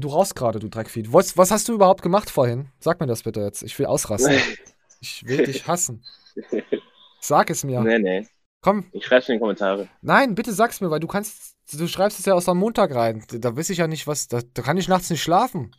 [0.00, 1.04] Du rauchst gerade, du Dreckvieh.
[1.12, 2.68] Was, was hast du überhaupt gemacht vorhin?
[2.78, 3.62] Sag mir das bitte jetzt.
[3.62, 4.40] Ich will ausrasten.
[5.00, 6.02] ich will dich hassen.
[7.20, 7.80] Sag es mir.
[7.82, 8.26] Nee, nee.
[8.62, 8.86] Komm.
[8.92, 9.88] Ich schreib's in die Kommentare.
[10.02, 13.24] Nein, bitte sag's mir, weil du kannst, du schreibst es ja aus am Montag rein.
[13.28, 15.74] Da weiß ich ja nicht, was, da, da kann ich nachts nicht schlafen.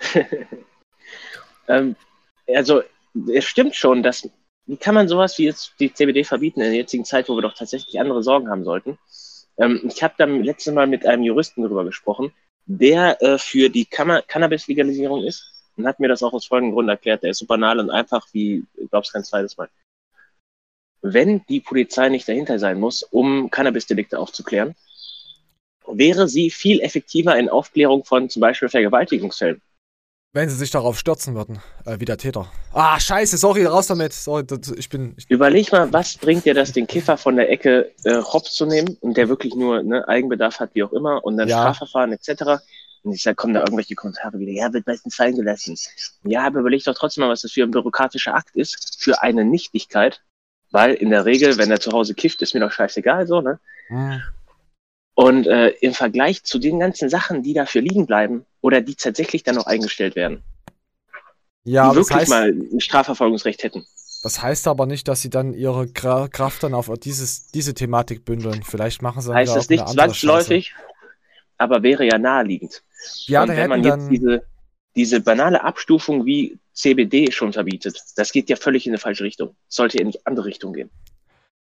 [1.68, 1.96] ähm,
[2.46, 2.82] also,
[3.32, 4.28] es stimmt schon, dass,
[4.66, 7.42] wie kann man sowas wie jetzt die CBD verbieten in der jetzigen Zeit, wo wir
[7.42, 8.98] doch tatsächlich andere Sorgen haben sollten?
[9.56, 12.32] Ähm, ich habe da letztes Mal mit einem Juristen darüber gesprochen,
[12.66, 15.46] der äh, für die Cannabis-Legalisierung ist.
[15.76, 17.22] und hat mir das auch aus folgendem Grund erklärt.
[17.22, 19.68] Der ist so banal und einfach wie, glaube kein zweites Mal.
[21.02, 24.74] Wenn die Polizei nicht dahinter sein muss, um Cannabis-Delikte aufzuklären,
[25.86, 29.62] wäre sie viel effektiver in Aufklärung von zum Beispiel Vergewaltigungsfällen.
[30.32, 32.46] Wenn sie sich darauf stürzen würden, äh, wie der Täter.
[32.72, 34.12] Ah, scheiße, sorry, raus damit.
[34.12, 35.14] Sorry, das, ich bin.
[35.16, 38.64] Ich, Überleg mal, was bringt dir das, den Kiffer von der Ecke äh, Hops zu
[38.64, 41.58] nehmen und der wirklich nur ne, Eigenbedarf hat, wie auch immer, und dann Ja.
[41.60, 42.62] Strafverfahren etc.
[43.02, 45.76] Und ich sag, kommen da irgendwelche Kommentare wieder, ja, wird meistens fallen gelassen.
[46.22, 49.44] Ja, aber überleg doch trotzdem mal, was das für ein bürokratischer Akt ist, für eine
[49.44, 50.22] Nichtigkeit,
[50.70, 53.58] weil in der Regel, wenn er zu Hause kifft, ist mir doch scheißegal, so, ne?
[53.88, 54.22] Hm.
[55.14, 59.42] Und äh, im Vergleich zu den ganzen Sachen, die dafür liegen bleiben oder die tatsächlich
[59.42, 60.42] dann noch eingestellt werden,
[61.64, 63.86] Ja, die das wirklich heißt, mal ein Strafverfolgungsrecht hätten.
[64.22, 68.24] das heißt aber nicht, dass sie dann ihre Gra Kraft dann auf dieses, diese Thematik
[68.24, 68.62] bündeln.
[68.62, 70.74] Vielleicht machen sie dann heißt wieder es nicht zwangsläufig,
[71.58, 72.82] aber wäre ja naheliegend.
[73.26, 74.42] Ja, und wenn man jetzt diese,
[74.96, 79.56] diese banale Abstufung wie CBD schon verbietet, das geht ja völlig in eine falsche Richtung.
[79.68, 80.90] Sollte ja in die andere Richtung gehen.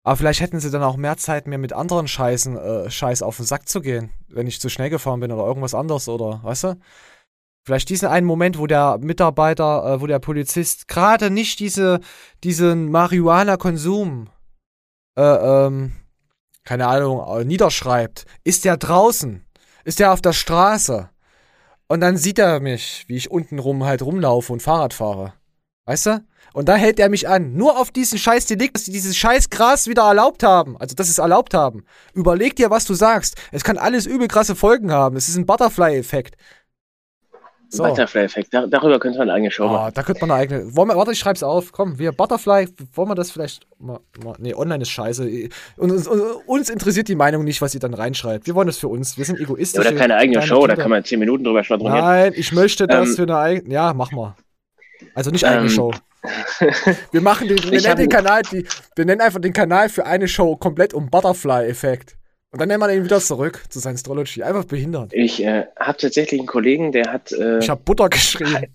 [0.07, 3.39] Aber vielleicht hätten sie dann auch mehr Zeit, mir mit anderen Scheißen, äh, Scheiß auf
[3.39, 6.63] den Sack zu gehen, wenn ich zu schnell gefahren bin oder irgendwas anderes oder, weißt
[6.63, 6.81] du?
[7.65, 11.99] Vielleicht diesen einen Moment, wo der Mitarbeiter, äh, wo der Polizist gerade nicht diese,
[12.45, 14.31] diesen Marihuana-Konsum,
[15.19, 15.97] äh, ähm,
[16.63, 18.27] keine Ahnung, äh, niederschreibt.
[18.45, 19.45] Ist der draußen?
[19.83, 21.11] Ist der auf der Straße?
[21.89, 25.33] Und dann sieht er mich, wie ich unten rum halt rumlaufe und Fahrrad fahre.
[25.85, 26.25] Weißt du?
[26.53, 27.55] Und da hält er mich an.
[27.55, 30.77] Nur auf diesen scheiß Delikt, dass sie dieses scheiß Gras wieder erlaubt haben.
[30.79, 31.85] Also, dass sie es erlaubt haben.
[32.15, 33.37] Überleg dir, was du sagst.
[33.53, 35.17] Es kann alles übel krasse Folgen haben.
[35.17, 36.37] Es ist ein Butterfly-Effekt.
[37.69, 37.83] So.
[37.83, 39.93] Butterfly-Effekt, dar darüber könnte man eine eigene Show Ah, machen.
[39.97, 40.77] da könnte man eine eigene.
[40.77, 41.73] Wollen wir, warte, ich schreib's auf.
[41.73, 43.67] Komm, wir Butterfly, wollen wir das vielleicht.
[43.81, 45.29] Mal, mal, nee, online ist scheiße.
[45.77, 46.07] Und, uns-
[46.47, 48.47] uns, interessiert die Meinung nicht, was ihr dann reinschreibt.
[48.47, 49.19] Wir wollen das für uns.
[49.19, 49.81] Wir sind Ja, egoistisch.
[49.85, 52.05] oder keine eigene Show, da kann man zehn Minuten drüber schwadronieren.
[52.05, 53.75] Nein, ich möchte das Ähm, für eine eigene.
[53.75, 54.37] Ja, mach mal.
[55.17, 55.93] Also nicht eigene Ähm, Show.
[57.13, 60.29] Wir machen den, wir nennen den Kanal, die, wir nennen einfach den Kanal für eine
[60.29, 62.17] Show komplett um Butterfly-Effekt.
[62.51, 64.43] Und dann nennen wir den wieder zurück zu seinem Astrology.
[64.43, 65.13] Einfach behindert.
[65.13, 67.33] Ich äh, habe tatsächlich einen Kollegen, der hat.
[67.33, 68.73] Äh, Ich habe Butter geschrieben.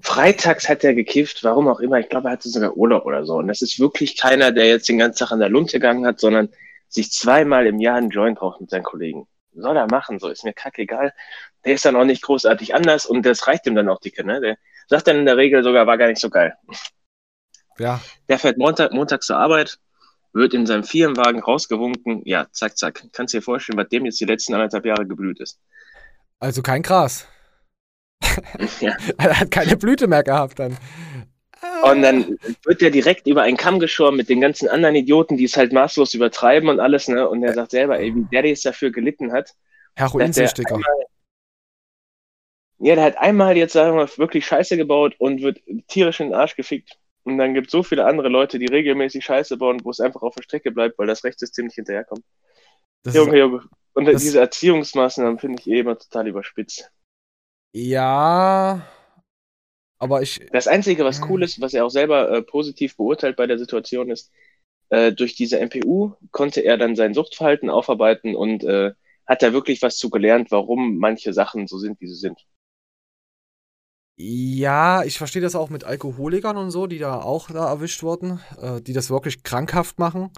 [0.00, 2.00] Freitags hat er gekifft, warum auch immer.
[2.00, 3.34] Ich glaube, er hatte sogar Urlaub oder so.
[3.36, 6.18] Und das ist wirklich keiner, der jetzt den ganzen Tag an der Lunte gegangen hat,
[6.18, 6.48] sondern
[6.88, 9.28] sich zweimal im Jahr einen Joint raucht mit seinen Kollegen.
[9.54, 11.12] Soll er machen, so ist mir kackegal.
[11.64, 14.40] Der ist dann auch nicht großartig anders und das reicht ihm dann auch dicke, ne?
[14.40, 14.56] Der
[14.92, 16.52] sagt dann in der Regel sogar, war gar nicht so geil.
[17.78, 17.98] Ja.
[18.28, 19.78] Der fährt Montag, Montag zur Arbeit,
[20.34, 22.20] wird in seinem Firmenwagen rausgewunken.
[22.26, 23.02] Ja, zack, zack.
[23.12, 25.58] Kannst dir vorstellen, was dem jetzt die letzten anderthalb Jahre geblüht ist.
[26.40, 27.26] Also kein Gras.
[28.80, 28.94] Ja.
[29.16, 30.76] Er hat keine Blüte mehr gehabt dann.
[31.82, 35.44] Und dann wird der direkt über einen Kamm geschoren mit den ganzen anderen Idioten, die
[35.44, 37.26] es halt maßlos übertreiben und alles, ne?
[37.26, 39.54] Und er sagt selber, ey, wie der jetzt dafür gelitten hat.
[39.96, 40.80] Heroinsüchtiger.
[42.82, 46.28] Ja, der hat einmal jetzt, sagen wir mal, wirklich Scheiße gebaut und wird tierisch in
[46.28, 46.98] den Arsch gefickt.
[47.22, 50.22] Und dann gibt es so viele andere Leute, die regelmäßig Scheiße bauen, wo es einfach
[50.22, 52.24] auf der Strecke bleibt, weil das Rechtssystem nicht hinterherkommt.
[53.04, 53.62] Das Junge, ist, Junge.
[53.94, 56.90] Und das- diese Erziehungsmaßnahmen finde ich eh immer total überspitzt.
[57.72, 58.84] ja.
[59.98, 60.40] Aber ich.
[60.50, 64.10] Das Einzige, was cool ist, was er auch selber äh, positiv beurteilt bei der Situation
[64.10, 64.32] ist,
[64.88, 68.92] äh, durch diese MPU konnte er dann sein Suchtverhalten aufarbeiten und äh,
[69.26, 72.44] hat da wirklich was zu gelernt, warum manche Sachen so sind, wie sie sind.
[74.24, 78.38] Ja, ich verstehe das auch mit Alkoholikern und so, die da auch da erwischt wurden,
[78.60, 80.30] äh, die das wirklich krankhaft machen.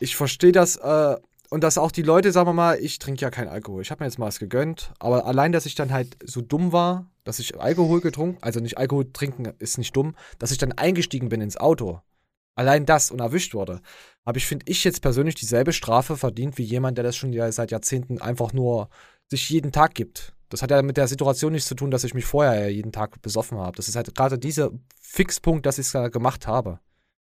[0.00, 1.16] Ich verstehe das, äh,
[1.50, 3.82] und dass auch die Leute, sagen wir mal, ich trinke ja keinen Alkohol.
[3.82, 6.72] Ich habe mir jetzt mal was gegönnt, aber allein, dass ich dann halt so dumm
[6.72, 10.72] war, dass ich Alkohol getrunken, also nicht Alkohol trinken ist nicht dumm, dass ich dann
[10.72, 12.00] eingestiegen bin ins Auto.
[12.56, 13.80] Allein das und erwischt wurde.
[14.24, 17.70] Aber ich finde, ich jetzt persönlich dieselbe Strafe verdient wie jemand, der das schon seit
[17.70, 18.88] Jahrzehnten einfach nur
[19.28, 20.34] sich jeden Tag gibt.
[20.50, 22.92] Das hat ja mit der Situation nichts zu tun, dass ich mich vorher ja jeden
[22.92, 23.76] Tag besoffen habe.
[23.76, 24.70] Das ist halt gerade dieser
[25.00, 26.80] Fixpunkt, dass ich es da gemacht habe.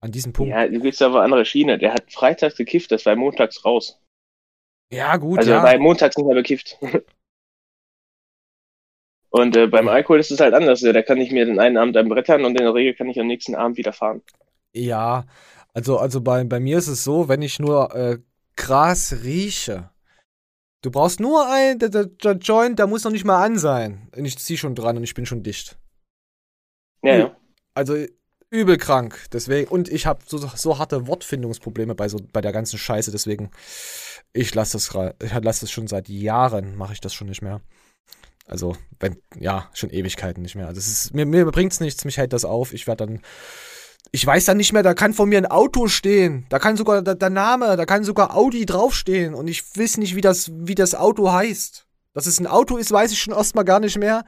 [0.01, 0.51] An diesem Punkt.
[0.51, 1.77] Ja, du gehst aber andere Schiene.
[1.77, 4.01] Der hat freitags gekifft, das war montags raus.
[4.91, 5.57] Ja, gut, also ja.
[5.57, 6.77] er war montags nicht mehr bekifft.
[9.31, 10.81] Und äh, beim Alkohol ist es halt anders.
[10.81, 13.27] Der kann ich mir den einen Abend brettern und in der Regel kann ich am
[13.27, 14.21] nächsten Abend wieder fahren.
[14.73, 15.25] Ja,
[15.73, 18.17] also, also bei, bei mir ist es so, wenn ich nur äh,
[18.57, 19.89] Gras rieche,
[20.81, 24.09] du brauchst nur ein, der, der, der Joint, der muss noch nicht mal an sein.
[24.15, 25.77] Und ich zieh schon dran und ich bin schon dicht.
[27.03, 27.37] Ja, ja.
[27.73, 27.95] Also
[28.49, 32.77] übel krank, deswegen, und ich habe so, so harte Wortfindungsprobleme bei, so, bei der ganzen
[32.77, 33.49] Scheiße, deswegen,
[34.33, 34.89] ich lasse das,
[35.23, 37.61] ich lasse das schon seit Jahren, mache ich das schon nicht mehr.
[38.47, 40.67] Also, wenn, ja, schon Ewigkeiten nicht mehr.
[40.67, 42.73] Also, es ist, mir, mir bringt's nichts, mich hält das auf.
[42.73, 43.21] Ich werde dann,
[44.11, 46.45] ich weiß dann nicht mehr, da kann vor mir ein Auto stehen.
[46.49, 49.33] Da kann sogar der, der Name, da kann sogar Audi draufstehen.
[49.33, 51.87] Und ich weiß nicht, wie das, wie das Auto heißt.
[52.13, 54.25] Dass es ein Auto ist, weiß ich schon erstmal gar nicht mehr.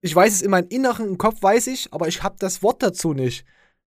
[0.00, 3.12] Ich weiß es in meinem inneren Kopf, weiß ich, aber ich habe das Wort dazu
[3.12, 3.44] nicht.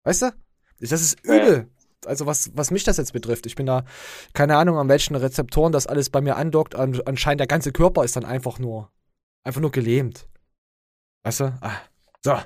[0.05, 0.33] Weißt du?
[0.81, 1.69] Das ist übel.
[2.07, 3.47] Also was, was mich das jetzt betrifft.
[3.47, 3.85] Ich bin da,
[4.33, 6.75] keine Ahnung, an welchen Rezeptoren das alles bei mir andockt.
[6.75, 8.91] An, anscheinend der ganze Körper ist dann einfach nur,
[9.45, 10.29] einfach nur gelähmt.
[11.25, 11.59] Weißt du?
[11.61, 11.77] Ah.
[12.23, 12.39] So.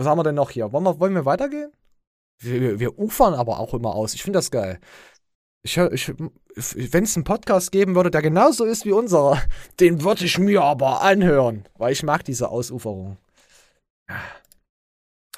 [0.00, 0.72] Was haben wir denn noch hier?
[0.72, 1.70] Wollen wir, wollen wir weitergehen?
[2.38, 4.14] Wir, wir, ufern aber auch immer aus.
[4.14, 4.80] Ich finde das geil.
[5.62, 6.14] Ich, ich,
[6.56, 9.42] wenn es einen Podcast geben würde, der genauso ist wie unserer,
[9.80, 13.18] den würde ich mir aber anhören, weil ich mag diese Ausuferung.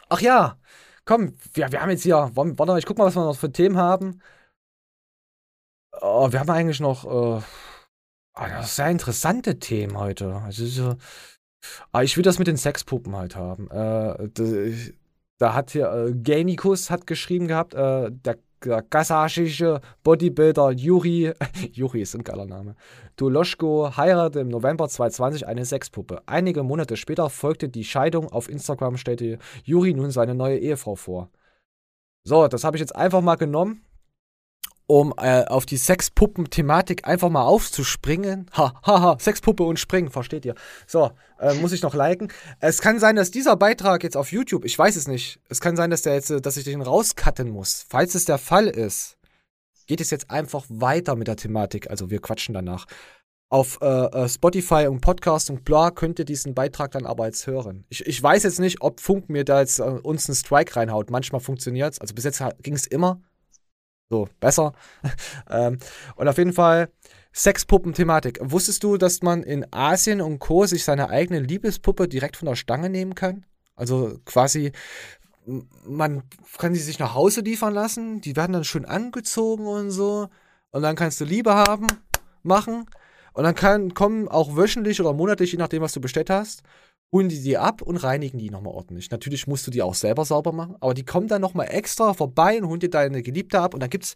[0.09, 0.61] Ach ja,
[1.07, 3.51] komm, wir, wir haben jetzt hier, warte mal, ich guck mal, was wir noch für
[3.51, 4.23] Themen haben.
[6.01, 7.43] Oh, wir haben eigentlich noch äh,
[8.39, 10.37] ja, sehr interessante Themen heute.
[10.37, 10.97] Also,
[11.63, 13.71] so, ah, ich will das mit den Sexpuppen halt haben.
[13.71, 14.95] Äh, d-
[15.39, 21.33] da hat hier äh, Gainikus hat geschrieben gehabt, äh, der, der kasachische Bodybuilder Juri,
[21.73, 22.77] Juri ist ein geiler Name,
[23.17, 26.23] Tuloschko heiratete im November 2020 eine Sexpuppe.
[26.27, 28.29] Einige Monate später folgte die Scheidung.
[28.31, 31.31] Auf Instagram stellte Juri nun seine neue Ehefrau vor.
[32.25, 33.85] So, das habe ich jetzt einfach mal genommen,
[34.93, 38.51] um äh, auf die Sexpuppen-Thematik einfach mal aufzuspringen.
[38.55, 40.55] Ha, ha, ha, Sexpuppe und springen, versteht ihr?
[40.87, 42.29] So, äh, muss ich noch liken.
[42.61, 45.77] Es kann sein, dass dieser Beitrag jetzt auf YouTube, ich weiß es nicht, es kann
[45.77, 47.87] sein, dass der jetzt, äh, dass ich den rauscutten muss.
[47.89, 49.17] Falls es der Fall ist,
[49.87, 51.89] geht es jetzt einfach weiter mit der Thematik.
[51.89, 52.85] Also wir quatschen danach.
[53.49, 57.47] Auf äh, äh, Spotify und Podcast und bla könnt ihr diesen Beitrag dann aber jetzt
[57.47, 57.87] hören.
[57.89, 61.11] Ich, ich weiß jetzt nicht, ob Funk mir da jetzt äh, uns einen Strike reinhaut.
[61.11, 61.99] Manchmal funktioniert es.
[61.99, 63.23] Also bis jetzt ging es immer.
[64.13, 64.75] So, besser.
[65.51, 65.79] ähm,
[66.17, 66.91] und auf jeden Fall
[67.35, 68.41] Sexpuppen-Thematik.
[68.43, 70.67] Wusstest du, dass man in Asien und Co.
[70.67, 73.47] sich seine eigene Liebespuppe direkt von der Stange nehmen kann?
[73.75, 74.73] Also quasi,
[75.87, 76.25] man
[76.59, 80.29] kann sie sich nach Hause liefern lassen, die werden dann schön angezogen und so.
[80.73, 81.87] Und dann kannst du Liebe haben,
[82.43, 82.85] machen.
[83.33, 86.63] Und dann kann, kommen auch wöchentlich oder monatlich, je nachdem, was du bestellt hast,
[87.13, 89.11] holen die die ab und reinigen die nochmal ordentlich.
[89.11, 92.59] Natürlich musst du die auch selber sauber machen, aber die kommen dann nochmal extra vorbei
[92.59, 94.15] und holen dir deine Geliebte ab und dann gibt's,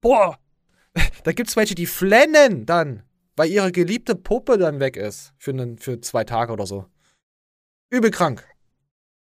[0.00, 0.38] boah,
[1.24, 3.02] da gibt's welche, die flennen dann,
[3.36, 6.86] weil ihre geliebte Puppe dann weg ist für, einen, für zwei Tage oder so.
[7.90, 8.46] Übel krank.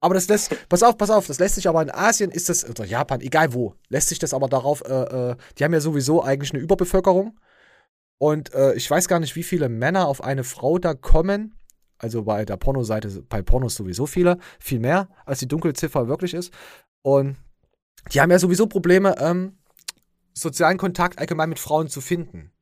[0.01, 2.69] Aber das lässt, pass auf, pass auf, das lässt sich aber in Asien, ist das,
[2.69, 6.23] oder Japan, egal wo, lässt sich das aber darauf, äh, äh, die haben ja sowieso
[6.23, 7.39] eigentlich eine Überbevölkerung.
[8.19, 11.55] Und äh, ich weiß gar nicht, wie viele Männer auf eine Frau da kommen.
[12.05, 16.53] Also bei der Pornoseite, bei Pornos sowieso viele, viel mehr, als die Dunkelziffer wirklich ist.
[17.01, 17.39] Und
[18.13, 19.57] die haben ja sowieso Probleme, ähm,
[20.35, 22.53] sozialen Kontakt allgemein mit Frauen zu finden.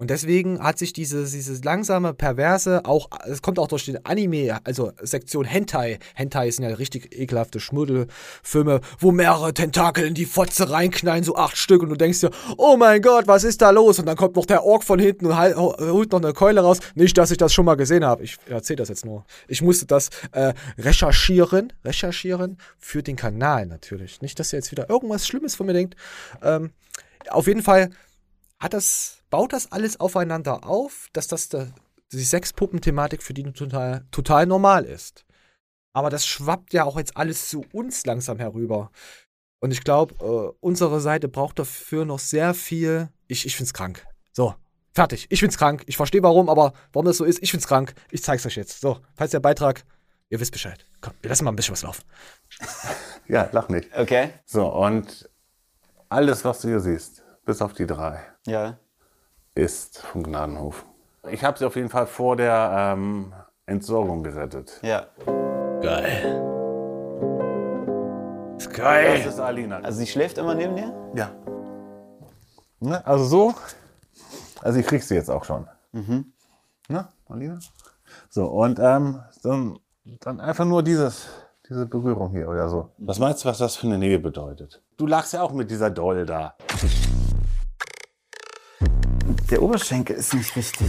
[0.00, 4.58] Und deswegen hat sich diese, dieses langsame, perverse, auch, es kommt auch durch den Anime,
[4.64, 5.98] also Sektion Hentai.
[6.14, 11.58] Hentai sind ja richtig ekelhafte Schmuddelfilme, wo mehrere Tentakel in die Fotze reinknallen, so acht
[11.58, 13.98] Stück, und du denkst dir, oh mein Gott, was ist da los?
[13.98, 16.78] Und dann kommt noch der Ork von hinten und holt noch eine Keule raus.
[16.94, 18.24] Nicht, dass ich das schon mal gesehen habe.
[18.24, 19.26] Ich erzähle das jetzt nur.
[19.48, 24.22] Ich musste das äh, recherchieren, recherchieren für den Kanal natürlich.
[24.22, 25.94] Nicht, dass ihr jetzt wieder irgendwas Schlimmes von mir denkt.
[26.42, 26.70] Ähm,
[27.28, 27.90] auf jeden Fall
[28.60, 31.68] hat das, baut das alles aufeinander auf, dass das da,
[32.12, 35.24] die Sexpuppen-Thematik für die total, total normal ist.
[35.92, 38.90] Aber das schwappt ja auch jetzt alles zu uns langsam herüber.
[39.60, 43.08] Und ich glaube, äh, unsere Seite braucht dafür noch sehr viel.
[43.26, 44.06] Ich, ich find's krank.
[44.32, 44.54] So,
[44.92, 45.26] fertig.
[45.30, 45.82] Ich find's krank.
[45.86, 47.94] Ich verstehe warum, aber warum das so ist, ich find's krank.
[48.10, 48.80] Ich zeig's euch jetzt.
[48.80, 49.84] So, falls der Beitrag,
[50.28, 50.84] ihr wisst Bescheid.
[51.00, 52.04] Komm, wir lassen mal ein bisschen was laufen.
[53.26, 53.88] Ja, lach nicht.
[53.96, 54.32] Okay.
[54.44, 55.28] So, und
[56.08, 58.76] alles, was du hier siehst, bis auf die drei, Ja.
[59.56, 60.84] ist vom Gnadenhof.
[61.32, 63.32] Ich habe sie auf jeden Fall vor der ähm,
[63.66, 64.78] Entsorgung gerettet.
[64.82, 65.06] Ja.
[65.82, 66.36] Geil.
[68.56, 69.80] Ist Das ist Alina.
[69.80, 70.94] Also sie schläft immer neben dir?
[71.16, 71.30] Ja.
[72.78, 73.54] Ne, also so.
[74.62, 75.66] Also ich krieg sie jetzt auch schon.
[75.90, 76.32] Mhm.
[76.88, 77.58] Ne, Alina?
[78.28, 79.76] So, und ähm, dann,
[80.20, 81.26] dann einfach nur dieses,
[81.68, 82.90] diese Berührung hier oder so.
[82.98, 84.80] Was meinst du, was das für eine Nähe bedeutet?
[84.96, 86.54] Du lagst ja auch mit dieser Doll da.
[89.50, 90.88] Der Oberschenkel ist nicht richtig.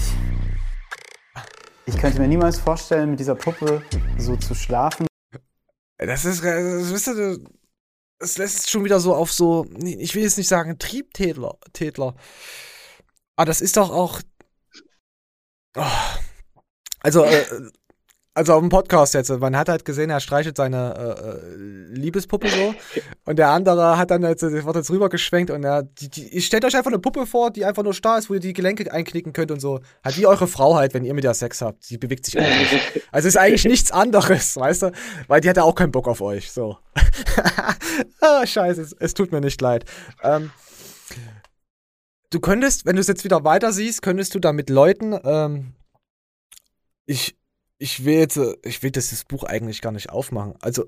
[1.88, 3.84] Ich könnte mir niemals vorstellen, mit dieser Puppe
[4.20, 5.08] so zu schlafen.
[5.98, 7.40] Das ist, das, wisst ihr,
[8.20, 12.16] das lässt schon wieder so auf so, ich will jetzt nicht sagen Triebtätler, Tätler.
[13.36, 14.22] Aber das ist doch auch.
[15.76, 15.84] Oh.
[17.00, 17.46] Also, äh,
[18.34, 22.48] also auf dem Podcast jetzt, man hat halt gesehen, er streichelt seine äh, äh, Liebespuppe
[22.48, 22.74] so.
[23.26, 26.76] und der andere hat dann jetzt, wird jetzt rübergeschwenkt und er, die, die, stellt euch
[26.76, 29.52] einfach eine Puppe vor, die einfach nur starr ist, wo ihr die Gelenke einknicken könnt
[29.52, 29.82] und so.
[30.04, 31.90] Halt wie eure Frau halt, wenn ihr mit der Sex habt.
[31.90, 32.48] Die bewegt sich nicht.
[33.12, 34.92] Also ist eigentlich nichts anderes, weißt du?
[35.28, 36.78] Weil die hat ja auch keinen Bock auf euch, so.
[38.22, 39.84] ah, scheiße, es, es tut mir nicht leid.
[40.24, 40.52] Ähm,
[42.30, 45.74] du könntest, wenn du es jetzt wieder weiter siehst, könntest du da mit Leuten, ähm,
[47.06, 47.36] ich,
[47.82, 50.56] ich will jetzt, ich will das Buch eigentlich gar nicht aufmachen.
[50.62, 50.86] Also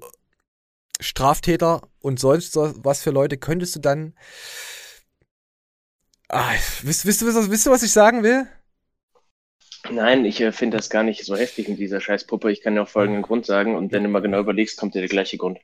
[0.99, 4.15] Straftäter und sonst so- was für Leute könntest du dann.
[6.29, 6.53] Ah,
[6.83, 8.47] wisst, wisst, du, wisst, wisst du, was ich sagen will?
[9.89, 12.51] Nein, ich äh, finde das gar nicht so heftig mit dieser Scheißpuppe.
[12.51, 14.99] Ich kann dir auch folgenden Grund sagen und wenn du mal genau überlegst, kommt dir
[14.99, 15.57] der gleiche Grund.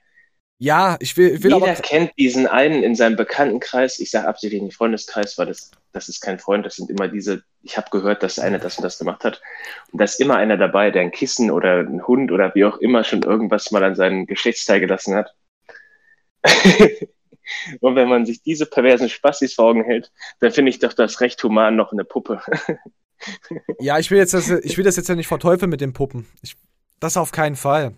[0.62, 1.82] Ja, ich will, ich will Jeder aber.
[1.82, 3.98] kennt diesen einen in seinem Bekanntenkreis.
[4.00, 6.66] Ich sage absichtlich nicht Freundeskreis, weil das, das ist kein Freund.
[6.66, 9.42] Das sind immer diese, ich habe gehört, dass einer das und das gemacht hat.
[9.94, 12.78] Und da ist immer einer dabei, der ein Kissen oder ein Hund oder wie auch
[12.80, 15.34] immer schon irgendwas mal an seinen Geschlechtsteil gelassen hat.
[17.80, 20.12] und wenn man sich diese perversen Spastis vor Augen hält,
[20.42, 22.42] dann finde ich doch das recht human noch eine Puppe.
[23.80, 26.26] Ja, ich will jetzt das, ich will das jetzt ja nicht verteufeln mit den Puppen.
[26.42, 26.56] Ich,
[27.02, 27.94] das auf keinen Fall.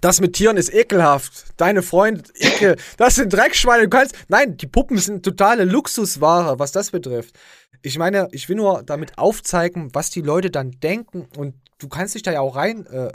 [0.00, 1.46] Das mit Tieren ist ekelhaft.
[1.56, 2.76] Deine Freunde, ekel.
[2.96, 3.84] Das sind Dreckschweine.
[3.84, 4.14] Du kannst.
[4.28, 7.36] Nein, die Puppen sind totale Luxusware, was das betrifft.
[7.82, 11.28] Ich meine, ich will nur damit aufzeigen, was die Leute dann denken.
[11.36, 13.12] Und du kannst dich da ja auch rein, äh,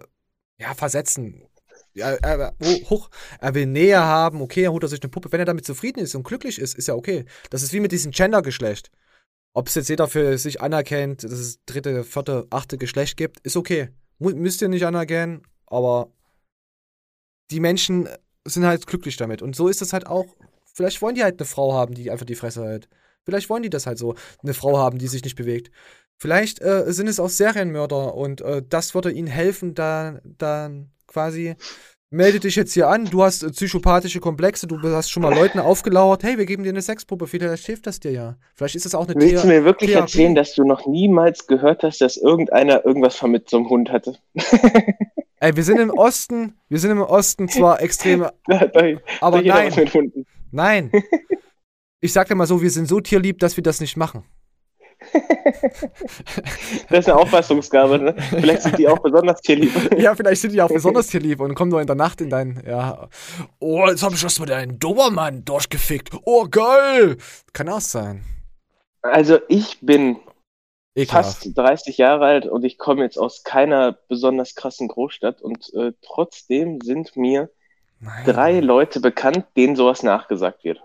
[0.60, 1.47] ja, versetzen.
[1.93, 5.31] Ja, er, ho- hoch, er will Nähe haben, okay, er holt er sich eine Puppe.
[5.31, 7.26] Wenn er damit zufrieden ist und glücklich ist, ist ja okay.
[7.49, 8.89] Das ist wie mit diesem Gender-Geschlecht.
[9.53, 13.55] Ob es jetzt jeder für sich anerkennt, dass es dritte, vierte, achte Geschlecht gibt, ist
[13.55, 13.89] okay.
[14.18, 16.11] Müsst ihr nicht anerkennen, aber
[17.51, 18.07] die Menschen
[18.45, 19.41] sind halt glücklich damit.
[19.41, 20.25] Und so ist es halt auch.
[20.73, 22.89] Vielleicht wollen die halt eine Frau haben, die einfach die Fresse hält.
[23.25, 24.15] Vielleicht wollen die das halt so.
[24.41, 25.71] Eine Frau haben, die sich nicht bewegt.
[26.17, 31.55] Vielleicht äh, sind es auch Serienmörder und äh, das würde ihnen helfen, da dann quasi.
[32.09, 35.57] Melde dich jetzt hier an, du hast äh, psychopathische Komplexe, du hast schon mal Leuten
[35.59, 38.37] aufgelauert, hey, wir geben dir eine Sexpuppe, vielleicht hilft das dir ja.
[38.55, 40.11] Vielleicht ist es auch eine Willst du Thea- mir wirklich Therapie.
[40.11, 43.89] erzählen, dass du noch niemals gehört hast, dass irgendeiner irgendwas von mit so einem Hund
[43.91, 44.15] hatte?
[45.43, 48.23] Ey, wir sind im Osten, wir sind im Osten zwar extrem,
[49.19, 49.73] aber nein,
[50.51, 50.91] nein.
[51.99, 54.23] Ich sag dir mal so, wir sind so tierlieb, dass wir das nicht machen.
[56.89, 58.15] Das ist eine Auffassungsgabe, ne?
[58.29, 59.71] Vielleicht sind die auch besonders tierlieb.
[59.97, 62.63] Ja, vielleicht sind die auch besonders tierlieb und kommen nur in der Nacht in dein,
[62.65, 63.09] ja.
[63.59, 66.11] Oh, jetzt hab ich was mit einem Dobermann durchgefickt.
[66.23, 67.17] Oh, geil.
[67.51, 68.23] Kann auch sein.
[69.01, 70.17] Also ich bin
[70.95, 71.45] Ekelhaft.
[71.45, 75.93] fast 30 Jahre alt und ich komme jetzt aus keiner besonders krassen Großstadt und äh,
[76.01, 77.49] trotzdem sind mir
[78.23, 80.81] drei Leute bekannt, denen sowas nachgesagt wird.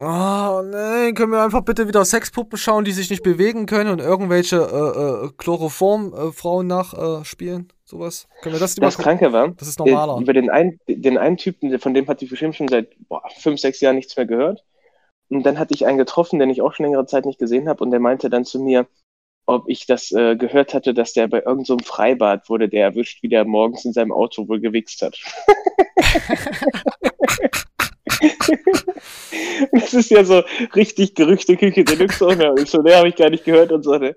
[0.00, 4.00] Oh, nein, können wir einfach bitte wieder Sexpuppen schauen, die sich nicht bewegen können und
[4.00, 7.72] irgendwelche äh, äh, Chloroform-Frauen nachspielen?
[7.84, 8.26] Sowas?
[8.40, 8.98] Können wir das Das?
[8.98, 10.18] Kranke war, Das ist normaler.
[10.18, 13.22] äh, über den einen, den einen Typen, von dem hatte ich bestimmt schon seit boah,
[13.38, 14.64] fünf, sechs Jahren nichts mehr gehört.
[15.28, 17.82] Und dann hatte ich einen getroffen, den ich auch schon längere Zeit nicht gesehen habe,
[17.84, 18.86] und der meinte dann zu mir,
[19.46, 23.22] ob ich das äh, gehört hatte, dass der bei irgendeinem so Freibad wurde, der erwischt,
[23.22, 25.18] wie der morgens in seinem Auto wohl gewichst hat.
[29.72, 30.42] das ist ja so
[30.74, 32.26] richtig Gerüchteküche Deluxe.
[32.26, 33.96] Und ich so, ne, habe ich gar nicht gehört und so.
[33.96, 34.16] Ne.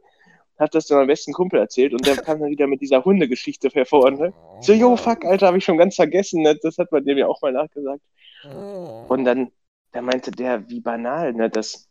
[0.57, 3.69] Hab das dann meinem besten Kumpel erzählt und der kam dann wieder mit dieser Hundegeschichte
[3.69, 4.11] hervor.
[4.11, 4.33] Ne.
[4.61, 6.43] So, yo, fuck, Alter, habe ich schon ganz vergessen.
[6.43, 6.57] Ne.
[6.61, 8.01] Das hat man dem ja auch mal nachgesagt.
[9.07, 9.51] Und dann,
[9.91, 11.89] da meinte der, wie banal, ne, dass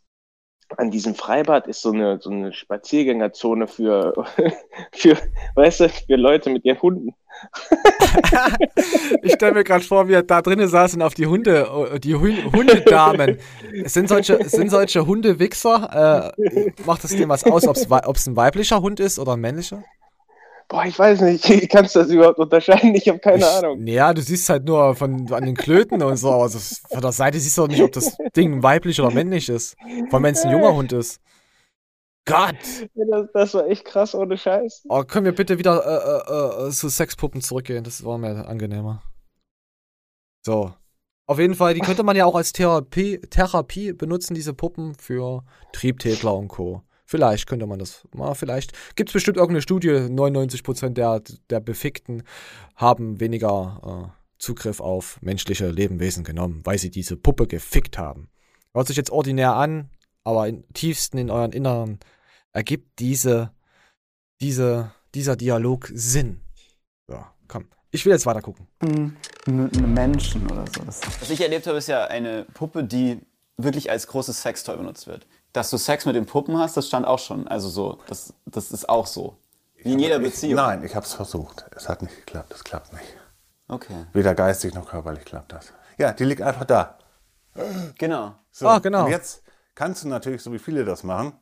[0.77, 4.13] an diesem Freibad ist so eine, so eine Spaziergängerzone für,
[4.93, 5.17] für,
[5.55, 7.15] weißt du, für Leute mit ihren Hunden.
[9.23, 12.15] Ich stelle mir gerade vor, wie er da drinnen saß und auf die Hunde, die
[12.15, 13.39] Hun Hundedamen.
[13.85, 16.35] Sind solche, sind solche Hundewichser.
[16.37, 19.83] Äh, macht es dem was aus, ob es ein weiblicher Hund ist oder ein männlicher?
[20.69, 22.95] Boah, ich weiß nicht, kannst du das überhaupt unterscheiden?
[22.95, 23.87] Ich habe keine Ahnung.
[23.87, 27.13] Ja, du siehst halt nur von an den Klöten und so, aber das, von der
[27.13, 29.77] Seite siehst du doch nicht, ob das Ding weiblich oder männlich ist.
[30.09, 31.21] Vor allem, wenn es ein junger Hund ist.
[32.27, 32.57] Gott!
[32.95, 34.85] Das, das war echt krass, ohne Scheiß.
[34.89, 37.85] Oh, können wir bitte wieder äh, äh, äh, zu Sexpuppen zurückgehen?
[37.85, 39.03] Das war mir angenehmer.
[40.43, 40.73] So.
[41.27, 45.43] Auf jeden Fall, die könnte man ja auch als Therapie, Therapie benutzen, diese Puppen für
[45.73, 46.83] Triebtäter und Co.
[47.05, 48.73] Vielleicht könnte man das mal, vielleicht.
[48.97, 52.23] Gibt es bestimmt irgendeine Studie, 99% der, der Befickten
[52.77, 58.29] haben weniger äh, Zugriff auf menschliche Lebewesen genommen, weil sie diese Puppe gefickt haben.
[58.73, 59.91] Hört sich jetzt ordinär an,
[60.25, 61.99] aber im tiefsten in euren Inneren
[62.53, 63.53] ergibt diese,
[64.41, 66.41] diese, dieser Dialog Sinn.
[67.07, 67.67] So, komm.
[67.91, 68.67] Ich will jetzt weiter gucken.
[68.83, 69.17] Hm,
[69.47, 70.83] Menschen oder so.
[70.85, 73.21] Das Was ich erlebt habe, ist ja eine Puppe, die
[73.57, 75.27] wirklich als großes Sextoy benutzt wird.
[75.55, 77.49] Dass du Sex mit den Puppen hast, das stand auch schon.
[77.49, 79.39] Also so, das, das ist auch so.
[79.77, 80.57] Wie in jeder Ich- Beziehung.
[80.57, 81.65] Nein, ich habe es versucht.
[81.75, 82.53] Es hat nicht geklappt.
[82.53, 83.07] Es klappt nicht.
[83.69, 84.05] Okay.
[84.13, 85.73] Weder geistig noch körperlich klappt das.
[85.97, 86.99] Ja, die liegt einfach da.
[87.99, 88.35] Genau.
[88.51, 89.05] So, Ah, genau.
[89.05, 89.43] Und jetzt
[89.75, 91.33] kannst du natürlich, so wie viele das machen,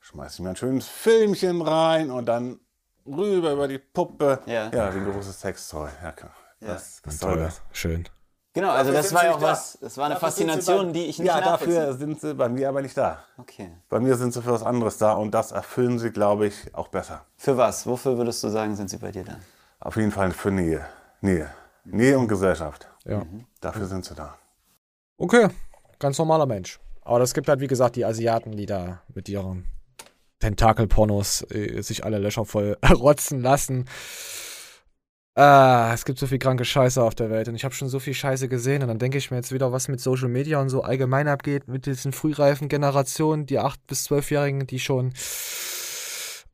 [0.00, 2.60] schmeißt du mir ein schönes Filmchen rein und dann
[3.06, 4.40] rüber über die Puppe.
[4.46, 4.70] Ja.
[4.70, 5.88] Ja, wie ein großes Sextoy.
[6.02, 6.32] Ja, klar.
[6.60, 7.62] Was, was soll Toll, das?
[7.72, 8.06] schön.
[8.52, 9.46] Genau, also Dafür das war ja auch da.
[9.52, 12.48] was, das war eine Dafür Faszination, bei- die ich nicht Ja, dafür sind sie bei
[12.48, 13.22] mir aber nicht da.
[13.38, 13.70] Okay.
[13.88, 16.88] Bei mir sind sie für was anderes da und das erfüllen sie, glaube ich, auch
[16.88, 17.24] besser.
[17.36, 17.86] Für was?
[17.86, 19.36] Wofür würdest du sagen, sind sie bei dir da?
[19.78, 20.84] Auf jeden Fall für Nähe.
[21.20, 21.48] Nähe.
[21.84, 22.88] Nähe und Gesellschaft.
[23.04, 23.22] Ja.
[23.60, 24.36] Dafür sind sie da.
[25.16, 25.48] Okay,
[26.00, 26.80] ganz normaler Mensch.
[27.02, 29.66] Aber es gibt halt, wie gesagt, die Asiaten, die da mit ihren
[30.40, 33.84] Tentakelpornos äh, sich alle Löcher voll rotzen lassen.
[35.36, 38.00] Ah, es gibt so viel kranke Scheiße auf der Welt und ich habe schon so
[38.00, 40.70] viel Scheiße gesehen und dann denke ich mir jetzt wieder, was mit Social Media und
[40.70, 45.12] so allgemein abgeht, mit diesen frühreifen Generationen, die 8- bis 12-Jährigen, die schon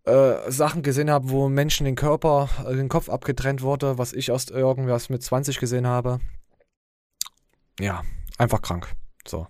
[0.04, 4.28] äh, Sachen gesehen haben, wo Menschen den Körper, äh, den Kopf abgetrennt wurde, was ich
[4.28, 6.20] erst irgendwas mit 20 gesehen habe.
[7.80, 8.02] Ja,
[8.38, 8.92] einfach krank.
[9.26, 9.48] So.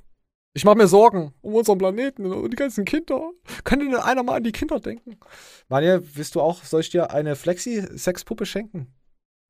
[0.54, 3.32] Ich mache mir Sorgen um unseren Planeten und die ganzen Kinder.
[3.64, 5.18] Kann denn einer mal an die Kinder denken?
[5.68, 8.95] Manja, willst du auch, soll ich dir eine Flexi-Sexpuppe schenken?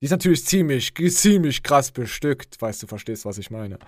[0.01, 3.79] Die ist natürlich ziemlich, ziemlich krass bestückt, weißt du, verstehst, was ich meine.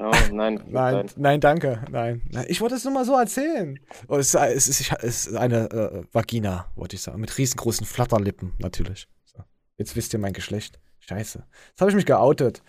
[0.00, 0.62] Oh, nein.
[0.68, 1.84] Nein, nein, danke.
[1.90, 2.22] Nein.
[2.30, 3.80] Nein, Ich wollte es nur mal so erzählen.
[4.06, 7.20] Oh, es, ist, es, ist, es ist eine äh, Vagina, wollte ich sagen.
[7.20, 9.08] Mit riesengroßen Flatterlippen, natürlich.
[9.24, 9.42] So.
[9.76, 10.78] Jetzt wisst ihr mein Geschlecht.
[11.00, 11.44] Scheiße.
[11.70, 12.62] Jetzt habe ich mich geoutet.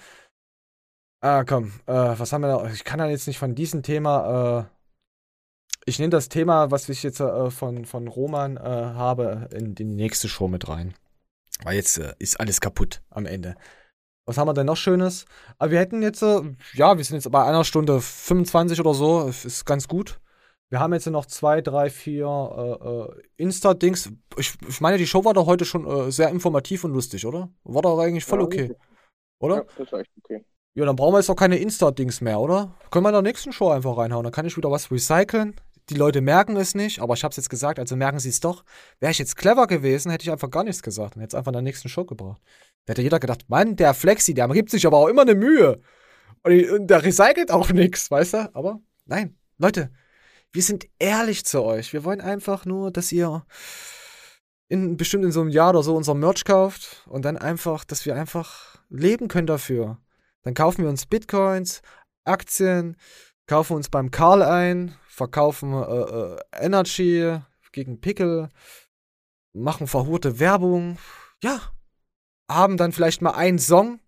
[1.22, 1.74] Ah, komm.
[1.86, 2.68] Äh, was haben wir da?
[2.72, 4.62] Ich kann ja jetzt nicht von diesem Thema.
[4.62, 4.66] Äh,
[5.86, 9.84] ich nehme das Thema, was ich jetzt äh, von, von Roman äh, habe, in die
[9.84, 10.96] nächste Show mit rein.
[11.64, 13.56] Weil jetzt äh, ist alles kaputt am Ende.
[14.26, 15.26] Was haben wir denn noch Schönes?
[15.58, 16.42] Aber wir hätten jetzt, äh,
[16.74, 19.26] ja, wir sind jetzt bei einer Stunde 25 oder so.
[19.26, 20.20] Das Ist ganz gut.
[20.70, 24.12] Wir haben jetzt noch zwei, drei, vier äh, äh, Insta-Dings.
[24.38, 27.50] Ich, ich meine, die Show war doch heute schon äh, sehr informativ und lustig, oder?
[27.64, 28.76] War doch eigentlich voll Ja, okay.
[29.40, 29.56] Oder?
[29.56, 30.46] Ja, das war echt okay.
[30.76, 32.76] Ja, dann brauchen wir jetzt auch keine Insta-Dings mehr, oder?
[32.92, 34.24] Können wir in der nächsten Show einfach reinhauen.
[34.24, 35.56] Dann kann ich wieder was recyceln.
[35.90, 38.40] Die Leute merken es nicht, aber ich habe es jetzt gesagt, also merken sie es
[38.40, 38.64] doch.
[39.00, 41.50] Wäre ich jetzt clever gewesen, hätte ich einfach gar nichts gesagt und hätte es einfach
[41.50, 42.42] in der nächsten Show gebracht.
[42.86, 45.82] Da hätte jeder gedacht, Mann, der Flexi, der gibt sich aber auch immer eine Mühe.
[46.44, 48.56] Und, der recycelt auch nichts, weißt du?
[48.56, 49.92] Aber nein, Leute,
[50.52, 51.92] wir sind ehrlich zu euch.
[51.94, 53.46] Wir wollen einfach nur, dass ihr
[54.68, 58.06] in bestimmt in so einem Jahr oder so unser Merch kauft und dann einfach, dass
[58.06, 60.00] wir einfach leben können dafür.
[60.44, 61.82] Dann kaufen wir uns Bitcoins,
[62.24, 62.96] Aktien,
[63.48, 67.38] kaufen uns beim Karl ein, verkaufen äh, äh, Energy
[67.74, 68.50] gegen Pickel,
[69.54, 70.98] machen verhurte Werbung.
[71.44, 71.60] Ja,
[72.50, 74.00] haben dann vielleicht mal einen Song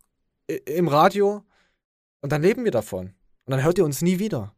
[0.48, 1.44] im Radio
[2.22, 3.14] und dann leben wir davon.
[3.46, 4.56] Und dann hört ihr uns nie wieder.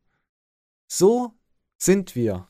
[0.88, 1.34] So
[1.78, 2.48] sind wir.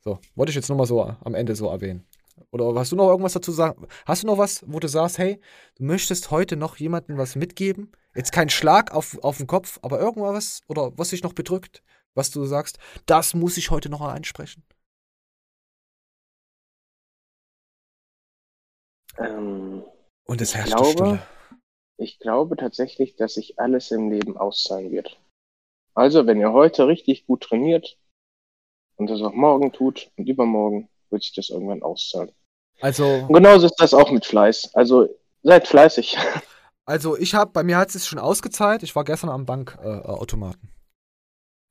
[0.00, 2.04] So, wollte ich jetzt nur mal so am Ende so erwähnen.
[2.50, 3.86] Oder hast du noch irgendwas dazu sagen?
[4.04, 5.40] Hast du noch was, wo du sagst, hey,
[5.76, 7.92] du möchtest heute noch jemandem was mitgeben?
[8.14, 11.82] Jetzt kein Schlag auf, auf den Kopf, aber irgendwas oder was dich noch bedrückt,
[12.18, 14.62] was du sagst, das muss ich heute noch ansprechen.
[19.16, 19.84] Ähm,
[20.26, 21.22] Und es ich herrscht glaube, Stille.
[21.96, 25.18] Ich glaube tatsächlich, dass sich alles im Leben auszahlen wird.
[25.94, 27.98] Also, wenn ihr heute richtig gut trainiert
[28.96, 32.30] und das auch morgen tut und übermorgen, wird sich das irgendwann auszahlen.
[32.80, 34.74] Also, Und genauso ist das auch mit Fleiß.
[34.74, 35.08] Also,
[35.42, 36.16] seid fleißig.
[36.84, 38.84] also ich habe, bei mir hat es schon ausgezahlt.
[38.84, 40.68] Ich war gestern am Bankautomaten.
[40.68, 40.77] Äh.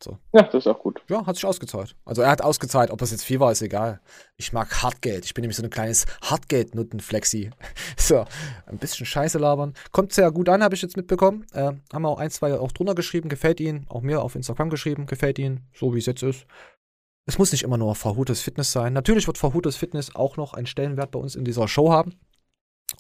[0.03, 0.17] So.
[0.33, 1.01] Ja, das ist auch gut.
[1.09, 1.95] Ja, hat sich ausgezahlt.
[2.05, 3.99] Also er hat ausgezahlt, ob es jetzt viel war, ist egal.
[4.35, 5.25] Ich mag Hartgeld.
[5.25, 7.51] Ich bin nämlich so ein kleines Hartgeld-Nutten-Flexi.
[7.99, 8.25] So,
[8.67, 9.73] ein bisschen Scheiße labern.
[9.91, 11.45] Kommt sehr gut an, habe ich jetzt mitbekommen.
[11.51, 13.85] Äh, haben auch ein, zwei auch drunter geschrieben, gefällt ihnen.
[13.89, 16.45] Auch mir auf Instagram geschrieben, gefällt ihnen, so wie es jetzt ist.
[17.25, 18.93] Es muss nicht immer nur verhutes Fitness sein.
[18.93, 22.13] Natürlich wird verhutes Fitness auch noch einen Stellenwert bei uns in dieser Show haben.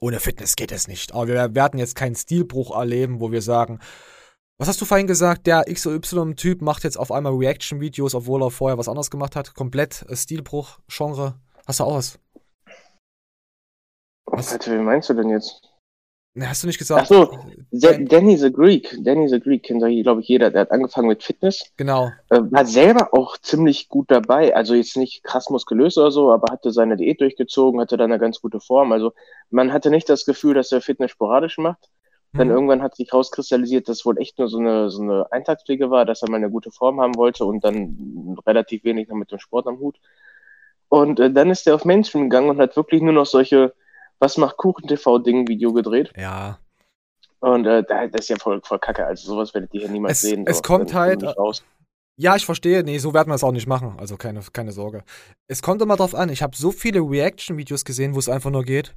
[0.01, 1.13] Ohne Fitness geht es nicht.
[1.13, 3.79] Aber wir werden jetzt keinen Stilbruch erleben, wo wir sagen,
[4.57, 5.45] was hast du vorhin gesagt?
[5.47, 9.53] Der XY-Typ macht jetzt auf einmal Reaction-Videos, obwohl er vorher was anderes gemacht hat.
[9.53, 11.35] Komplett äh, Stilbruch, Genre.
[11.67, 12.19] Hast du auch was?
[14.25, 15.61] Warte, wie meinst du denn jetzt?
[16.35, 17.07] Ne, hast du nicht Ach gesagt?
[17.07, 17.35] so,
[17.71, 18.95] Da- Danny the Greek.
[19.03, 20.51] Danny the Greek kennt ja, glaube ich, jeder.
[20.51, 21.71] Der hat angefangen mit Fitness.
[21.77, 22.11] Genau.
[22.29, 24.55] Äh, war selber auch ziemlich gut dabei.
[24.55, 28.19] Also jetzt nicht krass muskulös oder so, aber hatte seine Diät durchgezogen, hatte dann eine
[28.19, 28.91] ganz gute Form.
[28.91, 29.13] Also
[29.49, 31.89] man hatte nicht das Gefühl, dass er Fitness sporadisch macht.
[32.33, 32.53] Dann Mhm.
[32.53, 36.05] irgendwann hat sich rauskristallisiert, dass es wohl echt nur so eine, so eine Eintagspflege war,
[36.05, 39.39] dass er mal eine gute Form haben wollte und dann relativ wenig noch mit dem
[39.39, 39.97] Sport am Hut.
[40.89, 43.73] Und äh, dann ist er auf Mainstream gegangen und hat wirklich nur noch solche
[44.19, 46.11] Was macht Kuchen TV-Ding Video gedreht.
[46.17, 46.57] Ja.
[47.39, 49.05] Und äh, da- das ist ja voll, voll kacke.
[49.05, 50.43] Also sowas werdet ihr hier niemals Es, sehen.
[50.47, 50.61] es so.
[50.63, 51.23] kommt Dann halt.
[51.37, 51.63] raus.
[52.19, 52.83] Ja, ich verstehe.
[52.83, 53.93] Nee, so werden wir es auch nicht machen.
[53.99, 55.03] Also keine, keine Sorge.
[55.47, 56.29] Es kommt immer drauf an.
[56.29, 58.95] Ich habe so viele Reaction-Videos gesehen, wo es einfach nur geht.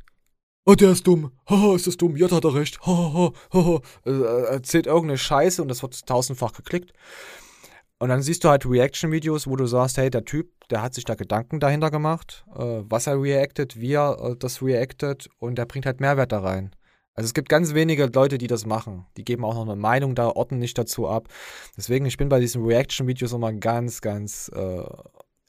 [0.67, 1.33] Oh, der ist dumm.
[1.49, 2.17] Haha, ist das dumm.
[2.17, 2.81] Jutta hat er recht.
[2.87, 3.81] Haha, haha.
[4.05, 6.93] Äh, erzählt irgendeine Scheiße und das wird tausendfach geklickt.
[7.99, 11.05] Und dann siehst du halt Reaction-Videos, wo du sagst, hey, der Typ, der hat sich
[11.05, 15.67] da Gedanken dahinter gemacht, äh, was er reactet, wie er äh, das reactet und der
[15.67, 16.75] bringt halt Mehrwert da rein.
[17.15, 19.07] Also es gibt ganz wenige Leute, die das machen.
[19.17, 21.29] Die geben auch noch eine Meinung da, orten nicht dazu ab.
[21.77, 24.51] Deswegen, ich bin bei diesen Reaction-Videos immer ganz, ganz.
[24.55, 24.85] Äh,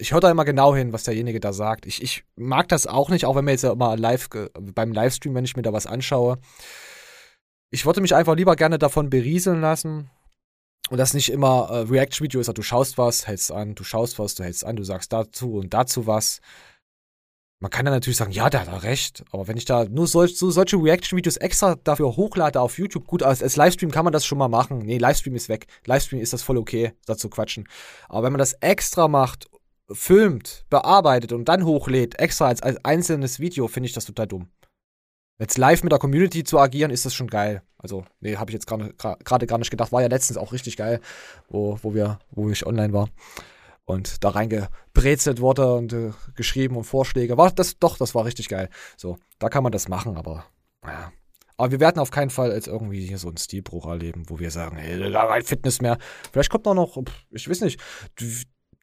[0.01, 1.85] ich höre da immer genau hin, was derjenige da sagt.
[1.85, 4.29] Ich, ich mag das auch nicht, auch wenn mir jetzt ja immer live
[4.59, 6.39] beim Livestream, wenn ich mir da was anschaue.
[7.69, 10.09] Ich würde mich einfach lieber gerne davon berieseln lassen.
[10.89, 14.35] Und das nicht immer äh, Reaction-Video ist, du schaust was, hältst an, du schaust was,
[14.35, 16.41] du hältst an, du sagst dazu und dazu was.
[17.61, 19.23] Man kann dann natürlich sagen, ja, der hat da recht.
[19.31, 23.21] Aber wenn ich da nur solch, so solche Reaction-Videos extra dafür hochlade auf YouTube, gut,
[23.21, 24.79] als, als Livestream kann man das schon mal machen.
[24.79, 25.67] Nee, Livestream ist weg.
[25.85, 27.69] Livestream ist das voll okay, dazu quatschen.
[28.09, 29.47] Aber wenn man das extra macht,
[29.93, 34.49] filmt, bearbeitet und dann hochlädt, extra als, als einzelnes Video, finde ich das total dumm.
[35.39, 37.63] Jetzt live mit der Community zu agieren, ist das schon geil.
[37.79, 39.91] Also, nee, habe ich jetzt gerade gar nicht gedacht.
[39.91, 41.01] War ja letztens auch richtig geil,
[41.49, 43.09] wo, wo, wir, wo ich online war
[43.85, 47.37] und da reingebrezelt wurde und äh, geschrieben und Vorschläge.
[47.37, 48.69] War das doch, das war richtig geil.
[48.97, 50.45] So, da kann man das machen, aber
[50.83, 51.11] naja.
[51.57, 54.49] Aber wir werden auf keinen Fall jetzt irgendwie hier so einen Stilbruch erleben, wo wir
[54.49, 55.97] sagen, hey, da rein Fitness mehr.
[56.31, 56.97] Vielleicht kommt noch,
[57.29, 57.79] ich weiß nicht.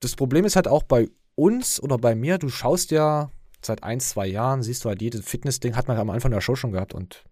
[0.00, 3.30] Das Problem ist halt auch bei uns oder bei mir, du schaust ja
[3.64, 6.54] seit ein, zwei Jahren, siehst du halt jedes Fitness-Ding, hat man am Anfang der Show
[6.54, 7.24] schon gehabt und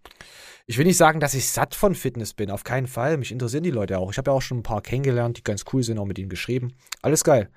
[0.68, 3.18] ich will nicht sagen, dass ich satt von Fitness bin, auf keinen Fall.
[3.18, 4.10] Mich interessieren die Leute auch.
[4.10, 6.28] Ich habe ja auch schon ein paar kennengelernt, die ganz cool sind, auch mit ihnen
[6.28, 6.74] geschrieben.
[7.02, 7.50] Alles geil.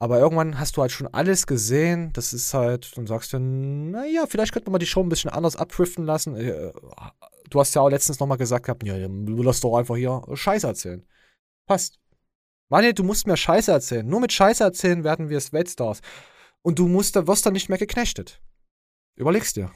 [0.00, 2.12] Aber irgendwann hast du halt schon alles gesehen.
[2.14, 5.30] Das ist halt, dann sagst du, naja, vielleicht könnte man mal die Show ein bisschen
[5.30, 6.34] anders abdriften lassen.
[6.36, 6.72] Äh,
[7.48, 10.66] du hast ja auch letztens nochmal gesagt gehabt, ja, du lass doch einfach hier Scheiße
[10.66, 11.06] erzählen.
[11.66, 12.00] Passt.
[12.68, 14.06] Manuel, du musst mir Scheiße erzählen.
[14.06, 16.00] Nur mit Scheiße erzählen werden wir es Weltstars.
[16.62, 18.40] Und du musst, wirst dann nicht mehr geknechtet.
[19.14, 19.70] Überlegst dir.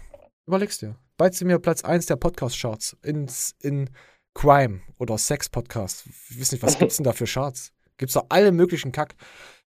[0.47, 0.97] Überlegst dir.
[1.17, 3.91] Bald sind wir Platz 1 der Podcast-Charts in,
[4.35, 6.05] Crime oder Sex-Podcast.
[6.31, 7.73] Ich weiß nicht, was gibt's denn da für Charts?
[7.97, 9.15] Gibt's da alle möglichen Kack.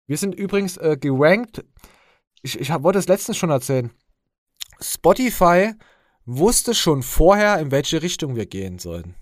[0.07, 1.65] Wir sind übrigens äh, gerankt.
[2.43, 3.93] Ich, ich wollte es letztens schon erzählen.
[4.81, 5.74] Spotify
[6.24, 9.15] wusste schon vorher, in welche Richtung wir gehen sollen.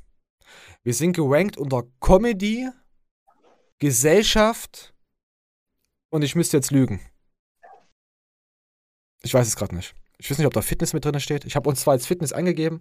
[0.83, 2.69] Wir sind gerankt unter Comedy,
[3.81, 4.95] Gesellschaft
[6.11, 7.01] und ich müsste jetzt lügen.
[9.23, 9.95] Ich weiß es gerade nicht.
[10.19, 11.45] Ich weiß nicht, ob da Fitness mit drin steht.
[11.45, 12.81] Ich habe uns zwar als Fitness eingegeben.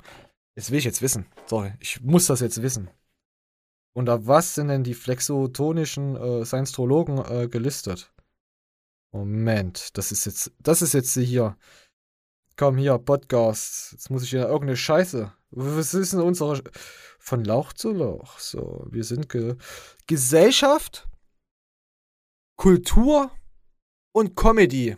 [0.56, 1.26] Das will ich jetzt wissen.
[1.46, 2.90] Sorry, ich muss das jetzt wissen.
[3.94, 8.14] Unter was sind denn die flexotonischen äh, Scientologen äh, gelistet?
[9.12, 11.58] Moment, das ist jetzt, das ist jetzt hier.
[12.58, 13.94] Komm hier, Podcast.
[13.94, 15.34] Jetzt muss ich ja irgendeine Scheiße.
[15.52, 16.62] Was ist denn unsere.
[17.22, 18.40] Von Lauch zu Lauch.
[18.40, 19.56] So, wir sind Ge
[20.08, 21.08] Gesellschaft,
[22.56, 23.30] Kultur
[24.14, 24.98] und Comedy.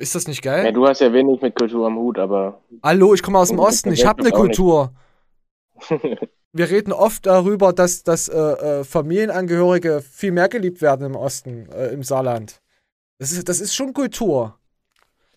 [0.00, 0.64] Ist das nicht geil?
[0.64, 2.62] Ja, du hast ja wenig mit Kultur am Hut, aber.
[2.82, 4.92] Hallo, ich komme aus dem Osten, ich habe eine Kultur.
[6.52, 11.68] Wir reden oft darüber, dass, dass äh, äh, Familienangehörige viel mehr geliebt werden im Osten,
[11.70, 12.62] äh, im Saarland.
[13.18, 14.57] Das ist, das ist schon Kultur.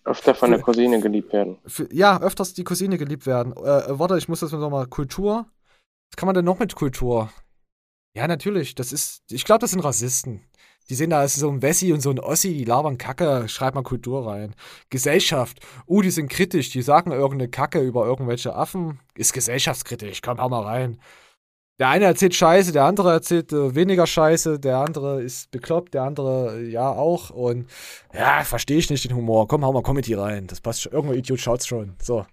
[0.04, 1.58] Öfter von der Cousine geliebt werden.
[1.66, 3.54] Für, ja, öfters die Cousine geliebt werden.
[3.56, 4.86] Äh, äh warte, ich muss das nochmal.
[4.86, 5.46] Kultur?
[6.10, 7.30] Was kann man denn noch mit Kultur?
[8.14, 8.74] Ja, natürlich.
[8.74, 9.22] Das ist.
[9.30, 10.42] Ich glaube, das sind Rassisten.
[10.90, 13.76] Die sehen da als so ein Wessi und so ein Ossi, die labern Kacke, schreibt
[13.76, 14.54] mal Kultur rein.
[14.90, 19.00] Gesellschaft, uh, die sind kritisch, die sagen irgendeine Kacke über irgendwelche Affen.
[19.14, 21.00] Ist gesellschaftskritisch, komm, hau mal rein.
[21.78, 26.02] Der eine erzählt Scheiße, der andere erzählt äh, weniger Scheiße, der andere ist bekloppt, der
[26.02, 27.30] andere äh, ja auch.
[27.30, 27.68] Und
[28.12, 29.48] ja, verstehe ich nicht den Humor.
[29.48, 30.46] Komm, hau mal Comedy rein.
[30.46, 30.92] Das passt schon.
[30.92, 31.96] Irgendwo Idiot schaut's schon.
[32.00, 32.26] So.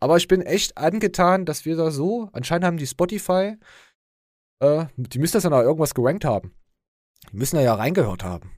[0.00, 3.56] Aber ich bin echt angetan, dass wir da so, anscheinend haben die Spotify,
[4.60, 6.54] äh, die müssen das ja noch irgendwas gerankt haben.
[7.30, 8.50] Die müssen da ja reingehört haben.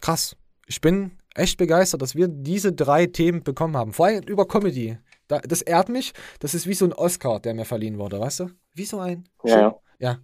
[0.00, 0.36] Krass.
[0.66, 3.92] Ich bin echt begeistert, dass wir diese drei Themen bekommen haben.
[3.92, 4.98] Vor allem über Comedy.
[5.28, 6.14] das ehrt mich.
[6.38, 8.50] Das ist wie so ein Oscar, der mir verliehen wurde, weißt du?
[8.76, 9.28] Wie so ein.
[9.44, 9.78] Ja.
[10.00, 10.18] Ja.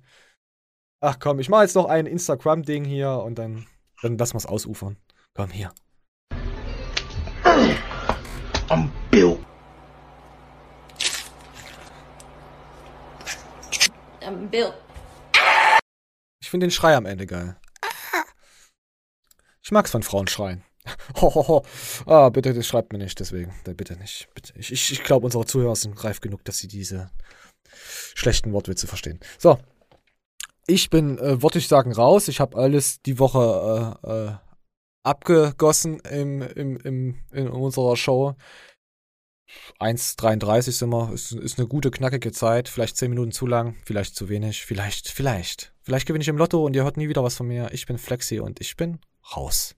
[1.01, 3.69] Ach komm, ich mache jetzt noch ein Instagram-Ding hier und dann,
[4.03, 4.97] dann lassen wir es ausufern.
[5.35, 5.73] Komm hier.
[8.69, 9.39] I'm Bill.
[14.21, 14.73] I'm Bill.
[16.43, 17.57] Ich finde den Schrei am Ende geil.
[19.63, 20.65] Ich mag's von Frauen schreien.
[21.21, 21.65] Hohoho.
[22.07, 23.55] Ah, bitte, das schreibt mir nicht, deswegen.
[23.63, 24.29] Bitte nicht.
[24.35, 24.53] Bitte.
[24.57, 27.13] Ich, ich, ich glaube, unsere Zuhörer sind reif genug, dass sie diese
[28.15, 29.21] schlechten Wortwitze verstehen.
[29.39, 29.59] So.
[30.67, 32.29] Ich bin, äh, würde ich sagen, raus.
[32.29, 34.33] Ich habe alles die Woche äh, äh,
[35.03, 38.37] abgegossen im, im, im, in unserer Show.
[39.81, 41.13] 1,33 sind wir.
[41.13, 42.69] Ist, ist eine gute, knackige Zeit.
[42.69, 44.65] Vielleicht 10 Minuten zu lang, vielleicht zu wenig.
[44.65, 45.75] Vielleicht, vielleicht.
[45.83, 47.73] Vielleicht gewinne ich im Lotto und ihr hört nie wieder was von mir.
[47.73, 49.01] Ich bin Flexi und ich bin
[49.37, 49.75] raus.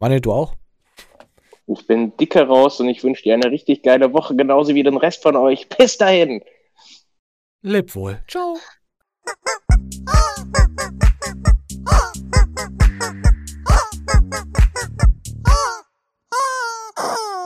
[0.00, 0.54] Manuel, du auch?
[1.70, 4.96] Ich bin dicker raus und ich wünsche dir eine richtig geile Woche, genauso wie den
[4.96, 5.68] Rest von euch.
[5.68, 6.42] Bis dahin.
[7.62, 8.22] Leb wohl.
[8.26, 8.56] Ciao.